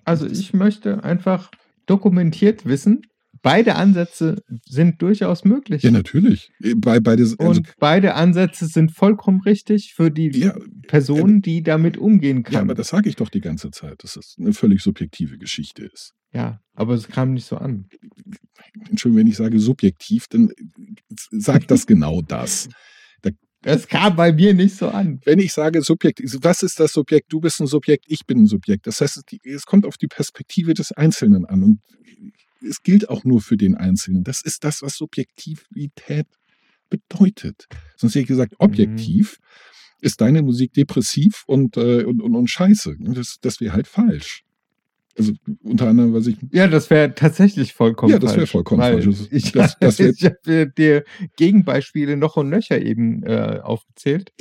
also 0.04 0.26
ich 0.26 0.54
möchte 0.54 1.04
einfach 1.04 1.52
dokumentiert 1.86 2.66
wissen, 2.66 3.04
beide 3.42 3.76
Ansätze 3.76 4.44
sind 4.66 5.02
durchaus 5.02 5.46
möglich. 5.46 5.84
Ja, 5.84 5.92
natürlich. 5.92 6.52
Bei, 6.78 7.00
bei 7.00 7.16
des, 7.16 7.40
also, 7.40 7.60
Und 7.60 7.74
beide 7.80 8.16
Ansätze 8.16 8.66
sind 8.66 8.92
vollkommen 8.92 9.42
richtig 9.42 9.94
für 9.96 10.12
die 10.12 10.30
ja, 10.32 10.56
Person, 10.88 11.42
die 11.42 11.64
damit 11.64 11.98
umgehen 11.98 12.38
ja, 12.38 12.44
kann. 12.44 12.62
aber 12.64 12.76
das 12.76 12.90
sage 12.90 13.10
ich 13.10 13.16
doch 13.16 13.30
die 13.30 13.42
ganze 13.42 13.72
Zeit, 13.72 14.04
dass 14.04 14.18
es 14.18 14.36
eine 14.40 14.54
völlig 14.54 14.82
subjektive 14.82 15.38
Geschichte 15.38 15.86
ist. 15.86 16.14
Ja, 16.34 16.60
aber 16.74 16.94
es 16.94 17.08
kam 17.08 17.34
nicht 17.34 17.46
so 17.46 17.58
an. 17.58 17.88
Entschuldigung, 18.90 19.22
wenn 19.22 19.28
ich 19.28 19.38
sage 19.38 19.60
subjektiv, 19.60 20.28
dann 20.28 20.52
sagt 21.32 21.72
das 21.72 21.88
genau 21.88 22.22
das. 22.22 22.70
Es 23.68 23.88
kam 23.88 24.16
bei 24.16 24.32
mir 24.32 24.54
nicht 24.54 24.78
so 24.78 24.88
an. 24.88 25.20
Wenn 25.26 25.40
ich 25.40 25.52
sage 25.52 25.82
Subjekt, 25.82 26.22
was 26.42 26.64
ist 26.64 26.80
das 26.80 26.94
Subjekt? 26.94 27.34
Du 27.34 27.42
bist 27.42 27.60
ein 27.60 27.68
Subjekt, 27.68 28.06
ich 28.08 28.26
bin 28.26 28.40
ein 28.40 28.48
Subjekt. 28.48 28.88
Das 28.88 29.02
heißt, 29.02 29.22
es 29.44 29.66
kommt 29.66 29.86
auf 29.86 29.98
die 29.98 30.08
Perspektive 30.08 30.74
des 30.74 30.94
Einzelnen 30.94 31.44
an 31.46 31.64
und 31.64 31.80
es 32.66 32.82
gilt 32.82 33.10
auch 33.10 33.26
nur 33.26 33.42
für 33.42 33.58
den 33.58 33.76
Einzelnen. 33.76 34.24
Das 34.24 34.42
ist 34.42 34.64
das, 34.64 34.82
was 34.82 34.96
Subjektivität 34.96 36.28
bedeutet. 36.90 37.68
Sonst 37.98 38.14
hätte 38.16 38.22
ich 38.22 38.28
gesagt, 38.28 38.54
objektiv 38.60 39.38
ist 40.00 40.22
deine 40.22 40.44
Musik 40.44 40.72
depressiv 40.72 41.44
und, 41.46 41.76
äh, 41.76 42.06
und, 42.06 42.22
und, 42.22 42.36
und 42.36 42.50
scheiße. 42.50 42.96
Das, 43.00 43.36
das 43.42 43.60
wäre 43.60 43.74
halt 43.74 43.88
falsch. 43.88 44.44
Also 45.18 45.34
unter 45.64 45.88
anderem, 45.88 46.14
was 46.14 46.28
ich 46.28 46.38
Ja, 46.52 46.68
das 46.68 46.90
wäre 46.90 47.16
tatsächlich 47.16 47.74
vollkommen 47.74 48.12
Ja, 48.12 48.20
das 48.20 48.32
wäre 48.32 48.42
falsch, 48.42 48.52
vollkommen 48.52 48.82
falsch. 48.82 49.06
Das- 49.06 49.28
Ich, 49.32 49.52
das- 49.52 49.78
das 49.80 50.00
ich 50.00 50.24
habe 50.26 50.72
dir 50.78 51.04
Gegenbeispiele 51.38 52.18
noch 52.18 52.38
und 52.38 52.50
nöcher 52.50 52.80
eben 52.82 53.24
äh, 53.24 53.60
aufgezählt. 53.64 54.32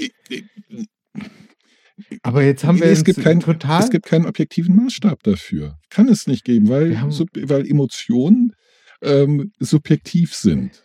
Aber 2.22 2.42
jetzt 2.42 2.64
haben 2.64 2.78
wir 2.78 2.86
es 2.86 3.04
gibt, 3.04 3.20
kein, 3.22 3.40
total. 3.40 3.82
es 3.82 3.90
gibt 3.90 4.04
keinen 4.06 4.26
objektiven 4.26 4.76
Maßstab 4.76 5.22
dafür. 5.22 5.78
Kann 5.88 6.08
es 6.08 6.26
nicht 6.26 6.44
geben, 6.44 6.68
weil, 6.68 7.00
haben- 7.00 7.10
sub, 7.10 7.30
weil 7.34 7.66
Emotionen 7.66 8.52
ähm, 9.02 9.52
subjektiv 9.58 10.34
sind. 10.34 10.82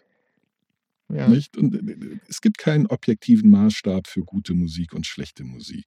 ja. 1.13 1.27
Nicht? 1.27 1.57
Und 1.57 1.75
äh, 1.75 2.17
es 2.29 2.39
gibt 2.41 2.57
keinen 2.57 2.87
objektiven 2.87 3.49
Maßstab 3.49 4.07
für 4.07 4.21
gute 4.21 4.53
Musik 4.53 4.93
und 4.93 5.05
schlechte 5.05 5.43
Musik. 5.43 5.85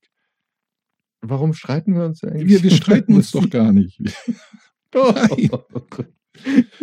Warum 1.27 1.55
streiten 1.55 1.95
wir 1.95 2.05
uns 2.05 2.23
eigentlich? 2.23 2.49
Wir, 2.49 2.63
wir 2.63 2.71
streiten 2.71 3.15
uns 3.17 3.31
doch 3.31 3.49
gar 3.49 3.73
nicht. 3.73 4.01
Nein. 4.95 5.51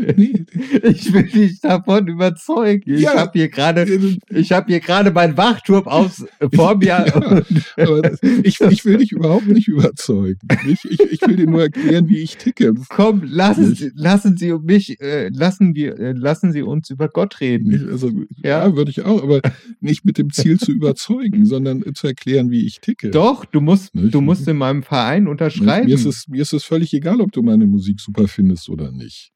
Ich 0.04 1.14
will 1.14 1.24
dich 1.24 1.60
davon 1.62 2.08
überzeugen. 2.08 2.84
Ich 2.86 3.02
Ja. 3.02 3.16
habe 3.16 3.32
hier 3.34 3.50
gerade, 3.50 3.86
ich 4.30 4.52
habe 4.52 4.68
hier 4.72 4.80
gerade 4.80 5.12
meinen 5.12 5.38
Wachturm 5.38 5.88
aus 5.88 6.26
vor 6.54 6.78
mir. 6.78 6.92
Ja, 7.78 8.02
ich, 8.44 8.60
ich 8.62 8.86
will 8.86 8.98
dich 8.98 9.12
überhaupt 9.12 9.48
nicht 9.48 9.68
überzeugen. 9.68 10.40
Ich, 10.68 10.80
ich, 10.90 11.00
ich 11.00 11.22
will 11.28 11.36
dir 11.36 11.48
nur 11.48 11.62
erklären, 11.62 12.08
wie 12.10 12.18
ich 12.20 12.38
ticke. 12.38 12.74
Komm, 12.90 13.24
lassen. 13.24 13.76
Sie, 13.76 13.92
lassen 13.96 14.38
Sie 14.38 14.52
mich, 14.54 15.00
äh, 15.02 15.30
lassen 15.30 15.74
wir, 15.76 15.98
äh, 16.00 16.12
lassen 16.14 16.52
Sie 16.52 16.62
uns 16.62 16.90
über 16.90 17.08
Gott 17.08 17.40
reden. 17.40 17.90
Also, 17.92 18.10
Ja. 18.44 18.68
ja, 18.68 18.76
würde 18.76 18.92
ich 18.92 19.04
auch, 19.04 19.24
aber 19.24 19.42
nicht 19.80 20.06
mit 20.06 20.18
dem 20.18 20.32
Ziel 20.32 20.60
zu 20.60 20.72
überzeugen, 20.72 21.46
sondern 21.46 21.84
zu 21.96 22.08
erklären, 22.08 22.50
wie 22.52 22.66
ich 22.66 22.80
ticke. 22.82 23.10
Doch, 23.10 23.46
du 23.46 23.62
musst, 23.62 23.96
Nicht? 23.96 24.14
du 24.14 24.22
musst 24.22 24.48
in 24.48 24.58
meinem 24.58 24.84
Verein 24.84 25.28
unterschreiben. 25.28 25.88
Mir 25.88 25.96
ist, 25.96 26.06
es, 26.06 26.28
mir 26.28 26.42
ist 26.42 26.54
es 26.54 26.64
völlig 26.64 26.94
egal, 26.94 27.22
ob 27.22 27.32
du 27.32 27.42
meine 27.42 27.68
Musik 27.68 28.00
super 28.00 28.28
findest 28.28 28.70
oder 28.70 28.92
nicht. 28.92 29.32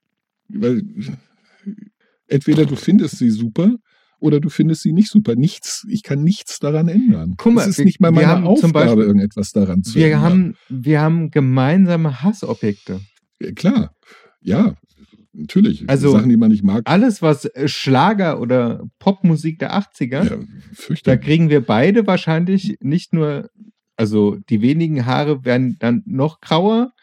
Weil 0.50 0.84
entweder 2.28 2.66
du 2.66 2.76
findest 2.76 3.18
sie 3.18 3.30
super 3.30 3.76
oder 4.20 4.40
du 4.40 4.50
findest 4.50 4.82
sie 4.84 4.94
nicht 4.94 5.10
super. 5.10 5.36
Nichts, 5.36 5.86
ich 5.90 6.04
kann 6.04 6.24
nichts 6.24 6.60
daran 6.60 6.88
ändern. 6.88 7.36
Guck 7.38 7.54
mal, 7.54 7.62
es 7.62 7.68
ist 7.70 7.78
wir- 7.80 7.86
nicht 7.86 8.00
mal 8.00 8.12
meine 8.12 8.28
haben 8.28 8.46
Aufgabe, 8.48 8.74
Beispiel- 8.74 9.04
irgendetwas 9.04 9.52
daran 9.52 9.84
zu 9.84 9.96
wir 9.96 10.06
ändern. 10.08 10.22
haben, 10.22 10.56
wir 10.70 11.02
haben 11.02 11.32
gemeinsame 11.32 12.22
Hassobjekte. 12.24 13.02
Ja, 13.42 13.52
Klar, 13.52 13.94
ja, 14.42 14.76
natürlich. 15.34 15.84
Also- 15.90 16.12
Sachen, 16.12 16.30
die 16.30 16.38
man 16.38 16.50
nicht 16.52 16.64
mag, 16.64 16.84
Alles, 16.86 17.22
was 17.22 17.46
äh, 17.46 17.68
Schlager 17.68 18.40
oder 18.40 18.84
Popmusik 19.00 19.60
der 19.60 19.74
80er, 19.74 20.24
ja, 20.24 20.38
da 21.04 21.18
kriegen 21.18 21.50
wir 21.50 21.62
beide 21.62 22.08
wahrscheinlich 22.08 22.78
nicht 22.82 23.14
nur, 23.14 23.50
also 23.98 24.38
die 24.50 24.62
wenigen 24.62 25.06
Haare 25.06 25.44
werden 25.46 25.76
dann 25.80 26.02
noch 26.06 26.40
grauer 26.40 26.94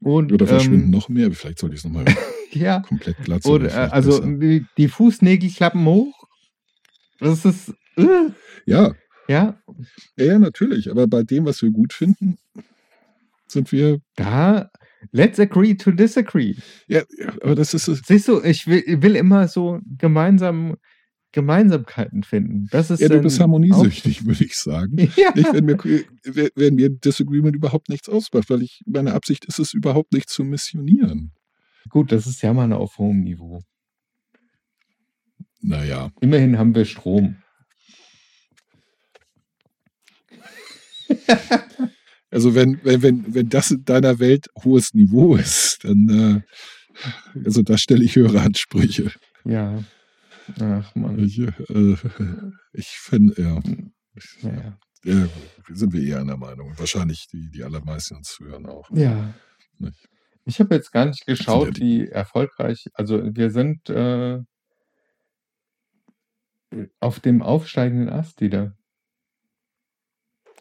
und 0.00 0.32
Oder 0.32 0.46
verschwinden 0.46 0.84
ähm, 0.86 0.90
noch 0.90 1.08
mehr. 1.08 1.32
Vielleicht 1.32 1.58
sollte 1.58 1.74
ich 1.74 1.80
es 1.80 1.84
nochmal 1.84 2.04
ja, 2.58 2.80
komplett 2.80 3.18
glatt 3.24 3.44
oder 3.46 3.68
äh, 3.68 3.90
also 3.90 4.20
die, 4.20 4.66
die 4.76 4.88
Fußnägel 4.88 5.50
klappen 5.50 5.84
hoch. 5.84 6.14
Das 7.20 7.44
ist 7.44 7.74
äh, 7.96 8.30
Ja, 8.66 8.94
ja, 9.28 9.58
ja, 10.16 10.38
natürlich. 10.38 10.90
Aber 10.90 11.06
bei 11.06 11.22
dem, 11.22 11.44
was 11.44 11.62
wir 11.62 11.70
gut 11.70 11.92
finden, 11.92 12.38
sind 13.46 13.72
wir. 13.72 14.00
da 14.16 14.70
let's 15.12 15.38
agree 15.38 15.74
to 15.74 15.90
disagree. 15.90 16.54
Ja, 16.86 17.02
aber 17.42 17.54
das 17.54 17.74
ist. 17.74 17.84
Siehst 18.06 18.28
du, 18.28 18.42
ich 18.42 18.66
will, 18.66 18.82
will 19.02 19.16
immer 19.16 19.48
so 19.48 19.80
gemeinsam 19.98 20.76
Gemeinsamkeiten 21.32 22.22
finden. 22.22 22.68
Das 22.70 22.90
ist 22.90 23.00
Ja, 23.00 23.08
du 23.08 23.20
bist 23.20 23.38
harmoniesüchtig, 23.38 24.24
würde 24.24 24.44
ich 24.44 24.56
sagen. 24.56 24.96
Ja. 25.16 25.32
Ich, 25.34 25.52
wenn, 25.52 25.64
mir, 25.64 25.76
wenn 26.54 26.74
mir 26.74 26.90
Disagreement 26.90 27.54
überhaupt 27.54 27.88
nichts 27.88 28.08
ausmacht, 28.08 28.48
weil 28.48 28.62
ich 28.62 28.82
meine 28.86 29.12
Absicht 29.12 29.44
ist 29.44 29.58
es 29.58 29.74
überhaupt 29.74 30.12
nicht 30.12 30.30
zu 30.30 30.44
missionieren. 30.44 31.32
Gut, 31.88 32.12
das 32.12 32.26
ist 32.26 32.42
ja 32.42 32.52
mal 32.52 32.72
auf 32.72 32.98
hohem 32.98 33.20
Niveau. 33.22 33.62
Naja, 35.60 36.10
Immerhin 36.20 36.58
haben 36.58 36.74
wir 36.74 36.84
Strom. 36.84 37.36
also 42.30 42.54
wenn, 42.54 42.80
wenn, 42.84 43.02
wenn, 43.02 43.34
wenn 43.34 43.48
das 43.48 43.70
in 43.70 43.84
deiner 43.84 44.18
Welt 44.18 44.46
hohes 44.62 44.94
Niveau 44.94 45.36
ist, 45.36 45.78
dann 45.82 46.44
äh, 47.34 47.40
also 47.44 47.62
da 47.62 47.78
stelle 47.78 48.04
ich 48.04 48.16
höhere 48.16 48.40
Ansprüche. 48.40 49.12
Ja. 49.44 49.82
Ach 50.60 50.94
man. 50.94 51.18
Ich, 51.18 51.38
äh, 51.38 51.96
ich 52.72 52.88
finde, 52.88 53.40
ja, 53.40 53.60
Naja. 54.42 54.78
ja, 55.04 55.28
sind 55.68 55.92
wir 55.92 56.02
eher 56.02 56.20
einer 56.20 56.36
Meinung. 56.36 56.72
Wahrscheinlich 56.78 57.26
die, 57.32 57.50
die 57.50 57.62
allermeisten 57.62 58.16
uns 58.16 58.38
hören 58.40 58.66
auch. 58.66 58.90
Ja. 58.90 59.34
Nicht? 59.78 60.08
Ich 60.44 60.60
habe 60.60 60.74
jetzt 60.74 60.92
gar 60.92 61.06
nicht 61.06 61.26
ja 61.26 61.34
geschaut, 61.34 61.78
wie 61.78 62.06
erfolgreich. 62.08 62.86
Also 62.94 63.34
wir 63.34 63.50
sind 63.50 63.88
äh, 63.90 64.40
auf 67.00 67.20
dem 67.20 67.42
aufsteigenden 67.42 68.08
Ast 68.08 68.40
wieder. 68.40 68.74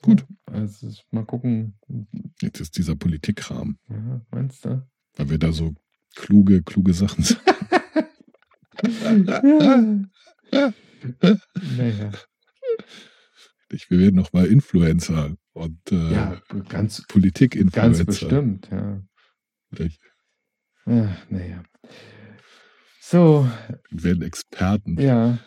Gut. 0.01 0.25
Also 0.45 0.91
mal 1.11 1.25
gucken. 1.25 1.77
Jetzt 2.41 2.59
ist 2.59 2.77
dieser 2.77 2.95
Politikkram, 2.95 3.77
Ja, 3.89 4.21
meinst 4.31 4.65
du? 4.65 4.85
weil 5.15 5.29
wir 5.31 5.39
da 5.39 5.51
so 5.51 5.73
kluge, 6.15 6.61
kluge 6.63 6.93
Sachen 6.93 7.23
sagen. 7.23 7.41
naja. 11.77 12.11
Ich, 13.69 13.89
wir 13.89 13.99
werden 13.99 14.15
noch 14.15 14.31
mal 14.33 14.45
Influencer 14.45 15.35
und 15.53 15.91
äh, 15.91 16.13
Ja, 16.13 16.41
ganz, 16.47 16.69
ganz 16.69 17.07
Politik-Influencer. 17.07 18.05
bestimmt, 18.05 18.69
ja. 18.71 19.01
Nicht? 19.71 20.01
Ach, 20.85 21.29
naja. 21.29 21.63
So, 23.01 23.47
Wir 23.89 24.03
werden 24.03 24.23
Experten. 24.23 24.99
ja. 24.99 25.39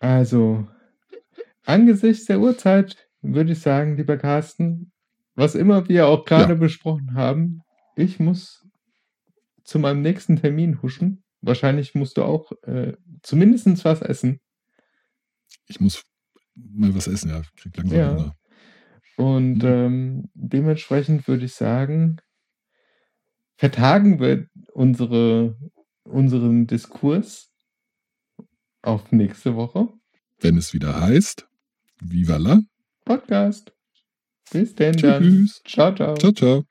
Also, 0.00 0.66
angesichts 1.64 2.26
der 2.26 2.40
Uhrzeit 2.40 3.08
würde 3.22 3.52
ich 3.52 3.60
sagen, 3.60 3.96
lieber 3.96 4.16
Carsten, 4.16 4.92
was 5.34 5.54
immer 5.54 5.88
wir 5.88 6.06
auch 6.08 6.24
gerade 6.24 6.54
Ja. 6.54 6.58
besprochen 6.58 7.14
haben, 7.14 7.62
ich 7.96 8.18
muss 8.18 8.66
zu 9.64 9.78
meinem 9.78 10.02
nächsten 10.02 10.36
Termin 10.36 10.82
huschen. 10.82 11.22
Wahrscheinlich 11.40 11.94
musst 11.94 12.16
du 12.16 12.24
auch 12.24 12.52
äh, 12.62 12.94
zumindest 13.22 13.84
was 13.84 14.02
essen. 14.02 14.40
Ich 15.66 15.80
muss 15.80 16.02
mal 16.54 16.94
was 16.94 17.06
essen, 17.06 17.30
ja. 17.30 17.40
Ich 17.40 17.54
krieg 17.54 17.76
langsam 17.76 17.98
Ja. 17.98 18.10
Hunger. 18.10 18.36
Und 19.16 19.54
Mhm. 19.62 19.64
ähm, 19.64 20.30
dementsprechend 20.34 21.28
würde 21.28 21.44
ich 21.44 21.54
sagen, 21.54 22.16
vertagen 23.62 24.18
wir 24.18 24.48
unsere, 24.72 25.56
unseren 26.02 26.66
Diskurs 26.66 27.48
auf 28.82 29.12
nächste 29.12 29.54
Woche. 29.54 29.86
Wenn 30.40 30.56
es 30.56 30.74
wieder 30.74 31.00
heißt, 31.00 31.46
Viva 32.00 32.38
la. 32.38 32.58
Podcast. 33.04 33.72
Bis 34.50 34.74
denn 34.74 34.96
dann. 34.96 35.22
Tschüss. 35.22 35.62
Ciao, 35.64 35.94
ciao. 35.94 36.16
Ciao, 36.16 36.32
ciao. 36.32 36.64